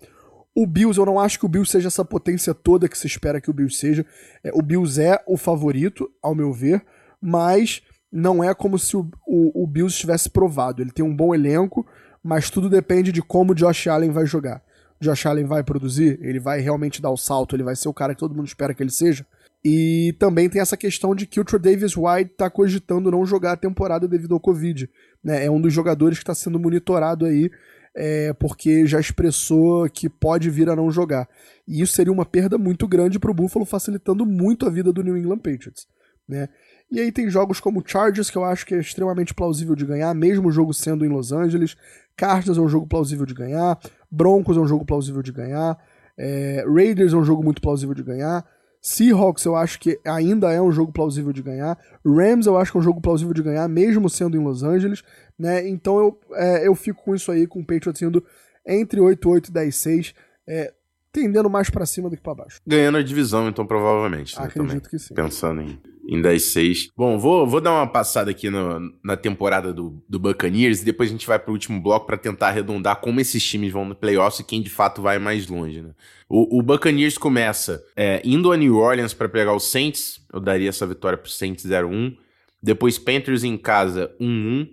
O 0.55 0.65
Bills, 0.65 0.99
eu 0.99 1.05
não 1.05 1.19
acho 1.19 1.39
que 1.39 1.45
o 1.45 1.49
Bills 1.49 1.71
seja 1.71 1.87
essa 1.87 2.03
potência 2.03 2.53
toda 2.53 2.89
que 2.89 2.97
se 2.97 3.07
espera 3.07 3.39
que 3.39 3.49
o 3.49 3.53
Bills 3.53 3.77
seja. 3.77 4.05
É, 4.43 4.51
o 4.53 4.61
Bills 4.61 5.01
é 5.01 5.21
o 5.25 5.37
favorito, 5.37 6.09
ao 6.21 6.35
meu 6.35 6.51
ver, 6.51 6.83
mas 7.21 7.81
não 8.11 8.43
é 8.43 8.53
como 8.53 8.77
se 8.77 8.97
o, 8.97 9.09
o, 9.25 9.63
o 9.63 9.67
Bills 9.67 9.93
estivesse 9.93 10.29
provado. 10.29 10.81
Ele 10.81 10.91
tem 10.91 11.05
um 11.05 11.15
bom 11.15 11.33
elenco, 11.33 11.85
mas 12.23 12.49
tudo 12.49 12.69
depende 12.69 13.11
de 13.11 13.21
como 13.21 13.51
o 13.51 13.55
Josh 13.55 13.87
Allen 13.87 14.11
vai 14.11 14.25
jogar. 14.25 14.61
Josh 14.99 15.25
Allen 15.25 15.45
vai 15.45 15.63
produzir? 15.63 16.19
Ele 16.21 16.39
vai 16.39 16.59
realmente 16.59 17.01
dar 17.01 17.11
o 17.11 17.17
salto? 17.17 17.55
Ele 17.55 17.63
vai 17.63 17.75
ser 17.75 17.87
o 17.87 17.93
cara 17.93 18.13
que 18.13 18.19
todo 18.19 18.35
mundo 18.35 18.47
espera 18.47 18.73
que 18.73 18.83
ele 18.83 18.91
seja? 18.91 19.25
E 19.63 20.15
também 20.17 20.49
tem 20.49 20.61
essa 20.61 20.77
questão 20.77 21.13
de 21.13 21.25
que 21.25 21.39
o 21.39 21.43
Trey 21.43 21.59
Davis 21.59 21.97
White 21.97 22.31
está 22.31 22.49
cogitando 22.49 23.11
não 23.11 23.25
jogar 23.25 23.53
a 23.53 23.57
temporada 23.57 24.07
devido 24.07 24.33
ao 24.33 24.39
Covid. 24.39 24.89
Né? 25.23 25.45
É 25.45 25.51
um 25.51 25.59
dos 25.59 25.73
jogadores 25.73 26.17
que 26.17 26.23
está 26.23 26.33
sendo 26.33 26.59
monitorado 26.59 27.25
aí, 27.25 27.51
é, 27.93 28.31
porque 28.33 28.85
já 28.85 28.99
expressou 28.99 29.89
que 29.89 30.07
pode 30.07 30.49
vir 30.49 30.69
a 30.69 30.75
não 30.75 30.89
jogar. 30.89 31.27
E 31.67 31.81
isso 31.81 31.93
seria 31.93 32.13
uma 32.13 32.25
perda 32.25 32.57
muito 32.57 32.87
grande 32.87 33.19
para 33.19 33.31
o 33.31 33.33
Buffalo, 33.33 33.65
facilitando 33.65 34.25
muito 34.25 34.65
a 34.65 34.69
vida 34.69 34.93
do 34.93 35.03
New 35.03 35.17
England 35.17 35.39
Patriots. 35.39 35.87
Né? 36.27 36.47
E 36.89 36.99
aí 36.99 37.11
tem 37.11 37.29
jogos 37.29 37.59
como 37.59 37.83
Chargers, 37.85 38.29
que 38.29 38.37
eu 38.37 38.45
acho 38.45 38.65
que 38.65 38.73
é 38.73 38.79
extremamente 38.79 39.33
plausível 39.33 39.75
de 39.75 39.85
ganhar, 39.85 40.13
mesmo 40.15 40.47
o 40.47 40.51
jogo 40.51 40.73
sendo 40.73 41.05
em 41.05 41.09
Los 41.09 41.31
Angeles. 41.31 41.75
Cardinals 42.15 42.57
é 42.57 42.61
um 42.61 42.69
jogo 42.69 42.87
plausível 42.87 43.25
de 43.25 43.33
ganhar. 43.33 43.77
Broncos 44.09 44.55
é 44.55 44.59
um 44.59 44.67
jogo 44.67 44.85
plausível 44.85 45.21
de 45.21 45.31
ganhar. 45.31 45.77
É, 46.17 46.63
Raiders 46.67 47.13
é 47.13 47.15
um 47.15 47.23
jogo 47.23 47.43
muito 47.43 47.61
plausível 47.61 47.93
de 47.93 48.03
ganhar. 48.03 48.45
Seahawks 48.81 49.43
eu 49.45 49.55
acho 49.55 49.79
que 49.79 49.99
ainda 50.05 50.51
é 50.51 50.61
um 50.61 50.71
jogo 50.71 50.91
plausível 50.91 51.33
de 51.33 51.41
ganhar. 51.41 51.77
Rams 52.05 52.45
eu 52.45 52.57
acho 52.57 52.71
que 52.71 52.77
é 52.77 52.81
um 52.81 52.83
jogo 52.83 53.01
plausível 53.01 53.33
de 53.33 53.43
ganhar, 53.43 53.67
mesmo 53.67 54.09
sendo 54.09 54.37
em 54.37 54.43
Los 54.43 54.63
Angeles. 54.63 55.03
Né? 55.37 55.67
Então 55.67 55.97
eu, 55.99 56.19
é, 56.33 56.67
eu 56.67 56.75
fico 56.75 57.03
com 57.03 57.15
isso 57.15 57.31
aí, 57.31 57.45
com 57.45 57.59
o 57.59 57.65
Patriots 57.65 58.01
indo 58.01 58.23
entre 58.65 58.99
8-8 58.99 59.49
e 59.49 59.51
10-6. 59.51 60.13
É, 60.47 60.73
tendendo 61.11 61.49
mais 61.49 61.69
para 61.69 61.85
cima 61.85 62.09
do 62.09 62.15
que 62.15 62.21
para 62.21 62.35
baixo. 62.35 62.59
Ganhando 62.65 62.97
a 62.97 63.03
divisão, 63.03 63.47
então, 63.47 63.65
provavelmente. 63.65 64.37
Né, 64.37 64.45
Acredito 64.45 64.67
também, 64.67 64.89
que 64.89 64.99
sim. 64.99 65.13
Pensando 65.13 65.61
em, 65.61 65.79
em 66.07 66.21
10-6. 66.21 66.89
Bom, 66.95 67.17
vou, 67.17 67.47
vou 67.47 67.59
dar 67.59 67.71
uma 67.71 67.87
passada 67.87 68.31
aqui 68.31 68.49
no, 68.49 68.93
na 69.03 69.17
temporada 69.17 69.73
do, 69.73 70.03
do 70.07 70.19
Buccaneers 70.19 70.81
e 70.81 70.85
depois 70.85 71.09
a 71.09 71.11
gente 71.11 71.27
vai 71.27 71.39
pro 71.39 71.51
último 71.51 71.81
bloco 71.81 72.05
para 72.05 72.17
tentar 72.17 72.49
arredondar 72.49 73.01
como 73.01 73.19
esses 73.19 73.43
times 73.43 73.71
vão 73.71 73.85
no 73.85 73.95
playoffs 73.95 74.39
e 74.39 74.43
quem 74.43 74.61
de 74.61 74.69
fato 74.69 75.01
vai 75.01 75.19
mais 75.19 75.47
longe, 75.47 75.81
né? 75.81 75.91
O, 76.27 76.59
o 76.59 76.61
Buccaneers 76.61 77.17
começa 77.17 77.83
é, 77.95 78.21
indo 78.23 78.51
a 78.51 78.57
New 78.57 78.77
Orleans 78.77 79.15
para 79.15 79.27
pegar 79.27 79.53
o 79.53 79.59
Saints. 79.59 80.23
Eu 80.31 80.39
daria 80.39 80.69
essa 80.69 80.85
vitória 80.85 81.17
pro 81.17 81.29
Saints 81.29 81.65
0-1. 81.65 82.15
Depois 82.61 82.99
Panthers 82.99 83.43
em 83.43 83.57
casa 83.57 84.13
1-1. 84.21 84.69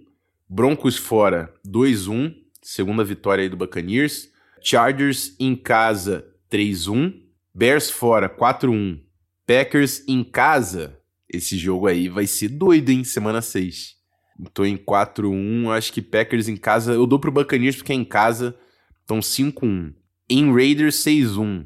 Broncos 0.48 0.98
fora 0.98 1.52
2-1. 1.66 2.34
Segunda 2.60 3.02
vitória 3.02 3.42
aí 3.42 3.48
do 3.48 3.56
Buccaneers. 3.56 4.28
Chargers 4.68 5.36
em 5.38 5.54
casa 5.54 6.26
3-1. 6.50 7.22
Bears 7.54 7.88
fora 7.88 8.28
4-1. 8.28 9.00
Packers 9.46 10.02
em 10.08 10.24
casa. 10.24 10.98
Esse 11.32 11.56
jogo 11.56 11.86
aí 11.86 12.08
vai 12.08 12.26
ser 12.26 12.48
doido, 12.48 12.90
hein? 12.90 13.04
Semana 13.04 13.40
6. 13.40 13.94
Tô 14.52 14.64
em 14.64 14.76
4-1. 14.76 15.70
Acho 15.70 15.92
que 15.92 16.02
Packers 16.02 16.48
em 16.48 16.56
casa. 16.56 16.94
Eu 16.94 17.06
dou 17.06 17.20
pro 17.20 17.30
Buccaneers 17.30 17.76
porque 17.76 17.92
é 17.92 17.94
em 17.94 18.04
casa. 18.04 18.58
Então 19.04 19.20
5-1. 19.20 19.94
Em 20.28 20.52
Raiders 20.52 20.96
6-1. 20.96 21.64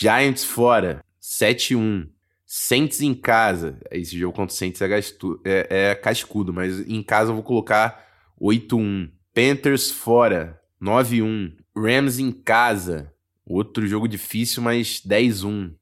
Giants 0.00 0.42
fora 0.42 1.04
7-1. 1.20 2.08
Saints 2.46 3.02
em 3.02 3.12
casa. 3.12 3.78
Esse 3.90 4.18
jogo 4.18 4.34
contra 4.34 4.56
Saints 4.56 4.80
é, 4.80 4.88
gastu, 4.88 5.38
é, 5.44 5.90
é 5.90 5.94
cascudo, 5.94 6.50
mas 6.50 6.80
em 6.88 7.02
casa 7.02 7.30
eu 7.30 7.34
vou 7.34 7.44
colocar 7.44 8.06
8-1. 8.40 9.10
Panthers 9.34 9.90
fora 9.90 10.58
9-1. 10.82 11.57
Rams 11.80 12.18
em 12.18 12.32
casa. 12.32 13.12
Outro 13.46 13.86
jogo 13.86 14.08
difícil, 14.08 14.62
mas 14.62 15.00
10-1. 15.00 15.72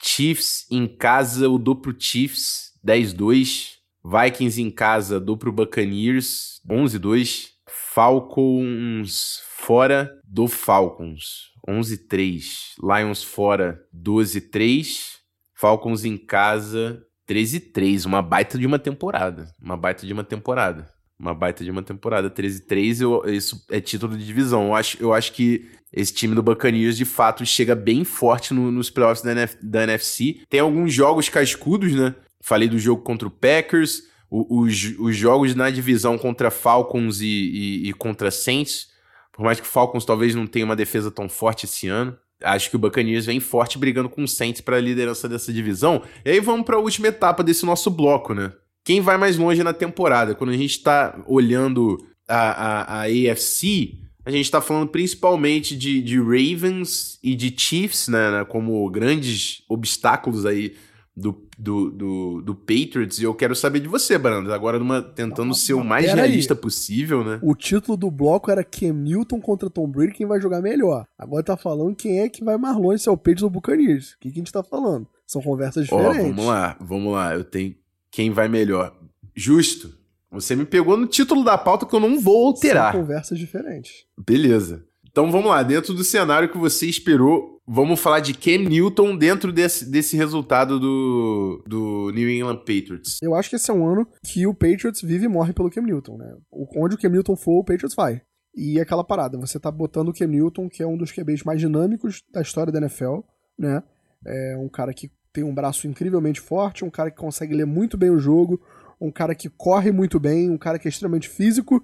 Chiefs 0.00 0.66
em 0.70 0.86
casa, 0.86 1.44
eu 1.44 1.58
dou 1.58 1.76
pro 1.76 1.94
Chiefs 1.98 2.72
10-2. 2.84 3.78
Vikings 4.04 4.60
em 4.60 4.70
casa, 4.70 5.20
dou 5.20 5.36
pro 5.36 5.52
Buccaneers 5.52 6.60
11-2. 6.68 7.50
Falcons 7.66 9.42
fora 9.46 10.18
do 10.24 10.48
Falcons 10.48 11.52
11-3. 11.68 12.74
Lions 12.82 13.22
fora, 13.22 13.80
12-3. 13.94 15.18
Falcons 15.54 16.04
em 16.04 16.16
casa, 16.16 17.04
13-3. 17.28 18.06
Uma 18.06 18.20
baita 18.20 18.58
de 18.58 18.66
uma 18.66 18.78
temporada. 18.78 19.54
Uma 19.60 19.76
baita 19.76 20.06
de 20.06 20.12
uma 20.12 20.24
temporada. 20.24 20.91
Uma 21.22 21.32
baita 21.32 21.62
de 21.62 21.70
uma 21.70 21.82
temporada. 21.82 22.28
13-3, 22.28 23.28
isso 23.32 23.64
é 23.70 23.80
título 23.80 24.18
de 24.18 24.26
divisão. 24.26 24.66
Eu 24.66 24.74
acho, 24.74 24.96
eu 25.00 25.14
acho 25.14 25.32
que 25.32 25.70
esse 25.92 26.12
time 26.12 26.34
do 26.34 26.42
Buccaneers, 26.42 26.96
de 26.96 27.04
fato, 27.04 27.46
chega 27.46 27.76
bem 27.76 28.02
forte 28.02 28.52
no, 28.52 28.72
nos 28.72 28.90
playoffs 28.90 29.22
da, 29.22 29.30
NF, 29.32 29.56
da 29.62 29.84
NFC. 29.84 30.40
Tem 30.50 30.58
alguns 30.58 30.92
jogos 30.92 31.28
cascudos, 31.28 31.94
né? 31.94 32.14
Falei 32.40 32.68
do 32.68 32.78
jogo 32.78 33.02
contra 33.02 33.28
o 33.28 33.30
Packers. 33.30 34.02
O, 34.28 34.62
os, 34.62 34.94
os 34.98 35.16
jogos 35.16 35.54
na 35.54 35.70
divisão 35.70 36.18
contra 36.18 36.50
Falcons 36.50 37.20
e, 37.20 37.26
e, 37.26 37.88
e 37.90 37.92
contra 37.92 38.30
Saints 38.30 38.92
por 39.32 39.42
mais 39.42 39.58
que 39.58 39.66
o 39.66 39.70
Falcons 39.70 40.04
talvez 40.04 40.34
não 40.34 40.46
tenha 40.46 40.64
uma 40.64 40.76
defesa 40.76 41.10
tão 41.10 41.28
forte 41.28 41.64
esse 41.64 41.88
ano, 41.88 42.16
acho 42.42 42.68
que 42.68 42.76
o 42.76 42.78
Buccaneers 42.78 43.24
vem 43.24 43.40
forte 43.40 43.78
brigando 43.78 44.08
com 44.08 44.22
o 44.22 44.28
Saints 44.28 44.60
para 44.60 44.76
a 44.76 44.80
liderança 44.80 45.28
dessa 45.28 45.52
divisão. 45.52 46.02
E 46.24 46.30
aí 46.30 46.40
vamos 46.40 46.66
para 46.66 46.76
a 46.76 46.80
última 46.80 47.08
etapa 47.08 47.42
desse 47.42 47.64
nosso 47.64 47.90
bloco, 47.90 48.34
né? 48.34 48.52
Quem 48.84 49.00
vai 49.00 49.16
mais 49.16 49.36
longe 49.36 49.62
na 49.62 49.72
temporada? 49.72 50.34
Quando 50.34 50.50
a 50.50 50.56
gente 50.56 50.72
está 50.72 51.22
olhando 51.26 51.98
a, 52.28 52.36
a, 52.36 53.00
a 53.00 53.02
AFC, 53.04 53.98
a 54.24 54.30
gente 54.30 54.44
está 54.44 54.60
falando 54.60 54.88
principalmente 54.88 55.76
de, 55.76 56.02
de 56.02 56.18
Ravens 56.18 57.18
e 57.22 57.34
de 57.34 57.54
Chiefs, 57.56 58.08
né, 58.08 58.44
como 58.48 58.88
grandes 58.90 59.62
obstáculos 59.68 60.46
aí 60.46 60.74
do, 61.14 61.46
do, 61.58 61.90
do, 61.90 62.42
do, 62.42 62.54
Patriots 62.54 63.18
e 63.18 63.24
eu 63.24 63.34
quero 63.34 63.54
saber 63.54 63.80
de 63.80 63.88
você, 63.88 64.16
Brando. 64.16 64.52
Agora 64.52 64.78
numa, 64.78 65.02
tentando 65.02 65.54
ser 65.54 65.74
o 65.74 65.84
mais 65.84 66.10
realista 66.12 66.54
aí. 66.54 66.60
possível, 66.60 67.22
né? 67.22 67.38
O 67.42 67.54
título 67.54 67.98
do 67.98 68.10
bloco 68.10 68.50
era 68.50 68.64
Cam 68.64 68.94
Newton 68.94 69.40
contra 69.40 69.68
Tom 69.68 69.86
Brady, 69.86 70.14
quem 70.14 70.26
vai 70.26 70.40
jogar 70.40 70.62
melhor. 70.62 71.04
Agora 71.18 71.42
tá 71.42 71.56
falando 71.56 71.94
quem 71.94 72.20
é 72.20 72.28
que 72.28 72.42
vai 72.42 72.56
mais 72.56 72.76
longe, 72.76 73.02
se 73.02 73.08
é 73.08 73.12
o 73.12 73.16
Patriots 73.16 73.42
ou 73.42 73.48
o 73.48 73.52
Buccaneers. 73.52 74.12
O 74.12 74.18
que, 74.20 74.30
que 74.30 74.38
a 74.38 74.40
gente 74.40 74.52
tá 74.52 74.62
falando? 74.62 75.06
São 75.26 75.42
conversas 75.42 75.84
diferentes. 75.84 76.20
Ó, 76.20 76.28
vamos 76.28 76.46
lá, 76.46 76.76
vamos 76.80 77.12
lá. 77.12 77.34
Eu 77.34 77.44
tenho 77.44 77.74
quem 78.12 78.30
vai 78.30 78.48
melhor. 78.48 78.94
Justo. 79.34 79.92
Você 80.30 80.54
me 80.54 80.64
pegou 80.64 80.96
no 80.96 81.06
título 81.06 81.42
da 81.42 81.58
pauta 81.58 81.84
que 81.84 81.94
eu 81.94 82.00
não 82.00 82.20
vou 82.20 82.46
alterar. 82.46 82.92
São 82.92 83.00
conversas 83.00 83.38
diferentes. 83.38 84.04
Beleza. 84.24 84.84
Então 85.10 85.30
vamos 85.30 85.48
lá, 85.50 85.62
dentro 85.62 85.92
do 85.92 86.04
cenário 86.04 86.48
que 86.48 86.56
você 86.56 86.86
esperou 86.86 87.52
vamos 87.66 88.00
falar 88.00 88.20
de 88.20 88.34
Cam 88.34 88.68
Newton 88.68 89.16
dentro 89.16 89.52
desse, 89.52 89.90
desse 89.90 90.16
resultado 90.16 90.78
do, 90.78 91.62
do 91.66 92.10
New 92.14 92.28
England 92.28 92.58
Patriots. 92.58 93.18
Eu 93.22 93.34
acho 93.34 93.50
que 93.50 93.56
esse 93.56 93.70
é 93.70 93.74
um 93.74 93.86
ano 93.86 94.06
que 94.24 94.46
o 94.46 94.54
Patriots 94.54 95.02
vive 95.02 95.26
e 95.26 95.28
morre 95.28 95.52
pelo 95.52 95.70
Cam 95.70 95.82
Newton, 95.82 96.16
né? 96.16 96.36
Onde 96.50 96.94
o 96.94 96.98
Cam 96.98 97.10
Newton 97.10 97.36
for, 97.36 97.60
o 97.60 97.64
Patriots 97.64 97.94
vai. 97.94 98.22
E 98.54 98.78
é 98.78 98.82
aquela 98.82 99.04
parada, 99.04 99.38
você 99.38 99.58
tá 99.58 99.70
botando 99.70 100.08
o 100.08 100.12
Cam 100.12 100.26
Newton, 100.26 100.68
que 100.68 100.82
é 100.82 100.86
um 100.86 100.96
dos 100.96 101.10
QBs 101.10 101.42
mais 101.44 101.60
dinâmicos 101.60 102.22
da 102.30 102.42
história 102.42 102.72
da 102.72 102.78
NFL, 102.78 103.20
né? 103.58 103.82
É 104.26 104.56
um 104.56 104.68
cara 104.68 104.92
que 104.92 105.10
tem 105.32 105.42
um 105.42 105.54
braço 105.54 105.86
incrivelmente 105.86 106.40
forte, 106.40 106.84
um 106.84 106.90
cara 106.90 107.10
que 107.10 107.16
consegue 107.16 107.54
ler 107.54 107.66
muito 107.66 107.96
bem 107.96 108.10
o 108.10 108.18
jogo, 108.18 108.60
um 109.00 109.10
cara 109.10 109.34
que 109.34 109.48
corre 109.48 109.90
muito 109.90 110.20
bem, 110.20 110.50
um 110.50 110.58
cara 110.58 110.78
que 110.78 110.86
é 110.86 110.90
extremamente 110.90 111.28
físico, 111.28 111.82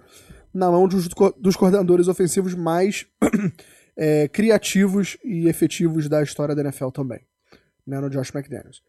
na 0.52 0.70
mão 0.70 0.86
dos, 0.86 1.08
dos 1.38 1.56
coordenadores 1.56 2.08
ofensivos 2.08 2.54
mais 2.54 3.06
é, 3.96 4.28
criativos 4.32 5.16
e 5.24 5.48
efetivos 5.48 6.08
da 6.08 6.22
história 6.22 6.54
da 6.54 6.62
NFL 6.62 6.88
também, 6.88 7.20
né, 7.86 8.00
no 8.00 8.10
Josh 8.10 8.34
McDaniels. 8.34 8.82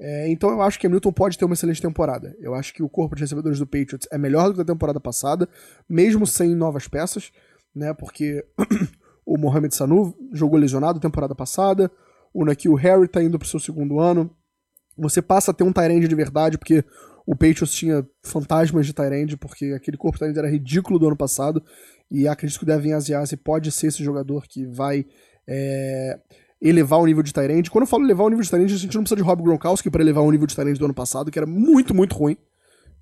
É, 0.00 0.28
então 0.28 0.50
eu 0.50 0.60
acho 0.60 0.80
que 0.80 0.86
Hamilton 0.86 1.12
pode 1.12 1.38
ter 1.38 1.44
uma 1.44 1.54
excelente 1.54 1.80
temporada. 1.80 2.36
Eu 2.40 2.54
acho 2.54 2.74
que 2.74 2.82
o 2.82 2.88
corpo 2.88 3.14
de 3.14 3.22
recebedores 3.22 3.58
do 3.58 3.66
Patriots 3.66 4.08
é 4.10 4.18
melhor 4.18 4.48
do 4.48 4.54
que 4.54 4.60
a 4.60 4.64
temporada 4.64 4.98
passada, 4.98 5.48
mesmo 5.88 6.26
sem 6.26 6.56
novas 6.56 6.88
peças, 6.88 7.30
né? 7.72 7.94
Porque 7.94 8.44
o 9.24 9.38
Mohamed 9.38 9.74
Sanu 9.74 10.12
jogou 10.32 10.58
lesionado 10.58 10.98
temporada 10.98 11.36
passada, 11.36 11.90
o 12.32 12.44
Nakil 12.44 12.74
Harry 12.74 13.08
tá 13.08 13.22
indo 13.22 13.38
pro 13.38 13.48
seu 13.48 13.60
segundo 13.60 14.00
ano. 14.00 14.30
Você 14.96 15.22
passa 15.22 15.50
a 15.50 15.54
ter 15.54 15.64
um 15.64 15.72
Tyrande 15.72 16.08
de 16.08 16.14
verdade, 16.14 16.58
porque 16.58 16.84
o 17.26 17.34
Patriots 17.34 17.72
tinha 17.72 18.06
fantasmas 18.22 18.86
de 18.86 18.92
Tyrande, 18.92 19.36
porque 19.36 19.72
aquele 19.72 19.96
corpo 19.96 20.18
Tyrande 20.18 20.38
era 20.38 20.50
ridículo 20.50 20.98
do 20.98 21.06
ano 21.06 21.16
passado, 21.16 21.62
e 22.10 22.28
acredito 22.28 22.58
que 22.58 22.64
o 22.64 22.66
Devin 22.66 22.92
Asiasi 22.92 23.36
pode 23.36 23.70
ser 23.72 23.88
esse 23.88 24.02
jogador 24.02 24.46
que 24.46 24.66
vai 24.66 25.06
é, 25.46 26.18
elevar 26.60 27.00
o 27.00 27.06
nível 27.06 27.22
de 27.22 27.32
Tyrande. 27.32 27.70
Quando 27.70 27.82
eu 27.82 27.88
falo 27.88 28.04
elevar 28.04 28.26
o 28.26 28.28
nível 28.28 28.42
de 28.42 28.50
Tyrande, 28.50 28.74
a 28.74 28.78
gente 28.78 28.94
não 28.94 29.02
precisa 29.02 29.16
de 29.16 29.22
Rob 29.22 29.42
Gronkowski 29.42 29.90
para 29.90 30.02
elevar 30.02 30.24
o 30.24 30.30
nível 30.30 30.46
de 30.46 30.54
Tyrande 30.54 30.78
do 30.78 30.84
ano 30.84 30.94
passado, 30.94 31.30
que 31.30 31.38
era 31.38 31.46
muito, 31.46 31.94
muito 31.94 32.14
ruim, 32.14 32.36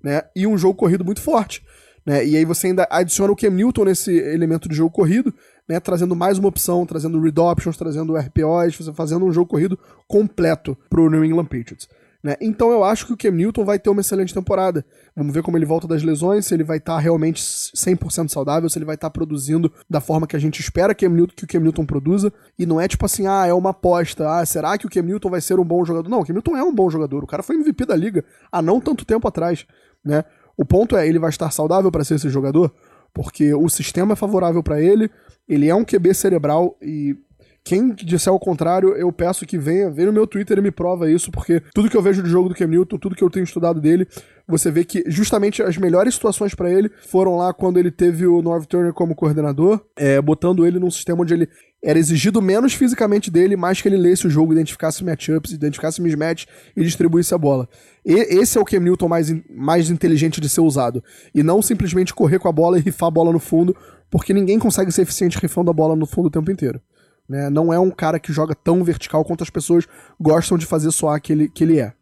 né? 0.03 0.21
E 0.35 0.47
um 0.47 0.57
jogo 0.57 0.75
corrido 0.75 1.03
muito 1.03 1.21
forte. 1.21 1.63
Né? 2.05 2.25
E 2.25 2.35
aí 2.35 2.45
você 2.45 2.67
ainda 2.67 2.87
adiciona 2.89 3.31
o 3.31 3.35
Cam 3.35 3.51
Newton 3.51 3.85
nesse 3.85 4.11
elemento 4.11 4.67
de 4.67 4.75
jogo 4.75 4.91
corrido, 4.91 5.33
né? 5.71 5.79
trazendo 5.79 6.15
mais 6.15 6.37
uma 6.37 6.49
opção, 6.49 6.85
trazendo 6.85 7.19
read 7.19 7.39
options, 7.39 7.77
trazendo 7.77 8.15
RPOs, 8.15 8.89
fazendo 8.93 9.25
um 9.25 9.31
jogo 9.31 9.49
corrido 9.49 9.79
completo 10.07 10.77
pro 10.89 11.09
New 11.09 11.23
England 11.23 11.45
Patriots. 11.45 11.87
Né? 12.23 12.35
Então 12.39 12.71
eu 12.71 12.83
acho 12.83 13.07
que 13.07 13.13
o 13.13 13.17
Cam 13.17 13.31
Newton 13.31 13.65
vai 13.65 13.79
ter 13.79 13.89
uma 13.89 14.01
excelente 14.01 14.33
temporada. 14.33 14.85
Vamos 15.15 15.33
ver 15.33 15.41
como 15.41 15.57
ele 15.57 15.65
volta 15.65 15.87
das 15.87 16.03
lesões, 16.03 16.45
se 16.45 16.53
ele 16.53 16.63
vai 16.63 16.77
estar 16.77 16.95
tá 16.95 16.99
realmente 16.99 17.41
100% 17.41 18.29
saudável, 18.29 18.69
se 18.69 18.77
ele 18.77 18.85
vai 18.85 18.95
estar 18.95 19.09
tá 19.09 19.11
produzindo 19.11 19.71
da 19.89 19.99
forma 19.99 20.27
que 20.27 20.35
a 20.35 20.39
gente 20.39 20.59
espera 20.59 20.93
que, 20.93 21.07
o 21.07 21.27
Cam 21.47 21.59
Newton 21.59 21.85
produza. 21.85 22.31
E 22.59 22.65
não 22.65 22.79
é 22.79 22.87
tipo 22.87 23.05
assim, 23.05 23.25
ah, 23.25 23.47
é 23.47 23.53
uma 23.53 23.71
aposta, 23.71 24.29
ah, 24.29 24.45
será 24.45 24.77
que 24.77 24.85
o 24.85 24.89
Cam 24.89 25.01
Newton 25.01 25.29
vai 25.29 25.41
ser 25.41 25.59
um 25.59 25.65
bom 25.65 25.83
jogador? 25.83 26.09
Não, 26.09 26.19
o 26.19 26.25
Cam 26.25 26.33
Newton 26.33 26.57
é 26.57 26.63
um 26.63 26.73
bom 26.73 26.89
jogador. 26.89 27.23
O 27.23 27.27
cara 27.27 27.41
foi 27.41 27.55
MVP 27.55 27.85
da 27.85 27.95
liga 27.95 28.23
há 28.51 28.61
não 28.61 28.79
tanto 28.79 29.03
tempo 29.03 29.27
atrás. 29.27 29.65
Né? 30.05 30.23
O 30.55 30.63
ponto 30.63 30.95
é, 30.95 31.07
ele 31.07 31.17
vai 31.17 31.29
estar 31.29 31.49
saudável 31.49 31.91
para 31.91 32.03
ser 32.03 32.15
esse 32.15 32.29
jogador? 32.29 32.71
Porque 33.13 33.53
o 33.53 33.67
sistema 33.67 34.13
é 34.13 34.15
favorável 34.15 34.61
para 34.63 34.79
ele, 34.79 35.09
ele 35.47 35.67
é 35.67 35.75
um 35.75 35.85
QB 35.85 36.13
cerebral 36.13 36.77
e 36.81 37.15
quem 37.63 37.93
disser 37.93 38.33
o 38.33 38.39
contrário, 38.39 38.95
eu 38.95 39.11
peço 39.11 39.45
que 39.45 39.57
venha, 39.57 39.89
venha 39.89 40.07
no 40.07 40.13
meu 40.13 40.25
Twitter 40.25 40.57
e 40.57 40.61
me 40.61 40.71
prova 40.71 41.11
isso, 41.11 41.31
porque 41.31 41.61
tudo 41.73 41.89
que 41.89 41.95
eu 41.95 42.01
vejo 42.01 42.23
de 42.23 42.29
jogo 42.29 42.49
do 42.49 42.55
Cam 42.55 42.67
Newton, 42.67 42.97
tudo 42.97 43.15
que 43.15 43.23
eu 43.23 43.29
tenho 43.29 43.43
estudado 43.43 43.79
dele, 43.79 44.07
você 44.47 44.71
vê 44.71 44.83
que 44.83 45.03
justamente 45.05 45.61
as 45.61 45.77
melhores 45.77 46.15
situações 46.15 46.55
para 46.55 46.71
ele 46.71 46.89
foram 47.07 47.37
lá 47.37 47.53
quando 47.53 47.77
ele 47.77 47.91
teve 47.91 48.25
o 48.25 48.41
North 48.41 48.65
Turner 48.65 48.93
como 48.93 49.15
coordenador, 49.15 49.79
é, 49.95 50.19
botando 50.19 50.65
ele 50.65 50.79
num 50.79 50.89
sistema 50.89 51.21
onde 51.21 51.35
ele 51.35 51.47
era 51.83 51.97
exigido 51.97 52.41
menos 52.41 52.73
fisicamente 52.73 53.29
dele, 53.29 53.55
mais 53.55 53.81
que 53.81 53.87
ele 53.87 53.97
lesse 53.97 54.27
o 54.27 54.29
jogo, 54.29 54.53
identificasse 54.53 55.03
matchups, 55.03 55.51
identificasse 55.51 56.01
mismatch 56.01 56.45
e 56.75 56.83
distribuísse 56.83 57.33
a 57.33 57.37
bola. 57.37 57.69
E, 58.05 58.13
esse 58.39 58.57
é 58.57 58.61
o 58.61 58.65
Cam 58.65 58.79
Newton 58.79 59.07
mais, 59.07 59.33
mais 59.49 59.89
inteligente 59.89 60.41
de 60.41 60.49
ser 60.49 60.61
usado. 60.61 61.03
E 61.33 61.41
não 61.41 61.61
simplesmente 61.61 62.13
correr 62.13 62.39
com 62.39 62.47
a 62.47 62.51
bola 62.51 62.77
e 62.77 62.81
rifar 62.81 63.07
a 63.07 63.11
bola 63.11 63.31
no 63.31 63.39
fundo, 63.39 63.75
porque 64.11 64.33
ninguém 64.33 64.59
consegue 64.59 64.91
ser 64.91 65.03
eficiente 65.03 65.39
rifando 65.39 65.71
a 65.71 65.73
bola 65.73 65.95
no 65.95 66.05
fundo 66.05 66.27
o 66.27 66.31
tempo 66.31 66.51
inteiro. 66.51 66.81
Né? 67.27 67.49
Não 67.49 67.71
é 67.71 67.79
um 67.79 67.89
cara 67.89 68.19
que 68.19 68.33
joga 68.33 68.53
tão 68.53 68.83
vertical 68.83 69.23
quanto 69.23 69.41
as 69.41 69.49
pessoas 69.49 69.87
gostam 70.19 70.57
de 70.57 70.65
fazer 70.65 70.91
soar 70.91 71.19
que 71.21 71.31
ele, 71.31 71.47
que 71.47 71.63
ele 71.63 71.79
é. 71.79 71.93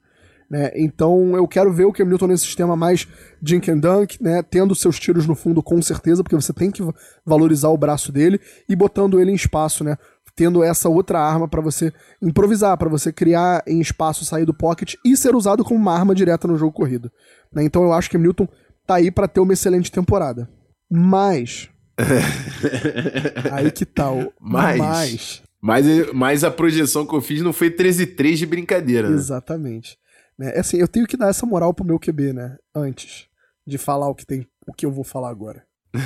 Né? 0.49 0.71
Então 0.75 1.35
eu 1.35 1.47
quero 1.47 1.71
ver 1.71 1.85
o 1.85 1.93
Cam 1.93 2.05
Newton 2.05 2.25
nesse 2.25 2.45
sistema 2.45 2.75
mais 2.75 3.07
dink 3.39 3.69
and 3.69 3.77
dunk, 3.77 4.21
né? 4.21 4.41
tendo 4.41 4.73
seus 4.73 4.99
tiros 4.99 5.27
no 5.27 5.35
fundo 5.35 5.61
com 5.61 5.79
certeza, 5.83 6.23
porque 6.23 6.35
você 6.35 6.51
tem 6.51 6.71
que 6.71 6.81
valorizar 7.23 7.69
o 7.69 7.77
braço 7.77 8.11
dele 8.11 8.41
e 8.67 8.75
botando 8.75 9.19
ele 9.19 9.31
em 9.31 9.35
espaço, 9.35 9.83
né? 9.83 9.95
tendo 10.35 10.63
essa 10.63 10.89
outra 10.89 11.19
arma 11.19 11.47
para 11.47 11.61
você 11.61 11.93
improvisar, 12.21 12.75
para 12.77 12.89
você 12.89 13.13
criar 13.13 13.61
em 13.67 13.81
espaço, 13.81 14.25
sair 14.25 14.45
do 14.45 14.53
pocket 14.53 14.95
e 15.05 15.15
ser 15.15 15.35
usado 15.35 15.63
como 15.63 15.79
uma 15.79 15.93
arma 15.93 16.15
direta 16.15 16.47
no 16.47 16.57
jogo 16.57 16.71
corrido. 16.71 17.11
Né? 17.53 17.63
Então 17.65 17.83
eu 17.83 17.93
acho 17.93 18.09
que 18.09 18.17
o 18.17 18.19
Newton 18.19 18.47
tá 18.87 18.95
aí 18.95 19.11
para 19.11 19.27
ter 19.27 19.41
uma 19.41 19.53
excelente 19.53 19.91
temporada. 19.91 20.49
Mas 20.89 21.69
Aí 23.51 23.71
que 23.71 23.85
tal? 23.85 24.33
Mas, 24.39 24.79
mas, 24.79 25.43
mas, 25.61 26.13
mas 26.13 26.43
a 26.43 26.51
projeção 26.51 27.05
que 27.05 27.13
eu 27.13 27.21
fiz 27.21 27.41
não 27.41 27.53
foi 27.53 27.69
13-3 27.69 28.35
de 28.35 28.45
brincadeira. 28.45 29.09
Né? 29.09 29.15
Exatamente. 29.15 29.97
Né? 30.37 30.53
É 30.55 30.59
assim, 30.59 30.77
eu 30.77 30.87
tenho 30.87 31.07
que 31.07 31.17
dar 31.17 31.29
essa 31.29 31.45
moral 31.45 31.73
pro 31.73 31.85
meu 31.85 31.99
QB, 31.99 32.33
né? 32.33 32.57
Antes 32.73 33.27
de 33.67 33.77
falar 33.77 34.07
o 34.07 34.15
que, 34.15 34.25
tem, 34.25 34.47
o 34.67 34.73
que 34.73 34.85
eu 34.85 34.91
vou 34.91 35.03
falar 35.03 35.29
agora. 35.29 35.63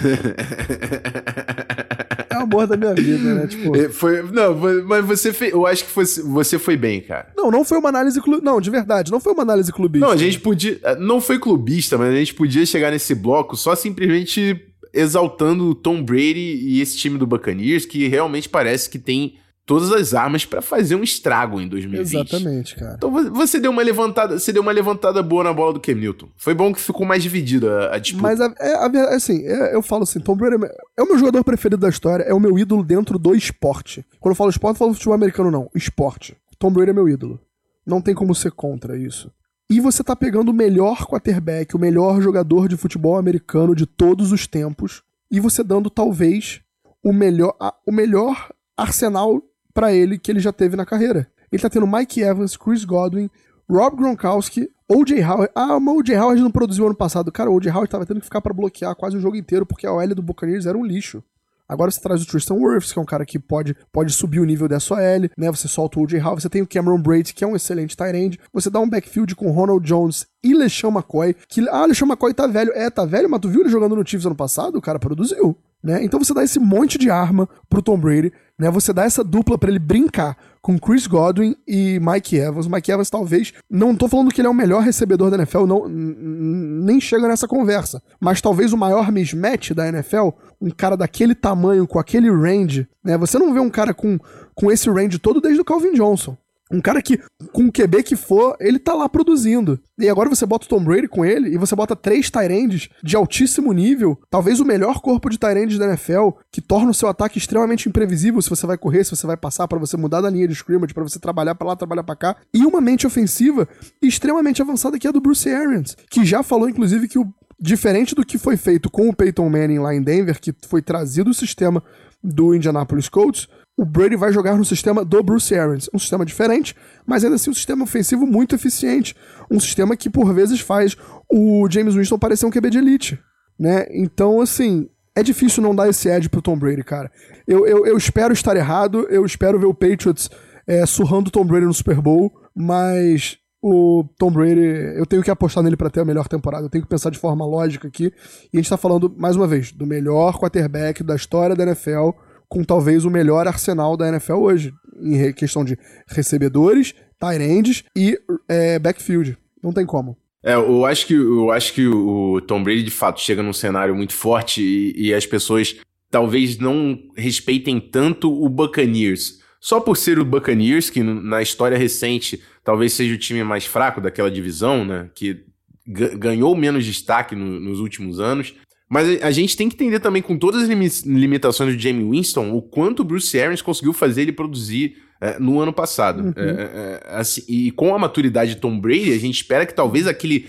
é 2.30 2.38
o 2.38 2.42
amor 2.42 2.68
da 2.68 2.78
minha 2.78 2.94
vida, 2.94 3.36
né? 3.36 3.48
Tipo... 3.48 3.76
É, 3.76 3.90
foi, 3.90 4.24
não, 4.24 4.56
mas 4.86 5.06
você 5.06 5.34
fez, 5.34 5.54
eu 5.54 5.66
acho 5.68 5.86
que 5.86 5.92
foi, 5.92 6.06
você 6.06 6.58
foi 6.58 6.78
bem, 6.78 7.02
cara. 7.02 7.32
Não, 7.36 7.52
não 7.52 7.64
foi 7.64 7.78
uma 7.78 7.90
análise 7.90 8.20
clubista. 8.22 8.50
Não, 8.50 8.60
de 8.60 8.70
verdade, 8.70 9.12
não 9.12 9.20
foi 9.20 9.34
uma 9.34 9.44
análise 9.44 9.72
clubista. 9.72 10.06
Não, 10.06 10.14
a 10.14 10.18
gente 10.18 10.40
podia. 10.40 10.80
Não 11.00 11.22
foi 11.22 11.38
clubista, 11.38 11.98
mas 11.98 12.14
a 12.14 12.16
gente 12.16 12.34
podia 12.34 12.66
chegar 12.66 12.92
nesse 12.92 13.14
bloco 13.14 13.56
só 13.56 13.76
simplesmente 13.76 14.73
exaltando 14.94 15.66
o 15.66 15.76
Tom 15.76 16.04
Brady 16.04 16.60
e 16.62 16.82
esse 16.82 16.96
time 16.98 17.18
do 17.18 17.26
Buccaneers, 17.26 17.86
que 17.86 18.08
realmente 18.08 18.48
parece 18.48 18.90
que 18.90 19.00
tem 19.00 19.36
todas 19.66 19.92
as 19.92 20.14
armas 20.14 20.46
para 20.46 20.62
fazer 20.62 20.96
um 20.96 21.04
estrago 21.04 21.60
em 21.60 21.68
2020. 21.68 22.26
Exatamente, 22.30 22.76
cara. 22.76 22.96
Então 22.96 23.12
você 23.34 23.60
deu 23.60 23.72
uma 23.72 23.82
levantada, 23.82 24.38
você 24.38 24.52
deu 24.52 24.62
uma 24.62 24.72
levantada 24.72 25.24
boa 25.24 25.44
na 25.44 25.54
bola 25.54 25.74
do 25.74 25.80
Cam 25.80 25.96
Newton. 25.96 26.28
Foi 26.36 26.54
bom 26.54 26.74
que 26.74 26.82
ficou 26.82 27.06
mais 27.06 27.24
dividida 27.24 27.88
a, 27.88 27.96
a 27.96 28.00
disputa. 28.00 28.24
Mas 28.24 28.42
a, 28.42 28.54
é, 28.60 28.74
a, 28.76 29.16
assim, 29.16 29.46
é, 29.46 29.76
eu 29.76 29.82
falo 29.82 30.04
assim, 30.04 30.20
Tom 30.20 30.36
Brady 30.36 30.64
é, 30.64 30.76
é 30.98 31.04
o 31.04 31.08
meu 31.08 31.18
jogador 31.18 31.44
preferido 31.44 31.82
da 31.82 31.90
história, 31.90 32.24
é 32.24 32.34
o 32.34 32.40
meu 32.40 32.58
ídolo 32.58 32.84
dentro 32.84 33.18
do 33.18 33.34
esporte. 33.34 34.06
Quando 34.20 34.34
eu 34.34 34.38
falo 34.38 34.50
esporte, 34.50 34.76
eu 34.76 34.80
falo 34.80 34.94
futebol 34.94 35.16
americano 35.16 35.50
não, 35.50 35.70
esporte. 35.74 36.36
Tom 36.60 36.72
Brady 36.72 36.92
é 36.92 36.94
meu 36.94 37.08
ídolo. 37.08 37.40
Não 37.86 38.02
tem 38.02 38.14
como 38.14 38.34
ser 38.34 38.52
contra 38.52 38.98
isso. 38.98 39.32
E 39.74 39.80
você 39.80 40.04
tá 40.04 40.16
pegando 40.16 40.50
o 40.50 40.54
melhor 40.54 41.04
quarterback, 41.08 41.76
o 41.76 41.80
melhor 41.80 42.22
jogador 42.22 42.68
de 42.68 42.78
futebol 42.78 43.18
americano 43.18 43.76
de 43.76 43.88
todos 43.88 44.32
os 44.32 44.46
tempos, 44.46 45.02
e 45.32 45.40
você 45.40 45.64
dando 45.64 45.90
talvez 45.90 46.62
o 47.04 47.12
melhor, 47.12 47.56
o 47.84 47.92
melhor 47.92 48.54
arsenal 48.78 49.42
para 49.74 49.92
ele 49.92 50.20
que 50.20 50.32
ele 50.32 50.40
já 50.40 50.54
teve 50.54 50.76
na 50.76 50.86
carreira. 50.86 51.28
Ele 51.52 51.60
tá 51.60 51.72
tendo 51.72 51.88
Mike 51.88 52.22
Evans, 52.22 52.56
Chris 52.56 52.86
Godwin, 52.86 53.32
Rob 53.68 53.98
Gronkowski, 53.98 54.70
O.J. 54.88 55.24
Howard. 55.24 55.52
Ah, 55.56 55.80
mas 55.80 55.98
O.J. 55.98 56.20
Howard 56.20 56.44
não 56.44 56.52
produziu 56.52 56.86
ano 56.86 56.96
passado. 56.96 57.32
Cara, 57.32 57.50
o 57.50 57.56
O.J. 57.56 57.72
Howard 57.72 57.90
tava 57.90 58.06
tendo 58.06 58.20
que 58.20 58.28
ficar 58.28 58.42
para 58.42 58.54
bloquear 58.54 58.96
quase 58.96 59.18
o 59.18 59.20
jogo 59.20 59.36
inteiro 59.36 59.66
porque 59.66 59.88
a 59.88 59.92
OL 59.92 60.08
do 60.14 60.22
Buccaneers 60.22 60.68
era 60.68 60.78
um 60.78 60.86
lixo. 60.86 61.24
Agora 61.68 61.90
você 61.90 62.02
traz 62.02 62.22
o 62.22 62.28
Tristan 62.28 62.56
Wirfs, 62.56 62.92
que 62.92 63.00
é 63.00 63.02
um 63.02 63.06
cara 63.06 63.26
que 63.26 63.40
pode, 63.40 63.76
pode 63.92 64.12
subir 64.14 64.40
o 64.40 64.46
nível 64.46 64.68
dessa 64.68 64.94
OL, 64.94 65.30
né? 65.38 65.52
Você 65.52 65.68
solta 65.68 66.00
o 66.00 66.04
O.J. 66.04 66.20
Howard, 66.20 66.42
você 66.42 66.50
tem 66.50 66.62
o 66.62 66.68
Cameron 66.68 67.02
Braid, 67.02 67.34
que 67.34 67.44
é 67.44 67.48
um 67.48 67.56
excelente 67.56 67.96
tight 67.96 68.16
end. 68.16 68.40
Você 68.52 68.70
dá 68.70 68.80
um 68.80 68.90
backfield 68.90 69.36
com 69.36 69.52
Ronald 69.52 69.86
Jones 69.86 70.26
e 70.44 70.54
LeSean 70.54 70.90
McCoy, 70.90 71.36
que, 71.48 71.68
ah, 71.70 71.86
LeSean 71.86 72.08
McCoy 72.08 72.34
tá 72.34 72.48
velho. 72.48 72.72
É, 72.74 72.90
tá 72.90 73.06
velho, 73.06 73.30
mas 73.30 73.40
tu 73.40 73.50
viu 73.50 73.62
ele 73.62 73.70
jogando 73.70 73.96
no 73.96 74.06
Chiefs 74.06 74.26
ano 74.26 74.36
passado? 74.36 74.78
O 74.78 74.82
cara 74.82 75.00
produziu. 75.00 75.58
Né? 75.84 76.02
Então 76.04 76.18
você 76.18 76.34
dá 76.34 76.42
esse 76.44 76.60
monte 76.60 76.98
de 76.98 77.10
arma 77.10 77.48
pro 77.70 77.82
Tom 77.82 77.98
Brady, 77.98 78.32
né? 78.58 78.72
Você 78.72 78.94
dá 78.94 79.04
essa 79.04 79.22
dupla 79.22 79.58
para 79.58 79.70
ele 79.70 79.80
brincar 79.80 80.38
com 80.64 80.80
Chris 80.80 81.06
Godwin 81.06 81.58
e 81.68 82.00
Mike 82.00 82.38
Evans. 82.38 82.68
Mike 82.68 82.90
Evans 82.90 83.10
talvez, 83.10 83.54
não 83.70 83.94
tô 83.94 84.08
falando 84.08 84.32
que 84.32 84.40
ele 84.40 84.48
é 84.48 84.50
o 84.50 84.54
melhor 84.54 84.82
recebedor 84.82 85.30
da 85.30 85.36
NFL, 85.36 85.66
não, 85.66 85.90
nem 85.90 87.02
chega 87.02 87.28
nessa 87.28 87.48
conversa, 87.50 88.02
mas 88.18 88.42
talvez 88.42 88.72
o 88.72 88.78
maior 88.78 89.12
mismatch 89.12 89.72
da 89.72 89.90
NFL, 89.90 90.30
um 90.62 90.70
cara 90.72 90.96
daquele 90.96 91.36
tamanho, 91.36 91.86
com 91.86 92.00
aquele 92.00 92.32
range, 92.32 92.88
né? 93.04 93.18
Você 93.18 93.38
não 93.38 93.54
vê 93.54 93.60
um 93.60 93.70
cara 93.70 93.94
com, 93.94 94.18
com 94.56 94.72
esse 94.72 94.90
range 94.90 95.20
todo 95.20 95.42
desde 95.42 95.60
o 95.60 95.66
Calvin 95.66 95.94
Johnson. 95.94 96.38
Um 96.74 96.82
cara 96.82 97.04
que, 97.04 97.20
com 97.52 97.66
o 97.66 97.72
QB 97.72 98.02
que 98.02 98.16
for, 98.16 98.58
ele 98.60 98.80
tá 98.80 98.96
lá 98.96 99.08
produzindo. 99.08 99.80
E 100.00 100.10
agora 100.10 100.28
você 100.28 100.44
bota 100.44 100.66
o 100.66 100.70
Tom 100.70 100.84
Brady 100.84 101.08
com 101.08 101.24
ele 101.24 101.50
e 101.50 101.58
você 101.58 101.76
bota 101.76 101.96
três 101.96 102.32
Tyrands 102.32 102.90
de 103.04 103.16
altíssimo 103.16 103.72
nível, 103.72 104.20
talvez 104.28 104.60
o 104.60 104.66
melhor 104.66 105.00
corpo 105.00 105.30
de 105.30 105.38
Tyrands 105.38 105.78
da 105.78 105.86
NFL, 105.86 106.30
que 106.52 106.60
torna 106.60 106.90
o 106.90 106.94
seu 106.94 107.08
ataque 107.08 107.38
extremamente 107.38 107.88
imprevisível 107.88 108.42
se 108.42 108.50
você 108.50 108.66
vai 108.66 108.76
correr, 108.76 109.04
se 109.04 109.16
você 109.16 109.28
vai 109.28 109.38
passar, 109.38 109.68
para 109.68 109.78
você 109.78 109.96
mudar 109.96 110.22
da 110.22 110.32
linha 110.32 110.48
de 110.48 110.54
scrimmage, 110.54 110.96
para 110.96 111.04
você 111.04 111.20
trabalhar 111.20 111.54
para 111.54 111.68
lá, 111.68 111.76
trabalhar 111.76 112.04
para 112.04 112.16
cá. 112.16 112.36
E 112.52 112.66
uma 112.66 112.82
mente 112.82 113.06
ofensiva 113.06 113.68
extremamente 114.02 114.60
avançada 114.60 114.98
que 114.98 115.06
é 115.06 115.12
a 115.12 115.14
do 115.14 115.22
Bruce 115.22 115.48
Arians, 115.48 115.96
que 116.10 116.26
já 116.26 116.42
falou 116.42 116.68
inclusive 116.68 117.08
que 117.08 117.20
o 117.20 117.32
diferente 117.60 118.16
do 118.16 118.26
que 118.26 118.40
foi 118.40 118.58
feito 118.58 118.90
com 118.90 119.10
o 119.10 119.16
Peyton 119.16 119.48
Manning 119.48 119.80
lá 119.80 119.94
em 119.94 120.02
Denver, 120.02 120.42
que 120.42 120.54
foi 120.68 120.82
trazido 120.82 121.30
o 121.30 121.34
sistema 121.36 121.84
do 122.24 122.56
Indianapolis 122.56 123.08
Colts, 123.08 123.48
o 123.78 123.86
Brady 123.86 124.16
vai 124.16 124.32
jogar 124.32 124.56
no 124.56 124.64
sistema 124.64 125.04
do 125.04 125.24
Bruce 125.24 125.54
Arians. 125.54 125.90
Um 125.94 126.00
sistema 126.00 126.26
diferente, 126.26 126.76
mas 127.06 127.24
ainda 127.24 127.36
assim 127.36 127.50
um 127.50 127.56
sistema 127.56 127.84
ofensivo 127.84 128.26
muito 128.26 128.54
eficiente. 128.54 129.16
Um 129.50 129.60
sistema 129.60 129.98
que, 129.98 130.10
por 130.10 130.34
vezes, 130.34 130.60
faz 130.60 130.96
o 131.30 131.68
James 131.70 131.96
Winston 131.96 132.20
parecer 132.20 132.46
um 132.46 132.52
QB 132.52 132.70
de 132.70 132.78
elite. 132.78 133.20
Né? 133.60 133.86
Então, 133.92 134.42
assim, 134.42 134.90
é 135.16 135.24
difícil 135.24 135.64
não 135.64 135.76
dar 135.76 135.90
esse 135.90 136.08
edge 136.08 136.30
pro 136.30 136.42
Tom 136.42 136.58
Brady, 136.58 136.84
cara. 136.84 137.12
Eu, 137.48 137.66
eu, 137.68 137.86
eu 137.86 137.98
espero 137.98 138.34
estar 138.34 138.56
errado, 138.56 139.08
eu 139.10 139.26
espero 139.26 139.60
ver 139.60 139.66
o 139.66 139.74
Patriots 139.74 140.30
é, 140.68 140.86
surrando 140.86 141.28
o 141.28 141.32
Tom 141.32 141.46
Brady 141.46 141.66
no 141.66 141.74
Super 141.74 142.00
Bowl, 142.00 142.32
mas 142.56 143.38
o 143.62 144.04
Tom 144.20 144.30
Brady, 144.30 144.62
eu 144.98 145.06
tenho 145.06 145.24
que 145.24 145.32
apostar 145.32 145.64
nele 145.64 145.78
para 145.78 145.90
ter 145.90 146.02
a 146.02 146.06
melhor 146.06 146.28
temporada. 146.28 146.66
Eu 146.66 146.70
tenho 146.70 146.84
que 146.84 146.90
pensar 146.90 147.10
de 147.10 147.18
forma 147.18 147.46
lógica 147.46 147.88
aqui. 147.88 148.12
E 148.52 148.58
a 148.58 148.62
gente 148.62 148.70
tá 148.70 148.78
falando, 148.78 149.14
mais 149.18 149.36
uma 149.36 149.48
vez, 149.48 149.72
do 149.72 149.88
melhor 149.88 150.38
quarterback 150.38 151.02
da 151.04 151.16
história 151.16 151.56
da 151.56 151.64
NFL, 151.64 152.10
com 152.54 152.64
talvez 152.64 153.04
o 153.04 153.10
melhor 153.10 153.48
arsenal 153.48 153.98
da 153.98 154.08
NFL 154.08 154.36
hoje, 154.36 154.72
em 155.02 155.34
questão 155.34 155.66
de 155.66 155.76
recebedores, 156.08 156.94
tight 157.20 157.84
e 157.96 158.16
é, 158.48 158.78
backfield. 158.78 159.36
Não 159.64 159.74
tem 159.74 159.88
como. 159.88 160.16
É, 160.44 160.54
eu 160.54 160.86
acho 160.86 161.08
que, 161.08 161.16
eu 161.16 161.52
acho 161.52 161.74
que 161.74 161.88
o 161.88 162.40
Tom 162.42 162.62
Brady, 162.62 162.84
de 162.84 162.92
fato, 162.92 163.20
chega 163.20 163.42
num 163.42 163.54
cenário 163.54 163.96
muito 163.96 164.14
forte 164.14 164.62
e, 164.62 165.08
e 165.08 165.14
as 165.16 165.26
pessoas 165.26 165.78
talvez 166.12 166.60
não 166.60 167.00
respeitem 167.18 167.80
tanto 167.80 168.32
o 168.32 168.48
Buccaneers. 168.48 169.40
Só 169.60 169.80
por 169.80 169.98
ser 169.98 170.20
o 170.20 170.26
Buccaneers, 170.26 170.92
que 170.92 171.02
na 171.02 171.42
história 171.42 171.78
recente 171.78 172.40
talvez 172.64 172.94
seja 172.94 173.16
o 173.16 173.18
time 173.18 173.44
mais 173.44 173.66
fraco 173.66 174.00
daquela 174.00 174.30
divisão, 174.30 174.86
né? 174.86 175.10
Que 175.16 175.44
ganhou 175.88 176.56
menos 176.56 176.86
destaque 176.86 177.36
no, 177.36 177.60
nos 177.60 177.80
últimos 177.80 178.20
anos. 178.20 178.54
Mas 178.94 179.24
a 179.24 179.32
gente 179.32 179.58
tem 179.58 179.68
que 179.68 179.74
entender 179.74 180.00
também, 180.00 180.22
com 180.22 180.38
todas 180.38 180.62
as 180.62 181.02
limitações 181.04 181.76
do 181.76 181.82
Jamie 181.82 182.08
Winston, 182.08 182.52
o 182.52 182.62
quanto 182.62 183.00
o 183.00 183.04
Bruce 183.04 183.40
Arians 183.40 183.60
conseguiu 183.60 183.92
fazer 183.92 184.22
ele 184.22 184.32
produzir 184.32 184.98
é, 185.20 185.40
no 185.40 185.60
ano 185.60 185.74
passado. 185.74 186.26
Uhum. 186.26 186.34
É, 186.36 186.44
é, 186.44 187.02
é 187.04 187.18
assim, 187.18 187.42
e 187.48 187.72
com 187.72 187.96
a 187.96 187.98
maturidade 187.98 188.54
de 188.54 188.62
Tom 188.62 188.80
Brady, 188.80 189.12
a 189.12 189.18
gente 189.18 189.34
espera 189.34 189.66
que 189.66 189.74
talvez 189.74 190.06
aquele 190.06 190.48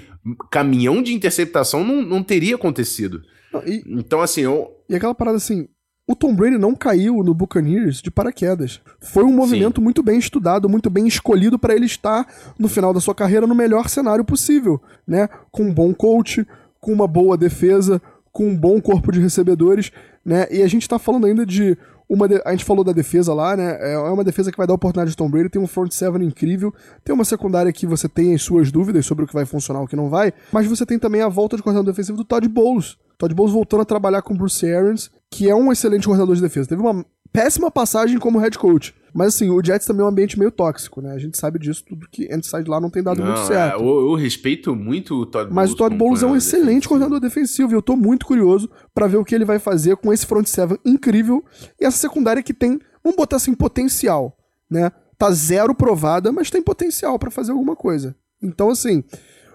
caminhão 0.51 1.03
de 1.03 1.15
interceptação 1.15 1.83
não, 1.83 2.03
não 2.03 2.23
teria 2.23 2.57
acontecido. 2.57 3.23
E, 3.67 3.83
então, 3.87 4.21
assim, 4.21 4.43
eu... 4.43 4.69
E 4.91 4.95
aquela 4.95 5.15
parada 5.15 5.39
assim, 5.39 5.67
o 6.07 6.15
Tom 6.15 6.35
Brady 6.35 6.59
não 6.59 6.75
caiu 6.75 7.23
no 7.23 7.33
Buccaneers 7.33 8.03
de 8.03 8.11
paraquedas. 8.11 8.79
Foi 9.01 9.25
um 9.25 9.33
movimento 9.33 9.81
Sim. 9.81 9.85
muito 9.85 10.03
bem 10.03 10.19
estudado, 10.19 10.69
muito 10.69 10.91
bem 10.91 11.07
escolhido 11.07 11.59
para 11.59 11.75
ele 11.75 11.87
estar 11.87 12.29
no 12.59 12.69
final 12.69 12.93
da 12.93 13.01
sua 13.01 13.15
carreira 13.15 13.47
no 13.47 13.55
melhor 13.55 13.89
cenário 13.89 14.23
possível, 14.23 14.79
né? 15.09 15.31
Com 15.51 15.63
um 15.63 15.73
bom 15.73 15.95
coach, 15.95 16.47
com 16.79 16.93
uma 16.93 17.09
boa 17.09 17.39
defesa, 17.39 18.03
com 18.35 18.49
um 18.49 18.57
bom 18.57 18.81
corpo 18.81 19.13
de 19.13 19.21
recebedores, 19.21 19.93
né? 20.25 20.49
E 20.51 20.61
a 20.61 20.67
gente 20.67 20.89
tá 20.89 20.99
falando 20.99 21.25
ainda 21.25 21.47
de 21.47 21.79
uma 22.09 22.27
de... 22.29 22.43
a 22.45 22.51
gente 22.51 22.65
falou 22.65 22.83
da 22.83 22.93
defesa 22.93 23.33
lá, 23.33 23.57
né? 23.57 23.79
É, 23.81 23.93
é 23.93 23.99
uma 23.99 24.25
defesa 24.25 24.51
que 24.51 24.59
vai 24.59 24.67
dar 24.67 24.75
oportunidade 24.75 25.13
de 25.13 25.17
Tom 25.17 25.31
Brady, 25.31 25.49
tem 25.49 25.63
um 25.63 25.69
front 25.69 25.93
seven 25.93 26.27
incrível, 26.27 26.75
tem 27.05 27.15
uma 27.15 27.25
secundária 27.25 27.73
que 27.73 27.87
você 27.87 28.09
tem 28.09 28.35
as 28.35 28.43
suas 28.43 28.73
dúvidas 28.73 29.07
sobre 29.07 29.25
o 29.25 29.29
que 29.29 29.33
vai 29.33 29.47
funcionar 29.47 29.81
e 29.83 29.85
o 29.85 29.87
que 29.87 29.95
não 29.95 30.11
vai, 30.11 30.33
mas 30.51 30.67
você 30.67 30.85
tem 30.85 30.99
também 30.99 31.23
a 31.23 31.29
volta 31.29 31.57
de 31.57 31.63
coordenador 31.63 31.93
defensivo 31.93 32.19
do 32.19 32.25
Todd 32.25 32.47
Bowles. 32.49 32.99
Todd 33.17 33.33
Bowles 33.33 33.53
voltando 33.53 33.83
a 33.83 33.87
trabalhar 33.87 34.21
com 34.21 34.37
Bruce 34.37 34.69
Arians, 34.69 35.13
que 35.31 35.49
é 35.49 35.55
um 35.55 35.71
excelente 35.71 36.05
coordenador 36.05 36.35
de 36.35 36.43
defesa. 36.43 36.69
Teve 36.69 36.83
uma 36.83 37.07
péssima 37.33 37.71
passagem 37.71 38.19
como 38.19 38.41
head 38.41 38.59
coach. 38.59 38.93
Mas 39.15 39.37
assim, 39.37 39.49
o 39.49 39.65
Jets 39.65 39.87
também 39.87 40.03
é 40.03 40.05
um 40.05 40.09
ambiente 40.09 40.37
meio 40.37 40.51
tóxico, 40.51 41.01
né? 41.01 41.13
A 41.13 41.19
gente 41.19 41.39
sabe 41.39 41.57
disso, 41.61 41.85
tudo 41.87 42.09
que 42.11 42.25
inside 42.35 42.69
lá 42.69 42.81
não 42.81 42.91
tem 42.91 43.01
dado 43.01 43.21
não, 43.21 43.27
muito 43.27 43.47
certo. 43.47 43.81
É, 43.81 43.81
eu, 43.81 44.11
eu, 44.11 44.15
respeito 44.17 44.75
muito 44.75 45.15
o 45.15 45.25
Todd 45.25 45.45
Bowles. 45.45 45.55
Mas 45.55 45.73
o 45.73 45.77
Todd 45.77 45.97
Bowles 45.97 46.25
é 46.25 46.27
um 46.27 46.35
excelente 46.35 46.65
defensivo. 46.65 46.89
coordenador 46.89 47.21
defensivo 47.21 47.73
e 47.73 47.75
eu 47.77 47.83
tô 47.83 47.95
muito 47.95 48.27
curioso 48.27 48.69
para 48.93 49.07
ver 49.07 49.19
o 49.19 49.25
que 49.25 49.33
ele 49.33 49.45
vai 49.45 49.61
fazer 49.61 49.97
com 49.99 50.13
esse 50.13 50.27
front 50.27 50.47
seven 50.47 50.77
incrível 50.85 51.45
e 51.81 51.85
essa 51.85 51.97
secundária 51.97 52.43
que 52.43 52.53
tem, 52.53 52.81
vamos 53.05 53.17
botar 53.17 53.37
assim, 53.37 53.55
potencial, 53.55 54.37
né? 54.69 54.91
Tá 55.17 55.31
zero 55.31 55.77
provada, 55.77 56.33
mas 56.33 56.51
tem 56.51 56.61
potencial 56.61 57.17
para 57.17 57.31
fazer 57.31 57.53
alguma 57.53 57.77
coisa. 57.77 58.17
Então, 58.43 58.69
assim, 58.69 59.05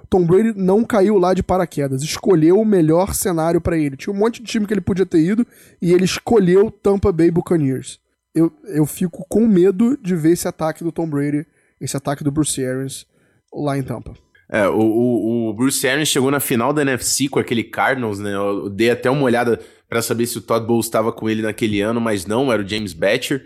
Tom 0.10 0.26
Brady 0.26 0.54
não 0.56 0.86
caiu 0.86 1.17
lá 1.17 1.34
de 1.34 1.43
paraquedas, 1.43 2.02
escolheu 2.02 2.62
o 2.62 2.65
melhor 2.65 3.13
cenário 3.13 3.60
para 3.60 3.78
ele. 3.78 3.98
Tinha 3.98 4.13
um 4.13 4.17
monte 4.17 4.41
de 4.41 4.48
time 4.48 4.65
que 4.65 4.74
ele 4.74 4.80
podia 4.80 5.06
ter 5.06 5.19
ido 5.19 5.45
e 5.82 5.91
ele 5.91 6.06
escolheu 6.06 6.72
Tampa 6.72 7.12
Bay 7.12 7.30
Buccaneers. 7.30 8.00
Eu, 8.39 8.52
eu 8.65 8.86
fico 8.86 9.25
com 9.28 9.45
medo 9.45 9.97
de 9.97 10.15
ver 10.15 10.32
esse 10.32 10.47
ataque 10.47 10.84
do 10.84 10.91
Tom 10.91 11.10
Brady, 11.10 11.45
esse 11.80 11.95
ataque 11.95 12.23
do 12.23 12.32
Bruce 12.32 12.63
Arians 12.63 13.06
lá 13.54 13.78
em 13.78 13.84
Tampa. 13.84 14.13
É, 14.52 14.67
o, 14.67 14.80
o, 14.80 15.49
o 15.49 15.54
Bruce 15.54 15.88
Arians 15.88 16.08
chegou 16.08 16.32
na 16.32 16.39
final 16.39 16.73
da 16.73 16.82
NFC 16.82 17.28
com 17.28 17.39
aquele 17.39 17.63
Cardinals, 17.63 18.17
né? 18.17 18.34
Eu 18.34 18.69
dei 18.69 18.89
até 18.89 19.10
uma 19.10 19.23
olhada 19.23 19.60
para 19.88 20.02
saber 20.02 20.25
se 20.25 20.38
o 20.38 20.41
Todd 20.41 20.65
Bowles 20.65 20.86
estava 20.86 21.12
com 21.12 21.30
ele 21.30 21.41
naquele 21.41 21.82
ano, 21.82 22.02
mas 22.02 22.25
não, 22.25 22.52
era 22.52 22.62
o 22.62 22.67
James 22.67 22.93
Batcher. 22.93 23.45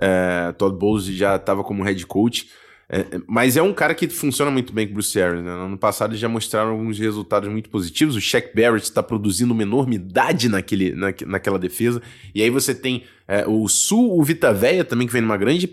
É, 0.00 0.52
Todd 0.58 0.76
Bowles 0.76 1.06
já 1.06 1.36
estava 1.36 1.64
como 1.64 1.82
head 1.82 2.06
coach. 2.06 2.48
É, 2.94 3.00
é, 3.00 3.20
mas 3.26 3.56
é 3.56 3.62
um 3.62 3.74
cara 3.74 3.92
que 3.92 4.08
funciona 4.08 4.52
muito 4.52 4.72
bem 4.72 4.86
com 4.86 4.92
o 4.92 4.94
Bruce 4.94 5.20
Arians. 5.20 5.44
Né? 5.44 5.50
No 5.52 5.64
ano 5.64 5.76
passado 5.76 6.12
eles 6.12 6.20
já 6.20 6.28
mostraram 6.28 6.70
alguns 6.70 6.96
resultados 6.96 7.50
muito 7.50 7.68
positivos. 7.68 8.14
O 8.14 8.20
Shaq 8.20 8.54
Barrett 8.54 8.84
está 8.84 9.02
produzindo 9.02 9.52
uma 9.52 9.62
enormidade 9.62 10.48
naquele, 10.48 10.94
na, 10.94 11.12
naquela 11.26 11.58
defesa. 11.58 12.00
E 12.32 12.40
aí 12.40 12.50
você 12.50 12.72
tem 12.72 13.02
é, 13.26 13.44
o 13.48 13.66
Sul, 13.66 14.16
o 14.16 14.22
Vita 14.22 14.54
Veia 14.54 14.84
também, 14.84 15.08
que 15.08 15.12
vem 15.12 15.22
numa 15.22 15.36
grande 15.36 15.66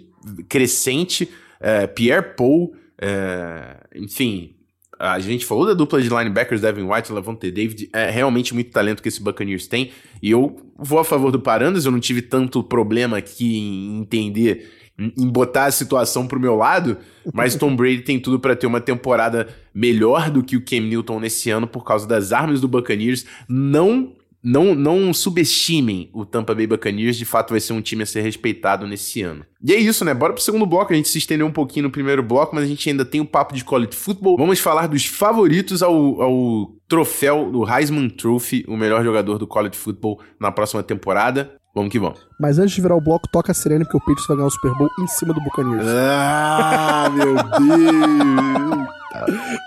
crescente. 0.50 1.30
É, 1.60 1.86
Pierre 1.86 2.34
Paul, 2.36 2.74
é, 3.00 3.78
enfim. 3.96 4.56
A 4.98 5.20
gente 5.20 5.46
falou 5.46 5.68
da 5.68 5.76
dupla 5.76 6.02
de 6.02 6.10
linebackers, 6.10 6.62
Devin 6.62 6.84
White 6.84 7.12
e 7.12 7.14
Levante 7.14 7.52
David. 7.52 7.90
É 7.94 8.10
realmente 8.10 8.52
muito 8.52 8.72
talento 8.72 9.02
que 9.02 9.10
esse 9.10 9.22
Buccaneers 9.22 9.68
tem. 9.68 9.92
E 10.24 10.32
eu 10.32 10.60
vou 10.76 10.98
a 10.98 11.04
favor 11.04 11.32
do 11.32 11.40
Parandas. 11.40 11.86
Eu 11.86 11.92
não 11.92 12.00
tive 12.00 12.24
tanto 12.24 12.64
problema 12.64 13.18
aqui 13.18 13.58
em 13.60 14.00
entender 14.00 14.81
em 15.18 15.28
botar 15.28 15.66
a 15.66 15.72
situação 15.72 16.28
pro 16.28 16.40
meu 16.40 16.56
lado, 16.56 16.98
mas 17.34 17.56
Tom 17.56 17.76
Brady 17.76 18.02
tem 18.02 18.20
tudo 18.20 18.40
para 18.40 18.56
ter 18.56 18.68
uma 18.68 18.82
temporada 18.82 19.48
melhor 19.74 20.30
do 20.30 20.44
que 20.44 20.58
o 20.58 20.64
Cam 20.64 20.82
Newton 20.82 21.20
nesse 21.20 21.50
ano 21.50 21.68
por 21.68 21.84
causa 21.84 22.08
das 22.08 22.32
armas 22.32 22.62
do 22.62 22.68
Buccaneers. 22.68 23.26
Não 23.48 24.14
não, 24.44 24.74
não 24.74 25.14
subestimem 25.14 26.10
o 26.12 26.26
Tampa 26.26 26.56
Bay 26.56 26.66
Buccaneers, 26.66 27.16
de 27.16 27.26
fato 27.26 27.52
vai 27.52 27.60
ser 27.60 27.74
um 27.74 27.82
time 27.82 28.04
a 28.04 28.06
ser 28.06 28.22
respeitado 28.22 28.88
nesse 28.88 29.22
ano. 29.22 29.46
E 29.64 29.72
é 29.72 29.78
isso, 29.78 30.04
né? 30.04 30.14
Bora 30.14 30.34
pro 30.34 30.42
segundo 30.42 30.66
bloco. 30.66 30.92
A 30.92 30.96
gente 30.96 31.10
se 31.10 31.20
estendeu 31.20 31.46
um 31.46 31.52
pouquinho 31.52 31.84
no 31.84 31.92
primeiro 31.92 32.24
bloco, 32.24 32.56
mas 32.56 32.64
a 32.64 32.68
gente 32.68 32.90
ainda 32.90 33.06
tem 33.06 33.22
o 33.22 33.24
um 33.24 33.28
papo 33.28 33.54
de 33.54 33.64
college 33.64 33.94
football. 33.94 34.38
Vamos 34.38 34.60
falar 34.60 34.88
dos 34.88 35.06
favoritos 35.06 35.84
ao, 35.84 36.22
ao 36.22 36.74
troféu 36.88 37.52
do 37.52 37.70
Heisman 37.70 38.10
Trophy, 38.10 38.66
o 38.68 38.76
melhor 38.76 39.04
jogador 39.04 39.38
do 39.38 39.46
college 39.46 39.78
football 39.78 40.20
na 40.40 40.52
próxima 40.52 40.82
temporada. 40.82 41.61
Vamos 41.74 41.92
que 41.92 42.00
vamos. 42.00 42.20
Mas 42.40 42.60
antes 42.60 42.76
de 42.76 42.82
virar 42.82 42.96
o 42.96 43.02
bloco, 43.02 43.30
toca 43.30 43.52
a 43.52 43.56
sirene 43.56 43.86
porque 43.86 43.98
o 43.98 44.00
Patriots 44.02 44.28
vai 44.28 44.38
ganhar 44.38 44.48
o 44.48 44.52
Super 44.52 44.74
Bowl 44.74 44.90
em 45.00 45.08
cima 45.08 45.34
do 45.34 45.42
Buccaneers. 45.42 45.86
Ah, 45.88 47.10
meu 47.14 47.36
Deus! 47.36 48.88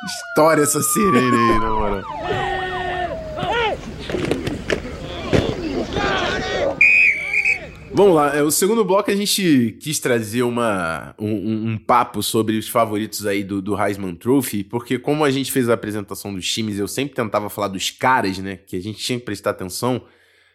História 0.06 0.62
essa 0.62 0.82
sirene 0.82 1.36
aí, 1.36 1.58
na 1.58 1.70
moral. 1.70 2.02
Vamos 7.96 8.16
lá, 8.16 8.36
é, 8.36 8.42
o 8.42 8.50
segundo 8.50 8.84
bloco 8.84 9.08
a 9.08 9.14
gente 9.14 9.78
quis 9.80 10.00
trazer 10.00 10.42
uma, 10.42 11.14
um, 11.16 11.70
um 11.70 11.78
papo 11.78 12.24
sobre 12.24 12.58
os 12.58 12.68
favoritos 12.68 13.24
aí 13.24 13.44
do, 13.44 13.62
do 13.62 13.80
Heisman 13.80 14.16
Trophy, 14.16 14.64
porque 14.64 14.98
como 14.98 15.24
a 15.24 15.30
gente 15.30 15.52
fez 15.52 15.68
a 15.68 15.74
apresentação 15.74 16.34
dos 16.34 16.52
times, 16.52 16.76
eu 16.76 16.88
sempre 16.88 17.14
tentava 17.14 17.48
falar 17.48 17.68
dos 17.68 17.90
caras, 17.90 18.36
né, 18.38 18.56
que 18.56 18.74
a 18.74 18.82
gente 18.82 18.98
tinha 18.98 19.16
que 19.16 19.24
prestar 19.24 19.50
atenção, 19.50 20.02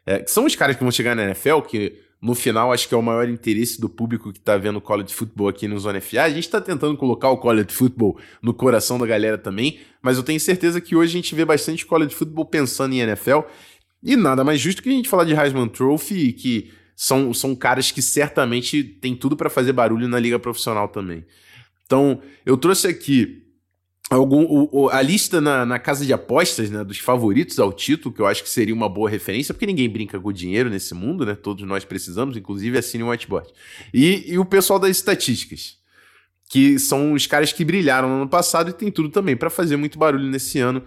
é, 0.10 0.24
que 0.24 0.32
são 0.32 0.46
os 0.46 0.56
caras 0.56 0.76
que 0.76 0.82
vão 0.82 0.92
chegar 0.92 1.16
na 1.16 1.24
NFL, 1.24 1.60
que 1.62 2.00
no 2.20 2.34
final 2.34 2.74
acho 2.74 2.88
que 2.88 2.96
é 2.96 2.98
o 2.98 3.02
maior 3.02 3.30
interesse 3.30 3.80
do 3.80 3.88
público 3.88 4.34
que 4.34 4.40
tá 4.40 4.58
vendo 4.58 4.82
college 4.82 5.14
football 5.14 5.50
aqui 5.50 5.68
no 5.68 5.78
Zona 5.78 6.02
FA. 6.02 6.24
A 6.24 6.30
gente 6.32 6.50
tá 6.50 6.60
tentando 6.60 6.98
colocar 6.98 7.30
o 7.30 7.38
college 7.38 7.72
football 7.72 8.20
no 8.42 8.52
coração 8.52 8.98
da 8.98 9.06
galera 9.06 9.38
também, 9.38 9.80
mas 10.02 10.18
eu 10.18 10.24
tenho 10.24 10.40
certeza 10.40 10.82
que 10.82 10.96
hoje 10.96 11.12
a 11.12 11.22
gente 11.22 11.36
vê 11.36 11.46
bastante 11.46 11.86
college 11.86 12.16
football 12.16 12.44
pensando 12.46 12.96
em 12.96 13.02
NFL. 13.02 13.42
E 14.02 14.16
nada 14.16 14.44
mais 14.44 14.60
justo 14.60 14.82
que 14.82 14.90
a 14.90 14.92
gente 14.92 15.08
falar 15.08 15.26
de 15.26 15.36
Heisman 15.36 15.68
Trophy, 15.68 16.34
que 16.34 16.72
são, 16.96 17.32
são 17.32 17.56
caras 17.56 17.92
que 17.92 18.02
certamente 18.02 18.84
tem 18.84 19.16
tudo 19.16 19.38
para 19.38 19.48
fazer 19.48 19.74
barulho 19.74 20.08
na 20.08 20.18
liga 20.18 20.40
profissional 20.40 20.88
também. 20.88 21.24
Então, 21.86 22.20
eu 22.44 22.58
trouxe 22.58 22.88
aqui 22.88 23.44
algum, 24.10 24.68
o, 24.72 24.90
a 24.90 25.02
lista 25.02 25.40
na, 25.40 25.66
na, 25.66 25.78
casa 25.78 26.06
de 26.06 26.12
apostas, 26.12 26.70
né, 26.70 26.84
dos 26.84 26.98
favoritos 26.98 27.60
ao 27.60 27.72
título, 27.72 28.14
que 28.14 28.22
eu 28.22 28.26
acho 28.26 28.44
que 28.44 28.50
seria 28.50 28.74
uma 28.74 28.90
boa 28.90 29.10
referência, 29.10 29.54
porque 29.54 29.68
ninguém 29.68 29.88
brinca 29.88 30.20
com 30.20 30.32
dinheiro 30.32 30.70
nesse 30.70 30.94
mundo, 30.96 31.26
né? 31.26 31.36
Todos 31.36 31.66
nós 31.68 31.86
precisamos, 31.86 32.36
inclusive 32.36 32.78
assine 32.78 33.04
um 33.04 33.10
whiteboard. 33.10 33.50
E, 33.94 34.34
e 34.34 34.40
o 34.40 34.46
pessoal 34.46 34.80
das 34.80 34.92
estatísticas, 34.92 35.78
que 36.50 36.80
são 36.80 37.14
os 37.14 37.28
caras 37.28 37.54
que 37.54 37.64
brilharam 37.64 38.10
no 38.10 38.16
ano 38.16 38.30
passado 38.30 38.72
e 38.72 38.74
tem 38.74 38.92
tudo 38.92 39.10
também 39.10 39.38
para 39.38 39.50
fazer 39.50 39.78
muito 39.78 40.00
barulho 40.00 40.26
nesse 40.26 40.58
ano 40.60 40.84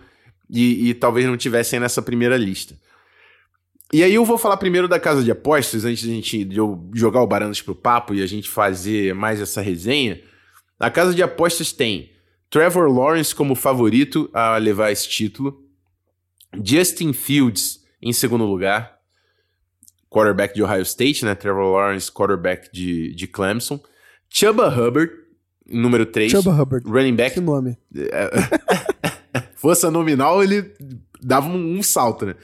e, 0.50 0.90
e 0.90 0.94
talvez 0.94 1.24
não 1.26 1.36
tivessem 1.36 1.78
nessa 1.78 2.02
primeira 2.02 2.36
lista. 2.36 2.76
E 3.92 4.02
aí 4.02 4.14
eu 4.14 4.24
vou 4.24 4.38
falar 4.38 4.56
primeiro 4.56 4.88
da 4.88 4.98
casa 4.98 5.22
de 5.22 5.30
apostas, 5.30 5.84
antes 5.84 6.02
de, 6.02 6.08
gente, 6.08 6.44
de 6.44 6.56
eu 6.56 6.90
jogar 6.94 7.22
o 7.22 7.26
Baranas 7.26 7.60
pro 7.60 7.74
papo 7.74 8.14
e 8.14 8.22
a 8.22 8.26
gente 8.26 8.48
fazer 8.48 9.14
mais 9.14 9.40
essa 9.40 9.60
resenha. 9.60 10.20
A 10.80 10.90
casa 10.90 11.14
de 11.14 11.22
apostas 11.22 11.72
tem 11.72 12.11
Trevor 12.53 12.86
Lawrence 12.86 13.34
como 13.34 13.55
favorito 13.55 14.28
a 14.30 14.59
levar 14.59 14.92
esse 14.92 15.09
título, 15.09 15.64
Justin 16.62 17.14
Fields 17.14 17.82
em 18.00 18.12
segundo 18.12 18.44
lugar, 18.44 18.98
quarterback 20.11 20.55
de 20.55 20.62
Ohio 20.62 20.82
State, 20.82 21.24
né? 21.24 21.34
Trevor 21.34 21.72
Lawrence, 21.72 22.12
quarterback 22.12 22.70
de, 22.70 23.14
de 23.14 23.26
Clemson. 23.26 23.80
Chuba 24.28 24.68
Hubbard, 24.68 25.11
número 25.66 26.05
3. 26.05 26.30
Chuba 26.30 26.53
Hubbard. 26.53 26.86
Running 26.86 27.16
back. 27.16 27.32
Que 27.32 27.40
nome. 27.40 27.78
Força 29.57 29.90
nominal, 29.90 30.44
ele 30.44 30.74
dava 31.22 31.48
um, 31.48 31.78
um, 31.78 31.82
salto, 31.82 32.26
né? 32.26 32.34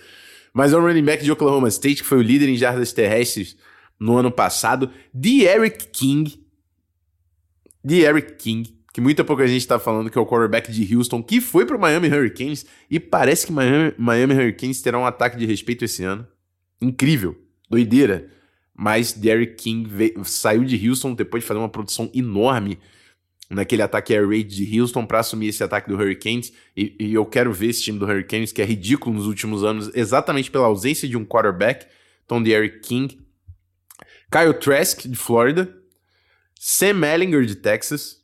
Mas 0.54 0.72
é 0.72 0.78
um 0.78 0.80
running 0.80 1.04
back 1.04 1.22
de 1.22 1.30
Oklahoma 1.30 1.68
State, 1.68 2.02
que 2.02 2.08
foi 2.08 2.16
o 2.16 2.22
líder 2.22 2.48
em 2.48 2.56
jardas 2.56 2.94
terrestres 2.94 3.58
no 4.00 4.16
ano 4.16 4.32
passado. 4.32 4.90
De 5.12 5.42
Eric 5.42 5.88
King. 5.88 6.42
De 7.84 8.00
Eric 8.00 8.36
King. 8.36 8.77
Que 8.98 9.02
muita 9.02 9.22
pouca 9.22 9.46
gente 9.46 9.64
tá 9.64 9.78
falando 9.78 10.10
que 10.10 10.18
é 10.18 10.20
o 10.20 10.26
quarterback 10.26 10.72
de 10.72 10.96
Houston, 10.96 11.22
que 11.22 11.40
foi 11.40 11.64
pro 11.64 11.78
Miami 11.78 12.08
Hurricanes. 12.08 12.66
E 12.90 12.98
parece 12.98 13.46
que 13.46 13.52
Miami, 13.52 13.94
Miami 13.96 14.34
Hurricanes 14.34 14.82
terá 14.82 14.98
um 14.98 15.06
ataque 15.06 15.36
de 15.36 15.46
respeito 15.46 15.84
esse 15.84 16.02
ano. 16.02 16.26
Incrível. 16.82 17.40
Doideira. 17.70 18.28
Mas 18.74 19.12
Derrick 19.12 19.54
King 19.54 19.88
veio, 19.88 20.24
saiu 20.24 20.64
de 20.64 20.88
Houston 20.88 21.14
depois 21.14 21.44
de 21.44 21.46
fazer 21.46 21.60
uma 21.60 21.68
produção 21.68 22.10
enorme 22.12 22.76
naquele 23.48 23.82
ataque 23.82 24.12
air 24.12 24.28
raid 24.28 24.52
de 24.52 24.80
Houston 24.80 25.06
para 25.06 25.20
assumir 25.20 25.46
esse 25.46 25.62
ataque 25.62 25.88
do 25.88 25.94
Hurricanes. 25.94 26.52
E, 26.76 26.96
e, 26.98 27.14
eu 27.14 27.24
quero 27.24 27.52
ver 27.52 27.68
esse 27.68 27.82
time 27.82 28.00
do 28.00 28.04
Hurricanes, 28.04 28.50
que 28.50 28.60
é 28.60 28.64
ridículo 28.64 29.14
nos 29.14 29.28
últimos 29.28 29.62
anos, 29.62 29.92
exatamente 29.94 30.50
pela 30.50 30.66
ausência 30.66 31.08
de 31.08 31.16
um 31.16 31.24
quarterback. 31.24 31.86
Então, 32.24 32.42
Derrick 32.42 32.80
King. 32.80 33.16
Kyle 34.28 34.54
Trask, 34.54 35.06
de 35.06 35.14
Flórida. 35.14 35.72
Sam 36.58 37.06
Ellinger, 37.06 37.44
de 37.44 37.54
Texas. 37.54 38.17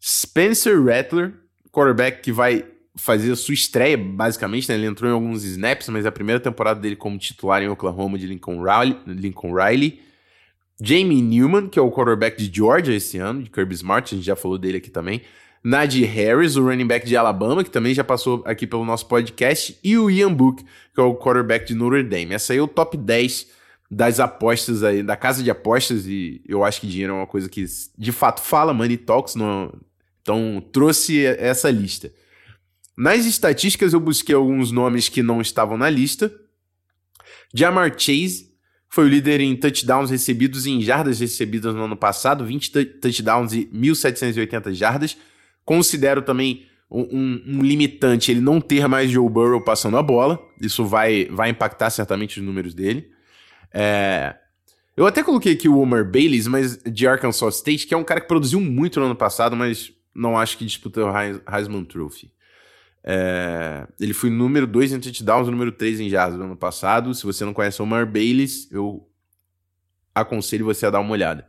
Spencer 0.00 0.82
Rattler, 0.82 1.34
quarterback 1.72 2.22
que 2.22 2.32
vai 2.32 2.64
fazer 2.96 3.32
a 3.32 3.36
sua 3.36 3.54
estreia, 3.54 3.96
basicamente, 3.96 4.68
né? 4.68 4.74
Ele 4.74 4.86
entrou 4.86 5.10
em 5.10 5.14
alguns 5.14 5.44
snaps, 5.44 5.88
mas 5.88 6.04
é 6.04 6.08
a 6.08 6.12
primeira 6.12 6.40
temporada 6.40 6.80
dele 6.80 6.96
como 6.96 7.16
titular 7.16 7.62
em 7.62 7.68
Oklahoma 7.68 8.18
de 8.18 8.26
Lincoln 8.26 8.62
Riley. 8.62 8.98
Lincoln 9.06 9.54
Riley. 9.54 10.00
Jamie 10.80 11.22
Newman, 11.22 11.68
que 11.68 11.78
é 11.78 11.82
o 11.82 11.90
quarterback 11.90 12.36
de 12.36 12.56
Georgia 12.56 12.94
esse 12.94 13.18
ano, 13.18 13.42
de 13.42 13.50
Kirby 13.50 13.74
Smart, 13.74 14.14
a 14.14 14.16
gente 14.16 14.26
já 14.26 14.36
falou 14.36 14.58
dele 14.58 14.78
aqui 14.78 14.90
também. 14.90 15.22
Najee 15.62 16.04
Harris, 16.04 16.56
o 16.56 16.64
running 16.64 16.86
back 16.86 17.04
de 17.04 17.16
Alabama, 17.16 17.64
que 17.64 17.70
também 17.70 17.92
já 17.92 18.04
passou 18.04 18.42
aqui 18.46 18.66
pelo 18.66 18.84
nosso 18.84 19.06
podcast. 19.06 19.76
E 19.82 19.98
o 19.98 20.08
Ian 20.08 20.32
Book, 20.32 20.64
que 20.94 21.00
é 21.00 21.02
o 21.02 21.16
quarterback 21.16 21.66
de 21.66 21.74
Notre 21.74 22.04
Dame. 22.04 22.34
Essa 22.34 22.52
aí 22.52 22.58
é 22.58 22.62
o 22.62 22.68
top 22.68 22.96
10 22.96 23.48
das 23.90 24.20
apostas 24.20 24.82
aí, 24.82 25.02
da 25.02 25.16
casa 25.16 25.42
de 25.42 25.50
apostas, 25.50 26.06
e 26.06 26.42
eu 26.46 26.62
acho 26.62 26.80
que 26.80 26.86
dinheiro 26.86 27.14
é 27.14 27.16
uma 27.16 27.26
coisa 27.26 27.48
que 27.48 27.64
de 27.96 28.12
fato 28.12 28.40
fala, 28.40 28.74
Money 28.74 28.98
Talks, 28.98 29.34
no, 29.34 29.72
então 30.28 30.60
trouxe 30.72 31.24
essa 31.24 31.70
lista. 31.70 32.12
Nas 32.94 33.24
estatísticas 33.24 33.94
eu 33.94 34.00
busquei 34.00 34.34
alguns 34.34 34.70
nomes 34.70 35.08
que 35.08 35.22
não 35.22 35.40
estavam 35.40 35.78
na 35.78 35.88
lista. 35.88 36.30
Jamar 37.54 37.98
Chase, 37.98 38.48
foi 38.90 39.04
o 39.04 39.08
líder 39.08 39.40
em 39.40 39.56
touchdowns 39.56 40.10
recebidos 40.10 40.66
e 40.66 40.70
em 40.70 40.82
jardas 40.82 41.20
recebidas 41.20 41.74
no 41.74 41.84
ano 41.84 41.96
passado, 41.96 42.44
20 42.44 42.84
touchdowns 43.00 43.52
e 43.54 43.66
1.780 43.66 44.72
jardas. 44.74 45.16
Considero 45.64 46.20
também 46.20 46.66
um, 46.90 47.02
um, 47.02 47.42
um, 47.46 47.62
limitante 47.62 48.30
ele 48.30 48.40
não 48.40 48.60
ter 48.60 48.86
mais 48.86 49.10
Joe 49.10 49.28
Burrow 49.30 49.62
passando 49.62 49.96
a 49.96 50.02
bola. 50.02 50.38
Isso 50.60 50.84
vai, 50.84 51.26
vai 51.26 51.50
impactar 51.50 51.90
certamente 51.90 52.38
os 52.38 52.44
números 52.44 52.74
dele. 52.74 53.10
É... 53.72 54.34
Eu 54.96 55.06
até 55.06 55.22
coloquei 55.22 55.52
aqui 55.52 55.68
o 55.68 55.78
Omar 55.78 56.04
Bailey, 56.04 56.42
mas 56.48 56.82
de 56.82 57.06
Arkansas 57.06 57.56
State, 57.56 57.86
que 57.86 57.94
é 57.94 57.96
um 57.96 58.02
cara 58.02 58.20
que 58.20 58.26
produziu 58.26 58.60
muito 58.60 58.98
no 58.98 59.06
ano 59.06 59.14
passado, 59.14 59.54
mas 59.54 59.92
não 60.18 60.36
acho 60.36 60.58
que 60.58 60.64
disputou 60.64 61.08
o 61.08 61.12
Heisman 61.16 61.84
Trophy. 61.84 62.30
É, 63.04 63.86
ele 64.00 64.12
foi 64.12 64.28
número 64.28 64.66
2 64.66 64.92
em 64.92 65.00
touchdowns, 65.00 65.48
número 65.48 65.72
3 65.72 66.00
em 66.00 66.08
jardas 66.08 66.38
no 66.38 66.44
ano 66.44 66.56
passado. 66.56 67.14
Se 67.14 67.24
você 67.24 67.44
não 67.44 67.54
conhece 67.54 67.80
o 67.80 67.84
Omar 67.84 68.06
Bayless, 68.06 68.68
eu 68.70 69.08
aconselho 70.14 70.64
você 70.64 70.86
a 70.86 70.90
dar 70.90 71.00
uma 71.00 71.12
olhada. 71.12 71.46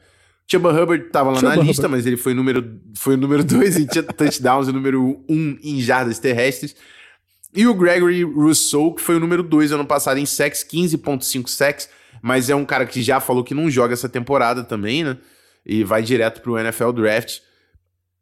Chuba 0.50 0.72
Hubbard 0.72 1.06
estava 1.06 1.32
lá 1.32 1.36
Chuba 1.36 1.48
na 1.50 1.54
Hubbard. 1.56 1.68
lista, 1.68 1.88
mas 1.88 2.06
ele 2.06 2.18
foi 2.18 2.34
número 2.34 2.80
foi 2.96 3.16
o 3.16 3.18
número 3.18 3.44
2 3.44 3.78
em 3.78 3.86
touchdowns 3.86 4.68
e 4.68 4.72
número 4.72 5.24
1 5.28 5.34
um 5.36 5.58
em 5.62 5.82
jardas 5.82 6.20
terrestres. 6.20 6.76
E 7.54 7.66
o 7.66 7.74
Gregory 7.74 8.24
Rousseau, 8.24 8.94
que 8.94 9.02
foi 9.02 9.16
o 9.16 9.20
número 9.20 9.42
2 9.42 9.72
ano 9.72 9.86
passado 9.86 10.20
em 10.20 10.26
sacks, 10.26 10.64
15.5 10.64 11.48
sacks, 11.48 11.90
mas 12.22 12.50
é 12.50 12.56
um 12.56 12.64
cara 12.64 12.86
que 12.86 13.02
já 13.02 13.20
falou 13.20 13.44
que 13.44 13.56
não 13.56 13.70
joga 13.70 13.94
essa 13.94 14.08
temporada 14.08 14.64
também, 14.64 15.04
né? 15.04 15.18
E 15.66 15.84
vai 15.84 16.04
direto 16.04 16.42
pro 16.42 16.58
NFL 16.58 16.92
Draft. 16.92 17.40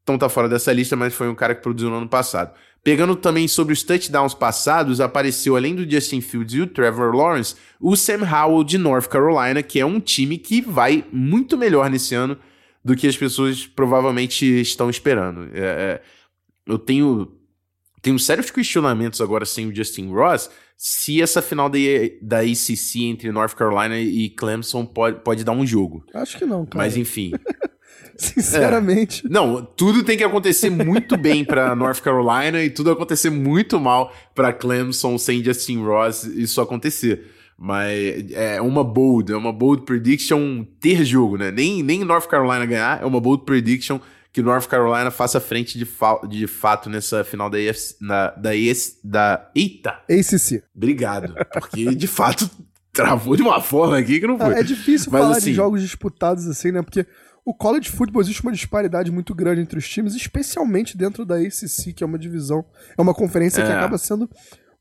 Então 0.08 0.18
tá 0.18 0.30
fora 0.30 0.48
dessa 0.48 0.72
lista, 0.72 0.96
mas 0.96 1.14
foi 1.14 1.28
um 1.28 1.36
cara 1.36 1.54
que 1.54 1.62
produziu 1.62 1.90
no 1.90 1.98
ano 1.98 2.08
passado. 2.08 2.54
Pegando 2.82 3.14
também 3.14 3.46
sobre 3.46 3.74
os 3.74 3.84
touchdowns 3.84 4.34
passados, 4.34 5.02
apareceu 5.02 5.58
além 5.58 5.76
do 5.76 5.90
Justin 5.90 6.22
Fields 6.22 6.54
e 6.56 6.62
o 6.62 6.68
Trevor 6.68 7.14
Lawrence, 7.14 7.56
o 7.78 7.94
Sam 7.94 8.22
Howell 8.24 8.64
de 8.64 8.78
North 8.78 9.08
Carolina, 9.08 9.62
que 9.62 9.82
é 9.82 9.86
um 9.86 10.00
time 10.00 10.38
que 10.38 10.62
vai 10.62 11.04
muito 11.12 11.58
melhor 11.58 11.90
nesse 11.90 12.16
ano 12.16 12.38
do 12.86 12.96
que 12.96 13.06
as 13.06 13.18
pessoas 13.18 13.68
provavelmente 13.68 14.46
estão 14.46 14.90
esperando. 14.90 15.50
É, 15.54 15.60
é, 15.60 16.02
eu 16.66 16.80
tenho, 16.80 17.30
tenho 18.02 18.18
sérios 18.18 18.50
questionamentos 18.50 19.20
agora 19.20 19.44
sem 19.44 19.68
o 19.68 19.76
Justin 19.76 20.10
Ross 20.10 20.50
se 20.78 21.22
essa 21.22 21.42
final 21.42 21.70
da, 21.70 21.80
da 22.22 22.40
ACC 22.40 23.04
entre 23.04 23.30
North 23.30 23.56
Carolina 23.56 24.00
e 24.00 24.30
Clemson 24.30 24.86
pode, 24.86 25.20
pode 25.20 25.44
dar 25.44 25.52
um 25.52 25.66
jogo. 25.66 26.06
Acho 26.14 26.38
que 26.38 26.46
não, 26.46 26.66
cara. 26.66 26.86
Mas 26.86 26.96
enfim. 26.96 27.34
Sinceramente. 28.18 29.26
É. 29.26 29.30
Não, 29.30 29.64
tudo 29.64 30.04
tem 30.04 30.18
que 30.18 30.24
acontecer 30.24 30.70
muito 30.70 31.16
bem 31.18 31.46
para 31.46 31.74
North 31.76 32.02
Carolina 32.02 32.64
e 32.64 32.70
tudo 32.70 32.92
acontecer 32.92 33.30
muito 33.30 33.80
mal 33.80 34.14
para 34.34 34.52
Clemson 34.54 35.18
sem 35.18 35.44
Justin 35.44 35.84
Ross 35.84 36.24
isso 36.24 36.60
acontecer. 36.62 37.32
Mas 37.58 38.32
é 38.34 38.62
uma 38.62 38.84
bold, 38.84 39.32
é 39.32 39.36
uma 39.36 39.52
bold 39.52 39.84
prediction 39.84 40.64
ter 40.80 41.04
jogo, 41.04 41.38
né? 41.38 41.50
Nem, 41.52 41.82
nem 41.82 42.04
North 42.04 42.28
Carolina 42.28 42.66
ganhar, 42.66 43.02
é 43.02 43.06
uma 43.06 43.20
bold 43.20 43.46
prediction 43.46 44.00
que 44.32 44.44
North 44.44 44.68
Carolina 44.68 45.10
faça 45.10 45.40
frente 45.40 45.80
de, 45.80 45.86
fa 45.86 46.20
de 46.30 46.46
fato 46.46 46.92
nessa 46.92 47.24
final 47.24 47.50
da 47.50 47.60
EFC, 47.60 47.96
na, 48.00 48.30
da 48.30 48.56
ES, 48.56 49.00
da 49.04 49.50
eita. 49.56 50.00
ACC. 50.08 50.62
Obrigado, 50.76 51.34
porque 51.52 51.96
de 51.96 52.06
fato 52.06 52.48
travou 52.94 53.36
de 53.36 53.42
uma 53.42 53.60
forma 53.60 53.98
aqui 53.98 54.20
que 54.20 54.28
não 54.28 54.38
foi. 54.38 54.54
É, 54.54 54.60
é 54.60 54.64
difícil 54.64 55.12
Mas, 55.12 55.22
falar 55.22 55.38
assim, 55.38 55.50
de 55.50 55.54
jogos 55.56 55.82
disputados 55.82 56.48
assim, 56.48 56.72
né? 56.72 56.84
Porque 56.84 57.06
o 57.48 57.54
college 57.54 57.90
football 57.90 58.22
existe 58.22 58.44
uma 58.44 58.52
disparidade 58.52 59.10
muito 59.10 59.34
grande 59.34 59.62
entre 59.62 59.80
os 59.80 59.88
times, 59.88 60.14
especialmente 60.14 60.98
dentro 60.98 61.26
da 61.26 61.38
ACC, 61.38 61.94
que 61.94 62.04
é 62.04 62.06
uma 62.06 62.20
divisão, 62.20 62.66
é 62.98 63.02
uma 63.02 63.14
conferência 63.14 63.62
é. 63.62 63.66
que 63.66 63.72
acaba 63.72 63.98
sendo 63.98 64.30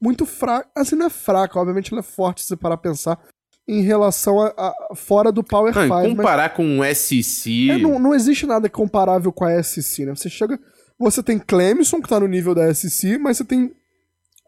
muito 0.02 0.26
fraca. 0.26 0.68
Assim, 0.74 0.96
não 0.96 1.06
é 1.06 1.10
fraca, 1.10 1.60
obviamente 1.60 1.92
ela 1.92 2.00
é 2.00 2.02
forte 2.02 2.42
se 2.42 2.56
parar 2.56 2.74
a 2.74 2.78
pensar 2.78 3.20
em 3.68 3.82
relação 3.82 4.40
a, 4.40 4.48
a 4.56 4.96
fora 4.96 5.30
do 5.30 5.44
Power 5.44 5.72
5. 5.72 6.16
Comparar 6.16 6.48
mas, 6.48 6.56
com 6.56 6.80
o 6.80 6.84
SEC. 6.92 7.70
É, 7.70 7.78
não, 7.78 8.00
não 8.00 8.12
existe 8.12 8.46
nada 8.46 8.68
comparável 8.68 9.30
com 9.32 9.44
a 9.44 9.62
SEC, 9.62 10.04
né? 10.04 10.16
Você 10.16 10.28
chega. 10.28 10.58
Você 10.98 11.22
tem 11.22 11.38
Clemson, 11.38 12.02
que 12.02 12.08
tá 12.08 12.18
no 12.18 12.26
nível 12.26 12.52
da 12.52 12.74
SEC, 12.74 13.16
mas 13.16 13.36
você 13.36 13.44
tem 13.44 13.70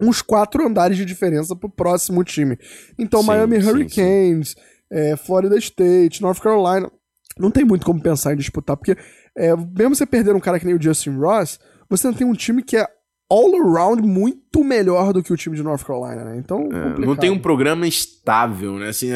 uns 0.00 0.22
quatro 0.22 0.66
andares 0.66 0.96
de 0.96 1.04
diferença 1.04 1.54
pro 1.54 1.70
próximo 1.70 2.24
time. 2.24 2.58
Então, 2.98 3.20
sim, 3.20 3.28
Miami 3.28 3.62
sim, 3.62 3.68
Hurricanes, 3.68 4.48
sim. 4.50 4.56
É, 4.90 5.16
Florida 5.16 5.56
State, 5.56 6.20
North 6.20 6.40
Carolina 6.40 6.90
não 7.38 7.50
tem 7.50 7.64
muito 7.64 7.84
como 7.86 8.00
pensar 8.00 8.32
em 8.32 8.36
disputar, 8.36 8.76
porque 8.76 8.96
é, 9.36 9.54
mesmo 9.56 9.94
você 9.94 10.06
perder 10.06 10.34
um 10.34 10.40
cara 10.40 10.58
que 10.58 10.66
nem 10.66 10.74
o 10.74 10.82
Justin 10.82 11.16
Ross, 11.16 11.58
você 11.88 12.06
não 12.06 12.14
tem 12.14 12.26
um 12.26 12.34
time 12.34 12.62
que 12.62 12.76
é 12.76 12.86
all 13.30 13.54
around 13.60 14.02
muito 14.02 14.64
melhor 14.64 15.12
do 15.12 15.22
que 15.22 15.32
o 15.32 15.36
time 15.36 15.54
de 15.54 15.62
North 15.62 15.84
Carolina, 15.84 16.24
né? 16.24 16.38
Então, 16.38 16.68
é, 16.72 16.98
não 16.98 17.14
tem 17.14 17.30
um 17.30 17.38
programa 17.38 17.86
estável, 17.86 18.78
né? 18.78 18.88
Assim, 18.88 19.08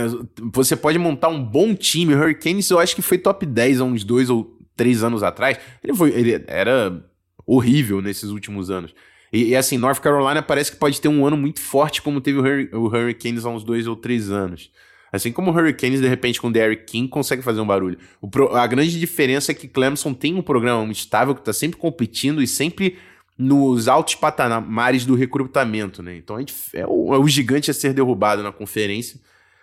você 0.53 0.77
pode 0.77 0.99
montar 0.99 1.29
um 1.29 1.43
bom 1.43 1.75
time. 1.75 2.15
Hurricanes, 2.15 2.69
eu 2.71 2.79
acho 2.79 2.95
que 2.95 3.03
foi 3.03 3.17
top 3.17 3.47
10 3.47 3.81
há 3.81 3.85
uns 3.85 4.05
dois 4.05 4.29
ou 4.29 4.59
três 4.77 5.03
anos 5.03 5.23
atrás. 5.23 5.59
Ele 5.83 5.95
foi, 5.95 6.11
ele 6.11 6.45
era 6.47 7.03
horrível 7.47 8.03
nesses 8.03 8.31
últimos 8.31 8.71
anos. 8.71 8.95
E, 9.33 9.49
e, 9.49 9.57
assim, 9.57 9.79
North 9.79 10.01
Carolina 10.01 10.43
parece 10.43 10.71
que 10.71 10.77
pode 10.77 11.01
ter 11.01 11.09
um 11.09 11.27
ano 11.27 11.37
muito 11.37 11.61
forte, 11.61 12.03
como 12.03 12.21
teve 12.21 12.39
o, 12.39 12.81
o 12.81 12.87
Hurricanes 12.89 13.47
há 13.47 13.49
uns 13.49 13.65
dois 13.65 13.87
ou 13.87 13.97
três 13.97 14.31
anos. 14.31 14.71
Assim 15.13 15.31
como 15.31 15.51
o 15.51 15.55
Hurricanes, 15.55 16.01
de 16.01 16.09
repente, 16.09 16.41
com 16.41 16.49
o 16.49 16.53
Derrick 16.53 16.85
King, 16.85 17.07
consegue 17.07 17.43
fazer 17.43 17.61
um 17.61 17.67
barulho. 17.67 17.99
Pro, 18.31 18.57
a 18.57 18.67
grande 18.67 18.99
diferença 18.99 19.53
é 19.53 19.55
que 19.55 19.69
Clemson 19.69 20.15
tem 20.15 20.35
um 20.35 20.43
programa 20.43 20.91
estável, 20.91 21.35
que 21.35 21.43
está 21.43 21.53
sempre 21.53 21.79
competindo 21.79 22.43
e 22.43 22.47
sempre 22.47 22.97
nos 23.37 23.89
altos 23.89 24.15
patamares 24.15 25.05
do 25.05 25.15
recrutamento, 25.15 26.03
né? 26.03 26.17
Então 26.17 26.39
gente, 26.39 26.55
é, 26.75 26.87
o, 26.87 27.15
é 27.15 27.19
o 27.19 27.29
gigante 27.29 27.71
a 27.71 27.75
ser 27.75 27.93
derrubado 27.93 28.43
na 28.43 28.53
conferência. 28.53 29.21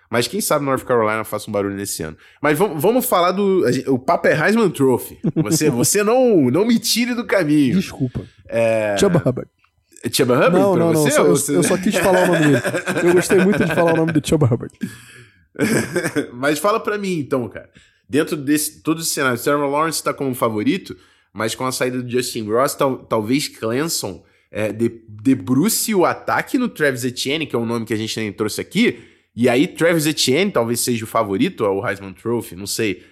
Mas 0.09 0.27
quem 0.27 0.41
sabe 0.41 0.65
North 0.65 0.83
Carolina 0.83 1.23
faça 1.23 1.49
um 1.49 1.53
barulho 1.53 1.75
nesse 1.75 2.01
ano. 2.01 2.17
Mas 2.41 2.57
vamos, 2.57 2.81
vamos 2.81 3.05
falar 3.05 3.31
do. 3.31 3.63
o 3.87 3.99
papo 3.99 4.27
é 4.27 4.33
Heisman 4.33 4.69
Trophy. 4.69 5.19
Você, 5.35 5.69
você 5.71 6.03
não, 6.03 6.49
não 6.49 6.65
me 6.65 6.79
tire 6.79 7.13
do 7.13 7.25
caminho. 7.25 7.75
Desculpa. 7.75 8.21
É... 8.47 8.97
Chuba 8.97 9.21
Hubbard. 9.23 9.49
Chuba 10.11 10.35
Hubbard? 10.35 10.57
Não, 10.57 10.75
não, 10.75 10.93
não. 10.93 11.11
Só, 11.11 11.23
você... 11.23 11.51
eu, 11.51 11.57
eu, 11.57 11.63
só 11.63 11.77
quis 11.77 11.95
falar 11.95 12.23
o 12.23 12.27
nome 12.27 12.39
dele. 12.39 12.61
Eu 13.03 13.13
gostei 13.13 13.37
muito 13.37 13.63
de 13.63 13.73
falar 13.75 13.93
o 13.93 13.97
nome 13.97 14.11
do 14.11 14.27
Chuba 14.27 14.47
Hubbard. 14.47 14.73
mas 16.33 16.59
fala 16.59 16.79
para 16.79 16.97
mim 16.97 17.19
então, 17.19 17.47
cara. 17.49 17.69
Dentro 18.07 18.35
desse 18.35 18.81
todo 18.81 19.01
esse 19.01 19.11
cenário, 19.11 19.39
Trevor 19.39 19.69
Lawrence 19.69 19.99
está 19.99 20.13
como 20.13 20.33
favorito, 20.33 20.97
mas 21.31 21.53
com 21.53 21.65
a 21.65 21.71
saída 21.71 22.01
do 22.01 22.09
Justin 22.09 22.49
Ross, 22.49 22.73
tal, 22.75 22.97
talvez 22.97 23.47
Clemson 23.47 24.23
é, 24.51 24.73
debruce 24.73 25.93
o 25.93 26.05
ataque 26.05 26.57
no 26.57 26.67
Travis 26.67 27.03
Etienne, 27.03 27.45
que 27.45 27.55
é 27.55 27.59
um 27.59 27.65
nome 27.65 27.85
que 27.85 27.93
a 27.93 27.97
gente 27.97 28.19
nem 28.19 28.31
trouxe 28.31 28.59
aqui, 28.59 28.99
E 29.35 29.47
aí, 29.47 29.67
Travis 29.67 30.05
Etienne 30.05 30.51
talvez 30.51 30.79
seja 30.79 31.05
o 31.05 31.07
favorito 31.07 31.63
ao 31.63 31.85
Heisman 31.87 32.13
Trophy, 32.13 32.55
não 32.55 32.65
sei. 32.67 33.03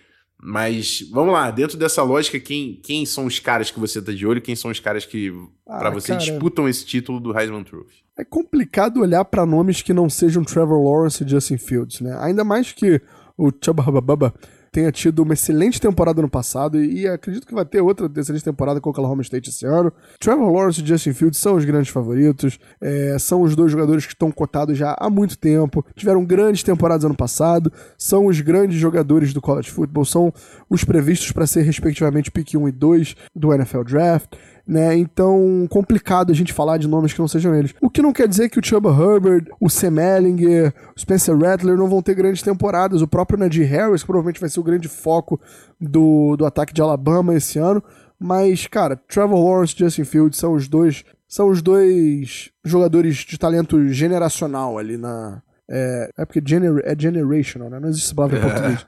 Mas 0.42 1.04
vamos 1.12 1.34
lá, 1.34 1.50
dentro 1.50 1.78
dessa 1.78 2.04
lógica, 2.04 2.40
quem, 2.40 2.80
quem 2.84 3.06
são 3.06 3.26
os 3.26 3.40
caras 3.40 3.72
que 3.72 3.80
você 3.80 4.02
tá 4.02 4.12
de 4.12 4.26
olho? 4.26 4.42
Quem 4.42 4.56
são 4.56 4.70
os 4.70 4.80
caras 4.80 5.06
que, 5.06 5.34
ah, 5.68 5.80
para 5.80 5.90
você, 5.90 6.10
cara, 6.10 6.20
disputam 6.20 6.70
esse 6.70 6.86
título 6.86 7.20
do 7.20 7.38
Heisman 7.38 7.64
Trophy? 7.64 8.04
É 8.18 8.24
complicado 8.24 9.02
olhar 9.02 9.26
para 9.26 9.46
nomes 9.46 9.82
que 9.82 9.94
não 9.94 10.10
sejam 10.10 10.44
Trevor 10.44 10.84
Lawrence 10.84 11.24
e 11.24 11.28
Justin 11.28 11.58
Fields, 11.58 12.02
né? 12.02 12.16
Ainda 12.20 12.44
mais 12.44 12.72
que 12.72 13.02
o 13.38 13.52
Chubba 13.64 13.84
Bubba 13.84 14.34
tenha 14.72 14.92
tido 14.92 15.24
uma 15.24 15.34
excelente 15.34 15.80
temporada 15.80 16.22
no 16.22 16.30
passado 16.30 16.82
e, 16.82 17.02
e, 17.02 17.08
acredito 17.08 17.46
que 17.46 17.54
vai 17.54 17.66
ter 17.66 17.82
outra 17.82 18.10
excelente 18.16 18.44
temporada 18.44 18.80
com 18.80 18.90
o 18.90 18.92
Oklahoma 18.92 19.22
State 19.22 19.50
esse 19.50 19.66
ano. 19.66 19.92
Trevor 20.20 20.52
Lawrence 20.52 20.82
e 20.82 20.86
Justin 20.86 21.14
Fields 21.14 21.40
são 21.40 21.56
os 21.56 21.66
grandes 21.66 21.90
favoritos, 21.90 22.60
é, 22.82 23.18
são 23.20 23.42
os 23.42 23.56
dois 23.56 23.72
jogadores 23.72 24.06
que 24.06 24.14
estão 24.14 24.32
cotados 24.32 24.78
já 24.78 24.96
há 25.00 25.10
muito 25.10 25.38
tempo, 25.38 25.86
tiveram 25.96 26.24
grandes 26.26 26.64
temporadas 26.64 27.06
ano 27.06 27.16
passado, 27.16 27.72
são 27.98 28.26
os 28.28 28.40
grandes 28.42 28.80
jogadores 28.80 29.34
do 29.34 29.42
college 29.42 29.72
football, 29.72 30.06
são 30.06 30.34
os 30.70 30.84
previstos 30.84 31.32
para 31.32 31.48
ser 31.48 31.62
respectivamente 31.62 32.32
pick 32.32 32.56
1 32.56 32.68
e 32.68 32.72
2 32.72 33.16
do 33.36 33.54
NFL 33.54 33.84
Draft 33.84 34.36
né? 34.68 34.98
Então, 34.98 35.66
complicado 35.70 36.32
a 36.32 36.36
gente 36.36 36.52
falar 36.52 36.78
de 36.78 36.88
nomes 36.88 37.14
que 37.14 37.20
não 37.20 37.28
sejam 37.28 37.56
eles. 37.56 37.74
O 37.82 37.90
que 37.90 38.02
não 38.02 38.12
quer 38.12 38.28
dizer 38.28 38.50
que 38.50 38.60
o 38.60 38.66
Chuba 38.66 38.90
Herbert, 38.90 39.46
o 39.60 39.70
Sam 39.70 40.02
Ellinger, 40.02 40.74
o 40.96 41.00
Spencer 41.00 41.38
Rattler 41.38 41.78
não 41.78 41.88
vão 41.88 42.02
ter 42.02 42.14
grandes 42.14 42.42
temporadas. 42.42 43.02
O 43.02 43.08
próprio 43.08 43.40
Najee 43.40 43.64
Harris 43.64 44.04
provavelmente 44.04 44.42
vai 44.42 44.50
ser 44.50 44.60
o 44.60 44.64
grande 44.64 44.90
foco 44.90 45.40
do, 45.80 46.36
do 46.36 46.46
ataque 46.46 46.74
de 46.74 46.82
Alabama 46.82 47.34
esse 47.34 47.58
ano. 47.58 47.82
Mas, 48.20 48.68
cara, 48.68 48.96
Trevor 48.96 49.44
Lawrence 49.44 49.74
e 49.76 49.80
Justin 49.80 50.04
Fields 50.04 50.40
são 50.40 50.54
os 50.54 50.68
dois 50.68 51.06
são 51.28 51.50
os 51.50 51.62
dois 51.62 52.52
jogadores 52.64 53.18
de 53.18 53.38
talento 53.38 53.90
generacional 53.90 54.78
ali 54.78 54.98
na. 54.98 55.42
É, 55.70 56.10
é 56.18 56.26
porque 56.26 56.42
gener, 56.46 56.82
é 56.86 56.96
generational, 56.98 57.70
né? 57.70 57.80
Não 57.80 57.90
existe 57.90 58.06
essa 58.06 58.16
palavra 58.16 58.38
em 58.38 58.42
português. 58.42 58.88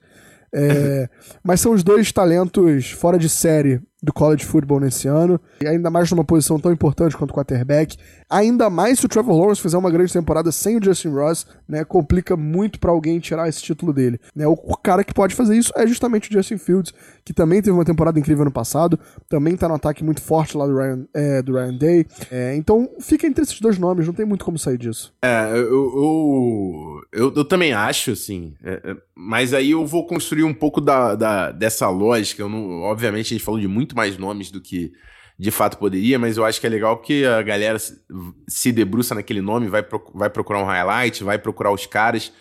É, 0.51 1.07
mas 1.43 1.61
são 1.61 1.73
os 1.73 1.83
dois 1.83 2.11
talentos 2.11 2.89
fora 2.91 3.19
de 3.19 3.29
série 3.29 3.79
do 4.01 4.13
college 4.13 4.45
football 4.45 4.79
nesse 4.79 5.07
ano, 5.07 5.39
e 5.61 5.67
ainda 5.67 5.89
mais 5.89 6.09
numa 6.09 6.23
posição 6.23 6.59
tão 6.59 6.71
importante 6.71 7.17
quanto 7.17 7.31
o 7.31 7.33
quarterback. 7.33 7.97
Ainda 8.29 8.69
mais 8.69 8.99
se 8.99 9.05
o 9.05 9.09
Trevor 9.09 9.37
Lawrence 9.37 9.61
fizer 9.61 9.77
uma 9.77 9.91
grande 9.91 10.13
temporada 10.13 10.51
sem 10.51 10.77
o 10.77 10.83
Justin 10.83 11.09
Ross, 11.09 11.45
né, 11.67 11.83
complica 11.83 12.37
muito 12.37 12.79
para 12.79 12.91
alguém 12.91 13.19
tirar 13.19 13.49
esse 13.49 13.61
título 13.61 13.91
dele. 13.91 14.19
Né? 14.35 14.47
O 14.47 14.77
cara 14.77 15.03
que 15.03 15.13
pode 15.13 15.35
fazer 15.35 15.57
isso 15.57 15.73
é 15.75 15.85
justamente 15.85 16.29
o 16.29 16.33
Justin 16.33 16.57
Fields, 16.57 16.93
que 17.25 17.33
também 17.33 17.61
teve 17.61 17.71
uma 17.71 17.85
temporada 17.85 18.19
incrível 18.19 18.45
no 18.45 18.51
passado, 18.51 18.97
também 19.27 19.57
tá 19.57 19.67
no 19.67 19.75
ataque 19.75 20.03
muito 20.03 20.21
forte 20.21 20.57
lá 20.57 20.65
do 20.65 20.77
Ryan, 20.77 21.05
é, 21.13 21.41
do 21.41 21.53
Ryan 21.53 21.77
Day. 21.77 22.05
É, 22.31 22.55
então 22.55 22.89
fica 22.99 23.27
entre 23.27 23.43
esses 23.43 23.59
dois 23.59 23.77
nomes, 23.77 24.07
não 24.07 24.13
tem 24.13 24.25
muito 24.25 24.45
como 24.45 24.57
sair 24.57 24.77
disso. 24.77 25.13
É, 25.21 25.51
eu, 25.51 25.65
eu, 25.65 27.01
eu, 27.11 27.33
eu 27.35 27.45
também 27.45 27.73
acho, 27.73 28.11
assim, 28.11 28.53
é, 28.63 28.81
é 28.83 29.09
mas 29.21 29.53
aí 29.53 29.71
eu 29.71 29.85
vou 29.85 30.07
construir 30.07 30.45
um 30.45 30.53
pouco 30.53 30.79
da, 30.79 31.13
da, 31.13 31.51
dessa 31.51 31.89
lógica. 31.89 32.41
Eu 32.41 32.47
não, 32.47 32.83
obviamente 32.83 33.25
a 33.25 33.37
gente 33.37 33.43
falou 33.43 33.59
de 33.59 33.67
muito 33.67 33.88
mais 33.95 34.17
nomes 34.17 34.51
do 34.51 34.61
que 34.61 34.91
de 35.39 35.51
fato 35.51 35.77
poderia, 35.77 36.19
mas 36.19 36.35
eu 36.35 36.43
acho 36.43 36.59
que 36.59 36.67
é 36.67 36.69
legal 36.69 36.97
porque 36.97 37.23
a 37.25 37.41
galera 37.41 37.77
se 37.79 38.71
debruça 38.73 39.15
naquele 39.15 39.41
nome, 39.41 39.69
vai, 39.69 39.85
vai 40.13 40.29
procurar 40.29 40.61
um 40.61 40.65
highlight, 40.65 41.23
vai 41.23 41.39
procurar 41.39 41.71
os 41.71 41.85
caras. 41.85 42.33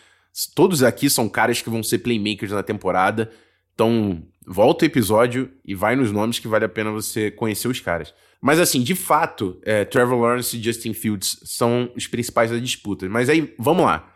Todos 0.54 0.82
aqui 0.82 1.08
são 1.08 1.28
caras 1.28 1.62
que 1.62 1.70
vão 1.70 1.82
ser 1.82 1.98
playmakers 1.98 2.50
na 2.50 2.62
temporada. 2.62 3.30
Então, 3.72 4.20
volta 4.44 4.84
o 4.84 4.88
episódio 4.88 5.48
e 5.64 5.76
vai 5.76 5.94
nos 5.94 6.10
nomes 6.10 6.40
que 6.40 6.48
vale 6.48 6.64
a 6.64 6.68
pena 6.68 6.90
você 6.90 7.30
conhecer 7.30 7.68
os 7.68 7.78
caras. 7.78 8.12
Mas 8.40 8.58
assim, 8.58 8.82
de 8.82 8.96
fato, 8.96 9.60
é, 9.64 9.84
Trevor 9.84 10.18
Lawrence 10.18 10.56
e 10.56 10.62
Justin 10.62 10.92
Fields 10.92 11.38
são 11.44 11.92
os 11.96 12.08
principais 12.08 12.50
da 12.50 12.58
disputa. 12.58 13.08
Mas 13.08 13.28
aí, 13.28 13.54
vamos 13.58 13.84
lá. 13.84 14.12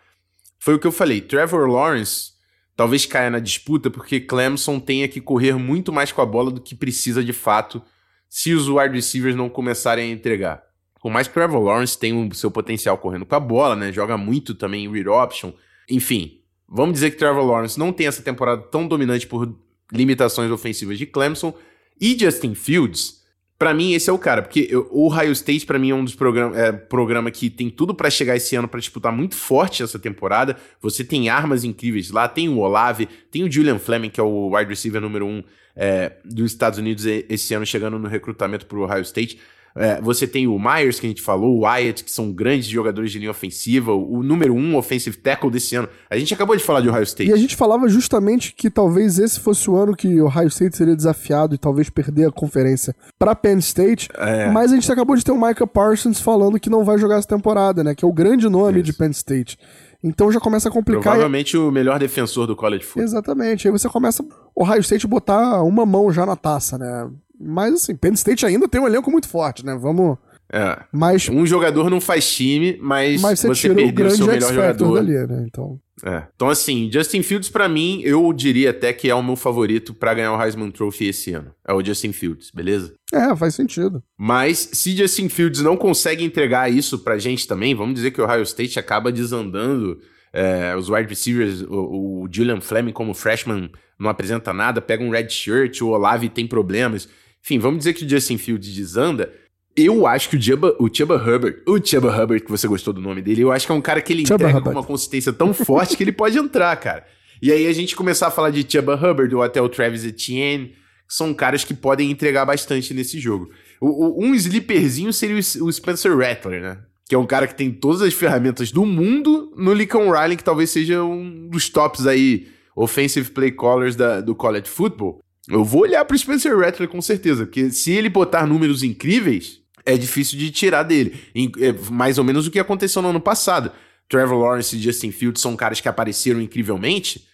Foi 0.58 0.74
o 0.74 0.78
que 0.78 0.86
eu 0.86 0.92
falei. 0.92 1.20
Trevor 1.20 1.68
Lawrence 1.68 2.31
talvez 2.76 3.06
caia 3.06 3.30
na 3.30 3.38
disputa 3.38 3.90
porque 3.90 4.20
Clemson 4.20 4.80
tenha 4.80 5.08
que 5.08 5.20
correr 5.20 5.54
muito 5.54 5.92
mais 5.92 6.12
com 6.12 6.20
a 6.20 6.26
bola 6.26 6.50
do 6.50 6.60
que 6.60 6.74
precisa 6.74 7.22
de 7.22 7.32
fato 7.32 7.82
se 8.28 8.52
os 8.52 8.68
wide 8.68 8.94
receivers 8.94 9.36
não 9.36 9.48
começarem 9.48 10.10
a 10.10 10.14
entregar. 10.14 10.62
Por 11.00 11.10
mais 11.10 11.26
que 11.26 11.32
o 11.32 11.34
Trevor 11.34 11.60
Lawrence 11.60 11.98
tenha 11.98 12.16
o 12.16 12.34
seu 12.34 12.50
potencial 12.50 12.96
correndo 12.96 13.26
com 13.26 13.34
a 13.34 13.40
bola, 13.40 13.74
né? 13.74 13.92
Joga 13.92 14.16
muito 14.16 14.54
também 14.54 14.84
em 14.84 14.90
read 14.90 15.08
option. 15.08 15.52
Enfim, 15.90 16.40
vamos 16.68 16.94
dizer 16.94 17.10
que 17.10 17.16
Trevor 17.16 17.44
Lawrence 17.44 17.78
não 17.78 17.92
tem 17.92 18.06
essa 18.06 18.22
temporada 18.22 18.62
tão 18.62 18.86
dominante 18.86 19.26
por 19.26 19.52
limitações 19.92 20.50
ofensivas 20.50 20.96
de 20.96 21.06
Clemson. 21.06 21.52
E 22.00 22.16
Justin 22.18 22.54
Fields, 22.54 23.21
para 23.62 23.72
mim, 23.72 23.92
esse 23.92 24.10
é 24.10 24.12
o 24.12 24.18
cara, 24.18 24.42
porque 24.42 24.66
eu, 24.68 24.88
o 24.90 25.06
Ohio 25.06 25.30
State, 25.30 25.64
para 25.64 25.78
mim, 25.78 25.90
é 25.90 25.94
um 25.94 26.02
dos 26.02 26.16
programas 26.16 26.58
é, 26.58 26.72
programa 26.72 27.30
que 27.30 27.48
tem 27.48 27.70
tudo 27.70 27.94
para 27.94 28.10
chegar 28.10 28.34
esse 28.34 28.56
ano 28.56 28.66
para 28.66 28.80
disputar 28.80 29.12
muito 29.12 29.36
forte 29.36 29.84
essa 29.84 30.00
temporada. 30.00 30.56
Você 30.80 31.04
tem 31.04 31.28
armas 31.28 31.62
incríveis 31.62 32.10
lá, 32.10 32.26
tem 32.26 32.48
o 32.48 32.58
Olave, 32.58 33.08
tem 33.30 33.44
o 33.44 33.50
Julian 33.50 33.78
Fleming, 33.78 34.10
que 34.10 34.18
é 34.18 34.22
o 34.24 34.52
wide 34.52 34.68
receiver 34.68 35.00
número 35.00 35.24
um 35.24 35.44
é, 35.76 36.10
dos 36.24 36.50
Estados 36.50 36.80
Unidos 36.80 37.06
esse 37.06 37.54
ano 37.54 37.64
chegando 37.64 38.00
no 38.00 38.08
recrutamento 38.08 38.66
para 38.66 38.78
o 38.78 38.82
Ohio 38.82 39.02
State. 39.02 39.38
É, 39.74 40.00
você 40.00 40.26
tem 40.26 40.46
o 40.46 40.58
Myers, 40.58 41.00
que 41.00 41.06
a 41.06 41.08
gente 41.08 41.22
falou, 41.22 41.56
o 41.56 41.64
Wyatt, 41.64 42.04
que 42.04 42.10
são 42.10 42.32
grandes 42.32 42.66
jogadores 42.66 43.10
de 43.10 43.18
linha 43.18 43.30
ofensiva, 43.30 43.92
o 43.92 44.22
número 44.22 44.54
um 44.54 44.76
offensive 44.76 45.16
tackle 45.16 45.50
desse 45.50 45.74
ano. 45.76 45.88
A 46.10 46.16
gente 46.16 46.32
acabou 46.34 46.56
de 46.56 46.62
falar 46.62 46.80
de 46.80 46.88
Ohio 46.88 47.02
State. 47.02 47.30
E 47.30 47.32
a 47.32 47.36
gente 47.36 47.56
falava 47.56 47.88
justamente 47.88 48.54
que 48.54 48.70
talvez 48.70 49.18
esse 49.18 49.40
fosse 49.40 49.68
o 49.70 49.76
ano 49.76 49.96
que 49.96 50.20
o 50.20 50.26
Ohio 50.26 50.48
State 50.48 50.76
seria 50.76 50.94
desafiado 50.94 51.54
e 51.54 51.58
talvez 51.58 51.88
perder 51.88 52.28
a 52.28 52.32
conferência 52.32 52.94
para 53.18 53.34
Penn 53.34 53.58
State. 53.58 54.08
É. 54.14 54.50
Mas 54.50 54.72
a 54.72 54.74
gente 54.74 54.90
acabou 54.90 55.16
de 55.16 55.24
ter 55.24 55.32
o 55.32 55.40
Micah 55.40 55.66
Parsons 55.66 56.20
falando 56.20 56.60
que 56.60 56.70
não 56.70 56.84
vai 56.84 56.98
jogar 56.98 57.16
essa 57.16 57.28
temporada, 57.28 57.82
né? 57.82 57.94
Que 57.94 58.04
é 58.04 58.08
o 58.08 58.12
grande 58.12 58.48
nome 58.48 58.80
Isso. 58.80 58.84
de 58.84 58.92
Penn 58.92 59.10
State. 59.10 59.58
Então 60.04 60.32
já 60.32 60.40
começa 60.40 60.68
a 60.68 60.72
complicar. 60.72 61.02
Provavelmente 61.02 61.54
e... 61.54 61.58
o 61.58 61.70
melhor 61.70 61.98
defensor 61.98 62.46
do 62.46 62.56
college 62.56 62.84
football. 62.84 63.04
Exatamente. 63.04 63.68
Aí 63.68 63.72
você 63.72 63.88
começa 63.88 64.22
o 64.54 64.62
Ohio 64.62 64.80
State 64.80 65.06
botar 65.06 65.62
uma 65.62 65.86
mão 65.86 66.12
já 66.12 66.26
na 66.26 66.34
taça, 66.34 66.76
né? 66.76 67.08
Mas 67.42 67.74
assim, 67.74 67.96
Penn 67.96 68.12
State 68.12 68.46
ainda 68.46 68.68
tem 68.68 68.80
um 68.80 68.86
elenco 68.86 69.10
muito 69.10 69.28
forte, 69.28 69.64
né? 69.64 69.76
Vamos. 69.80 70.16
É. 70.52 70.78
Mas, 70.92 71.28
um 71.30 71.46
jogador 71.46 71.88
não 71.88 72.00
faz 72.00 72.30
time, 72.30 72.78
mas, 72.80 73.22
mas 73.22 73.40
você, 73.40 73.48
você 73.48 73.74
perdeu 73.74 74.06
o 74.06 74.10
seu 74.10 74.26
melhor 74.26 74.52
jogador. 74.52 74.94
Dali, 74.96 75.26
né? 75.26 75.46
Então. 75.46 75.80
É. 76.04 76.24
Então, 76.34 76.50
assim, 76.50 76.90
Justin 76.92 77.22
Fields, 77.22 77.48
para 77.48 77.68
mim, 77.68 78.02
eu 78.04 78.30
diria 78.32 78.70
até 78.70 78.92
que 78.92 79.08
é 79.08 79.14
o 79.14 79.22
meu 79.22 79.36
favorito 79.36 79.94
para 79.94 80.12
ganhar 80.12 80.36
o 80.36 80.42
Heisman 80.42 80.70
Trophy 80.70 81.06
esse 81.06 81.32
ano. 81.32 81.54
É 81.66 81.72
o 81.72 81.82
Justin 81.82 82.12
Fields, 82.12 82.50
beleza? 82.50 82.92
É, 83.12 83.34
faz 83.36 83.54
sentido. 83.54 84.02
Mas 84.18 84.70
se 84.72 84.96
Justin 84.96 85.28
Fields 85.28 85.62
não 85.62 85.76
consegue 85.76 86.24
entregar 86.24 86.70
isso 86.70 86.98
pra 86.98 87.18
gente 87.18 87.46
também, 87.46 87.74
vamos 87.74 87.94
dizer 87.94 88.10
que 88.10 88.20
o 88.20 88.24
Ohio 88.24 88.42
State 88.42 88.78
acaba 88.78 89.12
desandando 89.12 89.98
é, 90.32 90.74
os 90.76 90.88
wide 90.88 91.08
receivers, 91.08 91.62
o, 91.62 92.24
o, 92.24 92.28
Julian 92.30 92.60
Fleming 92.60 92.92
como 92.92 93.14
freshman 93.14 93.70
não 93.98 94.10
apresenta 94.10 94.52
nada, 94.52 94.80
pega 94.80 95.04
um 95.04 95.10
red 95.10 95.28
shirt, 95.28 95.82
o 95.82 95.88
Olave 95.88 96.28
tem 96.28 96.46
problemas. 96.46 97.08
Enfim, 97.44 97.58
vamos 97.58 97.78
dizer 97.78 97.94
que 97.94 98.04
o 98.04 98.08
Justin 98.08 98.38
Fields 98.38 98.74
desanda. 98.74 99.32
Eu 99.76 100.06
acho 100.06 100.28
que 100.28 100.36
o 100.36 100.42
Chuba, 100.42 100.76
o 100.78 100.88
Chuba 100.94 101.16
Hubbard, 101.16 101.62
o 101.66 101.84
Chuba 101.84 102.10
Hubbard, 102.10 102.44
que 102.44 102.50
você 102.50 102.68
gostou 102.68 102.92
do 102.92 103.00
nome 103.00 103.22
dele, 103.22 103.40
eu 103.40 103.50
acho 103.50 103.66
que 103.66 103.72
é 103.72 103.74
um 103.74 103.80
cara 103.80 104.00
que 104.02 104.12
ele 104.12 104.22
Chuba 104.22 104.34
entrega 104.34 104.58
Hubbard. 104.58 104.74
com 104.74 104.80
uma 104.80 104.86
consistência 104.86 105.32
tão 105.32 105.52
forte 105.54 105.96
que 105.96 106.04
ele 106.04 106.12
pode 106.12 106.38
entrar, 106.38 106.76
cara. 106.76 107.04
E 107.40 107.50
aí 107.50 107.66
a 107.66 107.72
gente 107.72 107.96
começar 107.96 108.28
a 108.28 108.30
falar 108.30 108.50
de 108.50 108.64
Chuba 108.70 108.94
Hubbard 108.94 109.34
ou 109.34 109.42
até 109.42 109.60
o 109.60 109.68
Travis 109.68 110.04
Etienne, 110.04 110.68
que 111.08 111.14
são 111.14 111.34
caras 111.34 111.64
que 111.64 111.74
podem 111.74 112.10
entregar 112.10 112.44
bastante 112.44 112.94
nesse 112.94 113.18
jogo. 113.18 113.50
O, 113.80 114.22
o, 114.22 114.24
um 114.24 114.34
sleeperzinho 114.34 115.12
seria 115.12 115.36
o, 115.36 115.64
o 115.66 115.72
Spencer 115.72 116.16
Rattler, 116.16 116.62
né? 116.62 116.78
Que 117.08 117.14
é 117.14 117.18
um 117.18 117.26
cara 117.26 117.46
que 117.46 117.54
tem 117.54 117.72
todas 117.72 118.02
as 118.02 118.14
ferramentas 118.14 118.70
do 118.70 118.86
mundo 118.86 119.52
no 119.56 119.74
Lincoln 119.74 120.10
Riley, 120.10 120.36
que 120.36 120.44
talvez 120.44 120.70
seja 120.70 121.02
um 121.02 121.48
dos 121.48 121.68
tops 121.68 122.06
aí, 122.06 122.46
offensive 122.76 123.30
play 123.30 123.50
callers 123.50 123.96
da, 123.96 124.20
do 124.20 124.34
college 124.34 124.68
football. 124.68 125.20
Eu 125.52 125.64
vou 125.64 125.82
olhar 125.82 126.04
pro 126.04 126.16
Spencer 126.16 126.58
Rattler 126.58 126.88
com 126.88 127.02
certeza, 127.02 127.44
porque 127.44 127.70
se 127.70 127.92
ele 127.92 128.08
botar 128.08 128.46
números 128.46 128.82
incríveis, 128.82 129.60
é 129.84 129.96
difícil 129.98 130.38
de 130.38 130.50
tirar 130.50 130.82
dele. 130.82 131.14
É 131.60 131.72
mais 131.90 132.16
ou 132.16 132.24
menos 132.24 132.46
o 132.46 132.50
que 132.50 132.58
aconteceu 132.58 133.02
no 133.02 133.08
ano 133.08 133.20
passado. 133.20 133.70
Trevor 134.08 134.38
Lawrence 134.38 134.74
e 134.74 134.80
Justin 134.80 135.12
Fields 135.12 135.42
são 135.42 135.54
caras 135.54 135.80
que 135.80 135.88
apareceram 135.88 136.40
incrivelmente, 136.40 137.26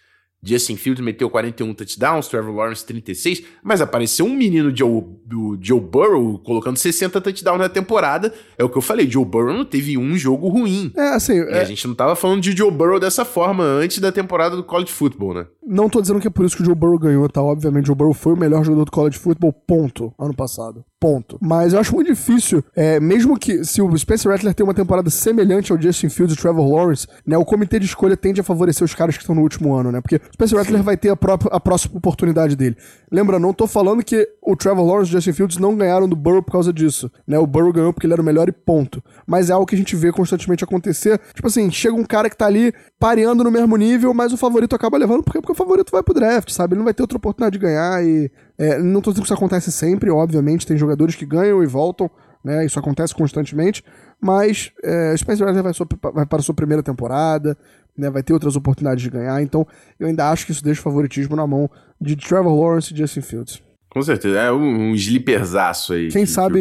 Justin 0.42 0.76
Fields 0.76 1.04
meteu 1.04 1.28
41 1.28 1.74
touchdowns, 1.74 2.28
Trevor 2.28 2.54
Lawrence 2.54 2.86
36, 2.86 3.42
mas 3.62 3.80
apareceu 3.80 4.24
um 4.24 4.34
menino 4.34 4.74
Joe, 4.74 5.02
do 5.26 5.58
Joe 5.60 5.80
Burrow 5.80 6.38
colocando 6.38 6.76
60 6.76 7.20
touchdowns 7.20 7.58
na 7.58 7.68
temporada. 7.68 8.32
É 8.56 8.62
o 8.62 8.68
que 8.68 8.78
eu 8.78 8.82
falei, 8.82 9.10
Joe 9.10 9.24
Burrow 9.24 9.52
não 9.52 9.64
teve 9.64 9.98
um 9.98 10.16
jogo 10.16 10.48
ruim. 10.48 10.92
É, 10.96 11.08
assim. 11.08 11.40
É... 11.40 11.60
a 11.60 11.64
gente 11.64 11.86
não 11.88 11.94
tava 11.94 12.14
falando 12.14 12.40
de 12.40 12.56
Joe 12.56 12.70
Burrow 12.70 13.00
dessa 13.00 13.24
forma 13.24 13.64
antes 13.64 13.98
da 13.98 14.12
temporada 14.12 14.54
do 14.54 14.62
college 14.62 14.92
football, 14.92 15.34
né? 15.34 15.46
Não 15.70 15.88
tô 15.88 16.00
dizendo 16.00 16.18
que 16.18 16.26
é 16.26 16.30
por 16.30 16.46
isso 16.46 16.56
que 16.56 16.62
o 16.62 16.64
Joe 16.64 16.74
Burrow 16.74 16.98
ganhou, 16.98 17.28
tá? 17.28 17.42
Obviamente, 17.42 17.84
o 17.84 17.86
Joe 17.88 17.96
Burrow 17.96 18.14
foi 18.14 18.32
o 18.32 18.36
melhor 18.36 18.64
jogador 18.64 18.86
do 18.86 18.90
college 18.90 19.18
football, 19.18 19.52
ponto, 19.52 20.14
ano 20.18 20.34
passado. 20.34 20.82
Ponto. 20.98 21.38
Mas 21.40 21.74
eu 21.74 21.78
acho 21.78 21.94
muito 21.94 22.08
difícil, 22.08 22.64
é, 22.74 22.98
mesmo 22.98 23.38
que 23.38 23.64
se 23.64 23.80
o 23.80 23.96
Spencer 23.96 24.32
Rattler 24.32 24.54
tem 24.54 24.64
uma 24.64 24.74
temporada 24.74 25.10
semelhante 25.10 25.70
ao 25.70 25.80
Justin 25.80 26.08
Fields 26.08 26.34
e 26.34 26.40
Trevor 26.40 26.68
Lawrence, 26.68 27.06
né, 27.24 27.36
o 27.36 27.44
comitê 27.44 27.78
de 27.78 27.86
escolha 27.86 28.16
tende 28.16 28.40
a 28.40 28.44
favorecer 28.44 28.84
os 28.84 28.94
caras 28.94 29.16
que 29.16 29.22
estão 29.22 29.34
no 29.34 29.42
último 29.42 29.74
ano, 29.74 29.92
né? 29.92 30.00
Porque 30.00 30.16
o 30.16 30.32
Spencer 30.32 30.58
Rattler 30.58 30.82
vai 30.82 30.96
ter 30.96 31.10
a, 31.10 31.16
própria, 31.16 31.52
a 31.52 31.60
próxima 31.60 31.98
oportunidade 31.98 32.56
dele. 32.56 32.76
Lembra, 33.12 33.38
não 33.38 33.52
tô 33.52 33.66
falando 33.66 34.02
que 34.02 34.28
o 34.42 34.56
Trevor 34.56 34.84
Lawrence 34.84 35.12
e 35.12 35.14
o 35.14 35.16
Justin 35.18 35.32
Fields 35.32 35.58
não 35.58 35.76
ganharam 35.76 36.08
do 36.08 36.16
Burrow 36.16 36.42
por 36.42 36.52
causa 36.52 36.72
disso, 36.72 37.10
né? 37.26 37.38
O 37.38 37.46
Burrow 37.46 37.72
ganhou 37.72 37.92
porque 37.92 38.06
ele 38.06 38.14
era 38.14 38.22
o 38.22 38.24
melhor 38.24 38.48
e 38.48 38.52
ponto. 38.52 39.02
Mas 39.26 39.50
é 39.50 39.52
algo 39.52 39.66
que 39.66 39.74
a 39.74 39.78
gente 39.78 39.94
vê 39.94 40.10
constantemente 40.10 40.64
acontecer. 40.64 41.20
Tipo 41.32 41.46
assim, 41.46 41.70
chega 41.70 41.94
um 41.94 42.04
cara 42.04 42.28
que 42.28 42.36
tá 42.36 42.46
ali 42.46 42.72
pareando 42.98 43.44
no 43.44 43.50
mesmo 43.50 43.76
nível, 43.76 44.12
mas 44.12 44.32
o 44.32 44.36
favorito 44.36 44.74
acaba 44.74 44.98
levando 44.98 45.22
porque, 45.22 45.40
porque 45.40 45.54
favorito 45.59 45.90
vai 45.90 46.02
pro 46.02 46.14
draft, 46.14 46.50
sabe? 46.50 46.72
Ele 46.72 46.78
não 46.78 46.84
vai 46.84 46.94
ter 46.94 47.02
outra 47.02 47.18
oportunidade 47.18 47.59
de 47.59 47.64
ganhar 47.64 48.04
e... 48.04 48.30
É, 48.56 48.78
não 48.78 49.00
tô 49.00 49.11
dizendo 49.11 49.22
que 49.22 49.26
isso 49.26 49.34
acontece 49.34 49.70
sempre, 49.70 50.11
obviamente, 50.11 50.66
tem 50.66 50.76
jogadores 50.76 51.14
que 51.14 51.24
ganham 51.24 51.62
e 51.62 51.66
voltam, 51.66 52.11
né? 52.42 52.64
Isso 52.64 52.78
acontece 52.78 53.14
constantemente, 53.14 53.84
mas 54.20 54.72
é, 54.82 55.16
Spencer 55.16 55.46
Rattler 55.46 55.62
vai, 55.62 55.72
vai, 56.12 56.26
para 56.26 56.38
a 56.38 56.42
sua 56.42 56.54
primeira 56.54 56.82
temporada, 56.82 57.56
né? 57.96 58.11
Vai 58.11 58.22
ter 58.22 58.32
outras 58.32 58.56
oportunidades 58.56 59.02
de 59.02 59.11
ganhar, 59.11 59.40
então 59.42 59.66
eu 59.98 60.06
ainda 60.06 60.30
acho 60.30 60.46
que 60.46 60.52
isso 60.52 60.64
deixa 60.64 60.80
o 60.80 60.84
favoritismo 60.84 61.36
na 61.36 61.46
mão 61.46 61.70
de 62.00 62.16
Trevor 62.16 62.54
Lawrence 62.54 62.92
e 62.92 62.96
Justin 62.96 63.20
Fields. 63.20 63.67
Com 63.99 64.03
certeza, 64.05 64.38
é 64.38 64.53
um, 64.53 64.90
um 64.90 64.94
slipperzaço 64.94 65.92
aí. 65.92 66.09
Quem 66.09 66.24
que, 66.24 66.30
sabe, 66.30 66.55
que 66.55 66.61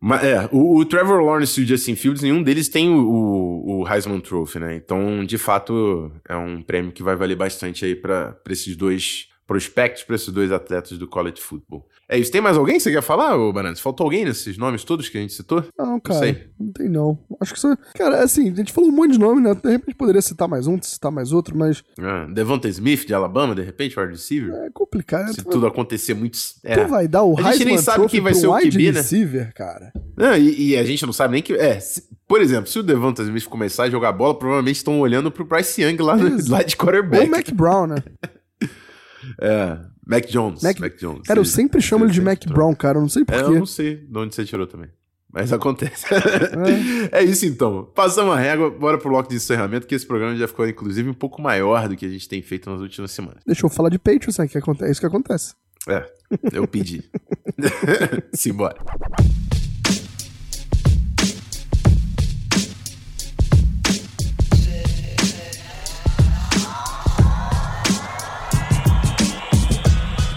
Mas, 0.00 0.24
é, 0.24 0.48
o, 0.50 0.78
o, 0.78 0.84
Trevor 0.86 1.20
Lawrence 1.22 1.60
e 1.60 1.64
o 1.64 1.66
Justin 1.66 1.94
Fields, 1.94 2.22
nenhum 2.22 2.42
deles 2.42 2.66
tem 2.66 2.88
o, 2.88 2.98
o, 2.98 3.80
o, 3.82 3.86
Heisman 3.86 4.20
Trophy, 4.20 4.58
né? 4.58 4.74
Então, 4.74 5.22
de 5.22 5.36
fato, 5.36 6.10
é 6.26 6.34
um 6.34 6.62
prêmio 6.62 6.92
que 6.92 7.02
vai 7.02 7.14
valer 7.14 7.36
bastante 7.36 7.84
aí 7.84 7.94
para 7.94 8.34
esses 8.48 8.74
dois 8.74 9.28
prospectos 9.46 10.02
para 10.02 10.16
esses 10.16 10.32
dois 10.32 10.50
atletas 10.50 10.96
do 10.96 11.06
college 11.06 11.42
football. 11.42 11.86
É 12.08 12.18
isso. 12.18 12.30
Tem 12.30 12.40
mais 12.40 12.56
alguém 12.56 12.76
que 12.76 12.82
você 12.82 12.92
quer 12.92 13.02
falar, 13.02 13.36
ô 13.36 13.52
Bananas? 13.52 13.80
Faltou 13.80 14.04
alguém 14.04 14.24
nesses 14.24 14.58
nomes 14.58 14.84
todos 14.84 15.08
que 15.08 15.16
a 15.16 15.20
gente 15.20 15.32
citou? 15.32 15.64
Não, 15.78 15.98
cara. 15.98 16.14
Não, 16.14 16.18
sei. 16.20 16.46
não 16.58 16.72
tem 16.72 16.88
não. 16.88 17.18
Acho 17.40 17.54
que 17.54 17.60
você. 17.60 17.76
Cara, 17.96 18.22
assim, 18.22 18.50
a 18.50 18.54
gente 18.54 18.72
falou 18.72 18.90
um 18.90 18.94
monte 18.94 19.12
de 19.12 19.18
nome, 19.18 19.40
né? 19.40 19.54
De 19.54 19.70
repente 19.70 19.94
poderia 19.94 20.20
citar 20.20 20.46
mais 20.46 20.66
um, 20.66 20.80
citar 20.80 21.10
mais 21.10 21.32
outro, 21.32 21.56
mas. 21.56 21.82
Ah, 21.98 22.26
Devonta 22.30 22.68
Smith 22.68 23.06
de 23.06 23.14
Alabama, 23.14 23.54
de 23.54 23.62
repente, 23.62 23.98
wide 23.98 24.12
receiver? 24.12 24.54
É 24.54 24.70
complicado. 24.70 25.32
Se 25.32 25.42
tudo 25.42 25.60
vai... 25.60 25.70
acontecer 25.70 26.14
muito. 26.14 26.38
É. 26.62 26.76
Tu 26.76 26.88
vai 26.88 27.08
dar 27.08 27.22
o 27.22 27.38
A 27.38 27.52
gente 27.52 27.64
nem 27.64 27.78
sabe 27.78 28.06
quem 28.06 28.20
vai 28.20 28.34
ser 28.34 28.48
o 28.48 28.58
QB, 28.58 28.92
né? 28.92 29.00
receiver, 29.00 29.54
cara. 29.54 29.92
Não, 30.16 30.36
e, 30.36 30.70
e, 30.70 30.76
a 30.76 30.84
gente 30.84 31.04
não 31.06 31.12
sabe 31.12 31.32
nem 31.32 31.42
que. 31.42 31.54
É, 31.54 31.80
se, 31.80 32.04
por 32.28 32.40
exemplo, 32.40 32.66
se 32.66 32.78
o 32.78 32.82
Devonta 32.82 33.22
Smith 33.22 33.46
começar 33.46 33.84
a 33.84 33.90
jogar 33.90 34.12
bola, 34.12 34.38
provavelmente 34.38 34.76
estão 34.76 35.00
olhando 35.00 35.30
pro 35.30 35.44
Bryce 35.44 35.82
Young 35.82 35.96
lá, 36.02 36.16
no, 36.18 36.50
lá 36.50 36.62
de 36.62 36.76
quarterback. 36.76 37.22
Ou 37.22 37.28
o 37.28 37.30
Mac 37.30 37.50
Brown, 37.50 37.86
né? 37.86 37.96
é. 39.40 39.93
Mac 40.06 40.26
Jones. 40.26 40.62
Mac, 40.62 40.78
Mac 40.78 40.96
Jones. 40.96 41.22
Cara, 41.22 41.40
eu 41.40 41.44
sempre 41.44 41.80
chamo 41.80 42.04
ele 42.04 42.12
de 42.12 42.20
Mac 42.20 42.44
Brown, 42.46 42.74
cara. 42.74 42.98
Eu 42.98 43.02
não 43.02 43.08
sei 43.08 43.24
porquê. 43.24 43.42
É, 43.42 43.46
eu 43.46 43.58
não 43.58 43.66
sei 43.66 43.96
de 43.96 44.18
onde 44.18 44.34
você 44.34 44.44
tirou 44.44 44.66
também. 44.66 44.88
Mas 45.34 45.52
acontece. 45.52 46.06
É. 47.10 47.18
é. 47.20 47.24
isso 47.24 47.44
então. 47.44 47.90
Passamos 47.92 48.34
a 48.34 48.38
régua, 48.38 48.70
bora 48.70 48.96
pro 48.98 49.10
bloco 49.10 49.28
de 49.28 49.34
encerramento, 49.34 49.84
que 49.84 49.94
esse 49.94 50.06
programa 50.06 50.36
já 50.36 50.46
ficou, 50.46 50.68
inclusive, 50.68 51.10
um 51.10 51.14
pouco 51.14 51.42
maior 51.42 51.88
do 51.88 51.96
que 51.96 52.06
a 52.06 52.08
gente 52.08 52.28
tem 52.28 52.40
feito 52.40 52.70
nas 52.70 52.80
últimas 52.80 53.10
semanas. 53.10 53.42
Deixa 53.44 53.66
eu 53.66 53.70
falar 53.70 53.88
de 53.88 53.98
Patriots, 53.98 54.38
né? 54.38 54.46
Que 54.46 54.58
é 54.58 54.90
isso 54.90 55.00
que 55.00 55.06
acontece. 55.06 55.54
É, 55.88 56.06
eu 56.52 56.68
pedi. 56.68 57.02
Simbora. 58.32 58.76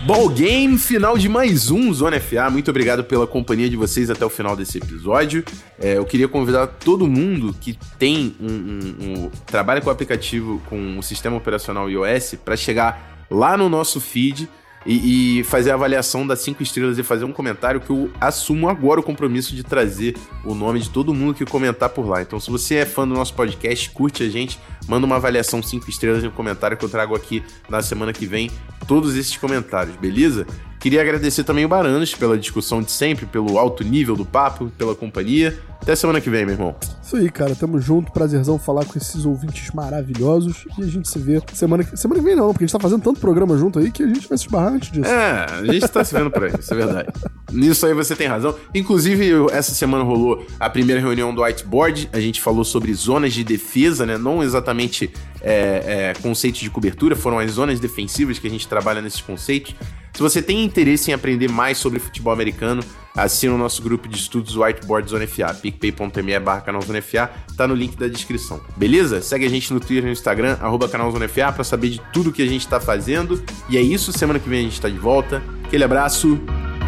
Ball 0.08 0.30
Game, 0.30 0.78
final 0.78 1.18
de 1.18 1.28
mais 1.28 1.70
um 1.70 1.94
Zona 1.94 2.18
FA. 2.18 2.50
Muito 2.50 2.72
obrigado 2.72 3.04
pela 3.04 3.28
companhia 3.28 3.70
de 3.70 3.76
vocês 3.76 4.10
até 4.10 4.26
o 4.26 4.30
final 4.30 4.56
desse 4.56 4.78
episódio. 4.78 5.44
É, 5.78 5.98
eu 5.98 6.06
queria 6.06 6.30
convidar 6.30 6.66
todo 6.66 7.06
mundo 7.06 7.54
que 7.60 7.78
tem 8.00 8.34
um, 8.40 8.48
um, 8.48 9.26
um 9.26 9.30
trabalha 9.46 9.82
com 9.82 9.90
o 9.90 9.92
aplicativo 9.92 10.62
com 10.70 10.98
o 10.98 11.04
sistema 11.04 11.36
operacional 11.36 11.90
iOS 11.90 12.36
para 12.36 12.56
chegar 12.56 13.26
lá 13.30 13.58
no 13.58 13.68
nosso 13.68 14.00
feed 14.00 14.48
e, 14.86 15.40
e, 15.40 15.44
fazer 15.44 15.72
a 15.72 15.74
avaliação 15.74 16.26
das 16.26 16.40
cinco 16.40 16.64
estrelas 16.64 16.98
e 16.98 17.04
fazer 17.04 17.26
um 17.26 17.34
comentário 17.34 17.82
que 17.82 17.90
eu 17.90 18.10
assumo 18.22 18.70
agora 18.70 19.00
o 19.00 19.04
compromisso 19.04 19.56
de 19.56 19.64
trazer 19.64 20.16
o 20.46 20.56
nome 20.56 20.80
de 20.80 20.90
todo 20.90 21.14
mundo 21.14 21.34
que 21.34 21.46
comentar 21.46 21.90
por 21.90 22.08
lá. 22.08 22.22
Então, 22.22 22.40
se 22.40 22.50
você 22.50 22.76
é 22.76 22.86
fã 22.86 23.08
do 23.08 23.14
nosso 23.14 23.34
podcast, 23.34 23.90
curte 23.90 24.24
a 24.24 24.30
gente, 24.30 24.60
manda 24.88 25.06
uma 25.06 25.18
avaliação 25.18 25.62
cinco 25.62 25.90
estrelas 25.90 26.24
e 26.24 26.28
um 26.28 26.32
comentário 26.32 26.78
que 26.78 26.86
eu 26.86 26.90
trago 26.90 27.16
aqui 27.16 27.44
na 27.70 27.82
semana 27.82 28.14
que 28.14 28.26
vem 28.26 28.50
todos 28.88 29.16
esses 29.16 29.36
comentários, 29.36 29.96
beleza? 29.98 30.48
Queria 30.80 31.02
agradecer 31.02 31.44
também 31.44 31.66
o 31.66 31.68
Baranos 31.68 32.14
pela 32.14 32.38
discussão 32.38 32.82
de 32.82 32.92
sempre, 32.92 33.26
pelo 33.26 33.58
alto 33.58 33.84
nível 33.84 34.16
do 34.16 34.26
papo, 34.26 34.72
pela 34.78 34.96
companhia. 34.96 35.58
Até 35.82 35.96
semana 35.96 36.20
que 36.20 36.30
vem, 36.30 36.46
meu 36.46 36.56
irmão. 36.56 36.76
Isso 37.02 37.16
aí, 37.16 37.30
cara. 37.30 37.56
Tamo 37.56 37.80
junto. 37.80 38.12
Prazerzão 38.12 38.60
falar 38.60 38.84
com 38.84 38.98
esses 38.98 39.26
ouvintes 39.26 39.72
maravilhosos. 39.72 40.68
E 40.78 40.84
a 40.84 40.86
gente 40.86 41.10
se 41.10 41.18
vê 41.18 41.42
semana 41.54 41.84
que, 41.84 41.96
semana 41.96 42.20
que 42.20 42.26
vem, 42.26 42.36
não, 42.36 42.52
porque 42.52 42.66
a 42.66 42.68
gente 42.68 42.74
tá 42.74 42.80
fazendo 42.80 43.02
tanto 43.02 43.20
programa 43.20 43.58
junto 43.58 43.80
aí 43.80 43.90
que 43.90 44.04
a 44.04 44.08
gente 44.08 44.28
vai 44.28 44.38
se 44.38 44.46
esbarrar 44.46 44.74
antes 44.74 44.92
disso. 44.92 45.10
É, 45.10 45.46
a 45.50 45.66
gente 45.66 45.88
tá 45.88 46.04
se 46.04 46.14
vendo 46.14 46.30
por 46.30 46.44
aí, 46.44 46.52
isso 46.60 46.74
é 46.74 46.78
verdade. 46.78 47.10
Nisso 47.52 47.86
aí 47.86 47.94
você 47.94 48.16
tem 48.16 48.28
razão. 48.28 48.54
Inclusive, 48.76 49.32
essa 49.52 49.74
semana 49.74 50.04
rolou 50.04 50.46
a 50.60 50.70
primeira 50.70 51.00
reunião 51.00 51.34
do 51.34 51.42
whiteboard. 51.42 52.10
A 52.12 52.20
gente 52.20 52.42
falou 52.42 52.66
sobre 52.66 52.94
zonas 52.94 53.34
de 53.34 53.44
defesa, 53.44 54.06
né? 54.06 54.18
Não 54.18 54.44
exatamente 54.44 55.14
é, 55.42 56.14
é, 56.18 56.22
conceitos 56.22 56.60
de 56.60 56.70
cobertura, 56.70 57.16
foram 57.16 57.40
as 57.40 57.52
zonas 57.52 57.80
defensivas 57.80 58.38
que 58.38 58.48
a 58.48 58.50
gente 58.50 58.68
trabalha 58.68 59.02
nesses 59.02 59.22
conceitos. 59.22 59.74
Se 60.18 60.24
você 60.24 60.42
tem 60.42 60.64
interesse 60.64 61.12
em 61.12 61.14
aprender 61.14 61.48
mais 61.48 61.78
sobre 61.78 62.00
futebol 62.00 62.34
americano, 62.34 62.84
assina 63.16 63.54
o 63.54 63.58
nosso 63.58 63.84
grupo 63.84 64.08
de 64.08 64.18
estudos 64.18 64.58
Whiteboard 64.58 65.08
Zona 65.08 65.28
FA, 65.28 65.54
picpay.me 65.54 66.40
barra 66.40 66.62
canal 66.62 66.82
Zona 66.82 67.04
FA, 67.04 67.30
tá 67.56 67.68
no 67.68 67.76
link 67.76 67.96
da 67.96 68.08
descrição. 68.08 68.60
Beleza? 68.76 69.22
Segue 69.22 69.46
a 69.46 69.50
gente 69.50 69.72
no 69.72 69.80
Twitter 69.80 70.02
e 70.02 70.06
no 70.08 70.12
Instagram, 70.12 70.58
arroba 70.60 70.90
canal 70.90 71.12
Zona 71.12 71.28
FA, 71.28 71.52
pra 71.52 71.64
saber 71.64 71.90
de 71.90 72.02
tudo 72.12 72.32
que 72.32 72.42
a 72.42 72.48
gente 72.48 72.68
tá 72.68 72.80
fazendo. 72.80 73.40
E 73.70 73.78
é 73.78 73.82
isso, 73.82 74.12
semana 74.12 74.40
que 74.40 74.50
vem 74.50 74.62
a 74.62 74.64
gente 74.64 74.82
tá 74.82 74.90
de 74.90 74.98
volta. 74.98 75.40
Aquele 75.64 75.84
abraço, 75.84 76.40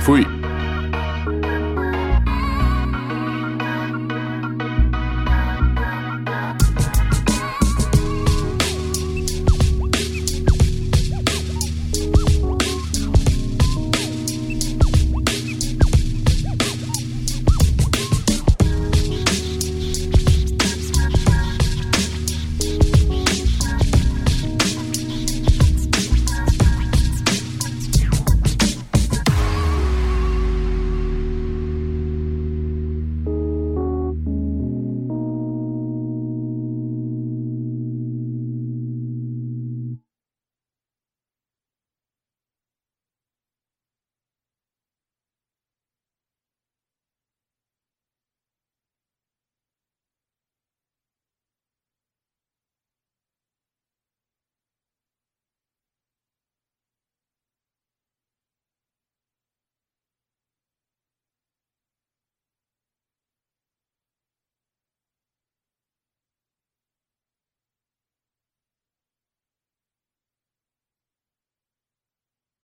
fui! 0.02 0.39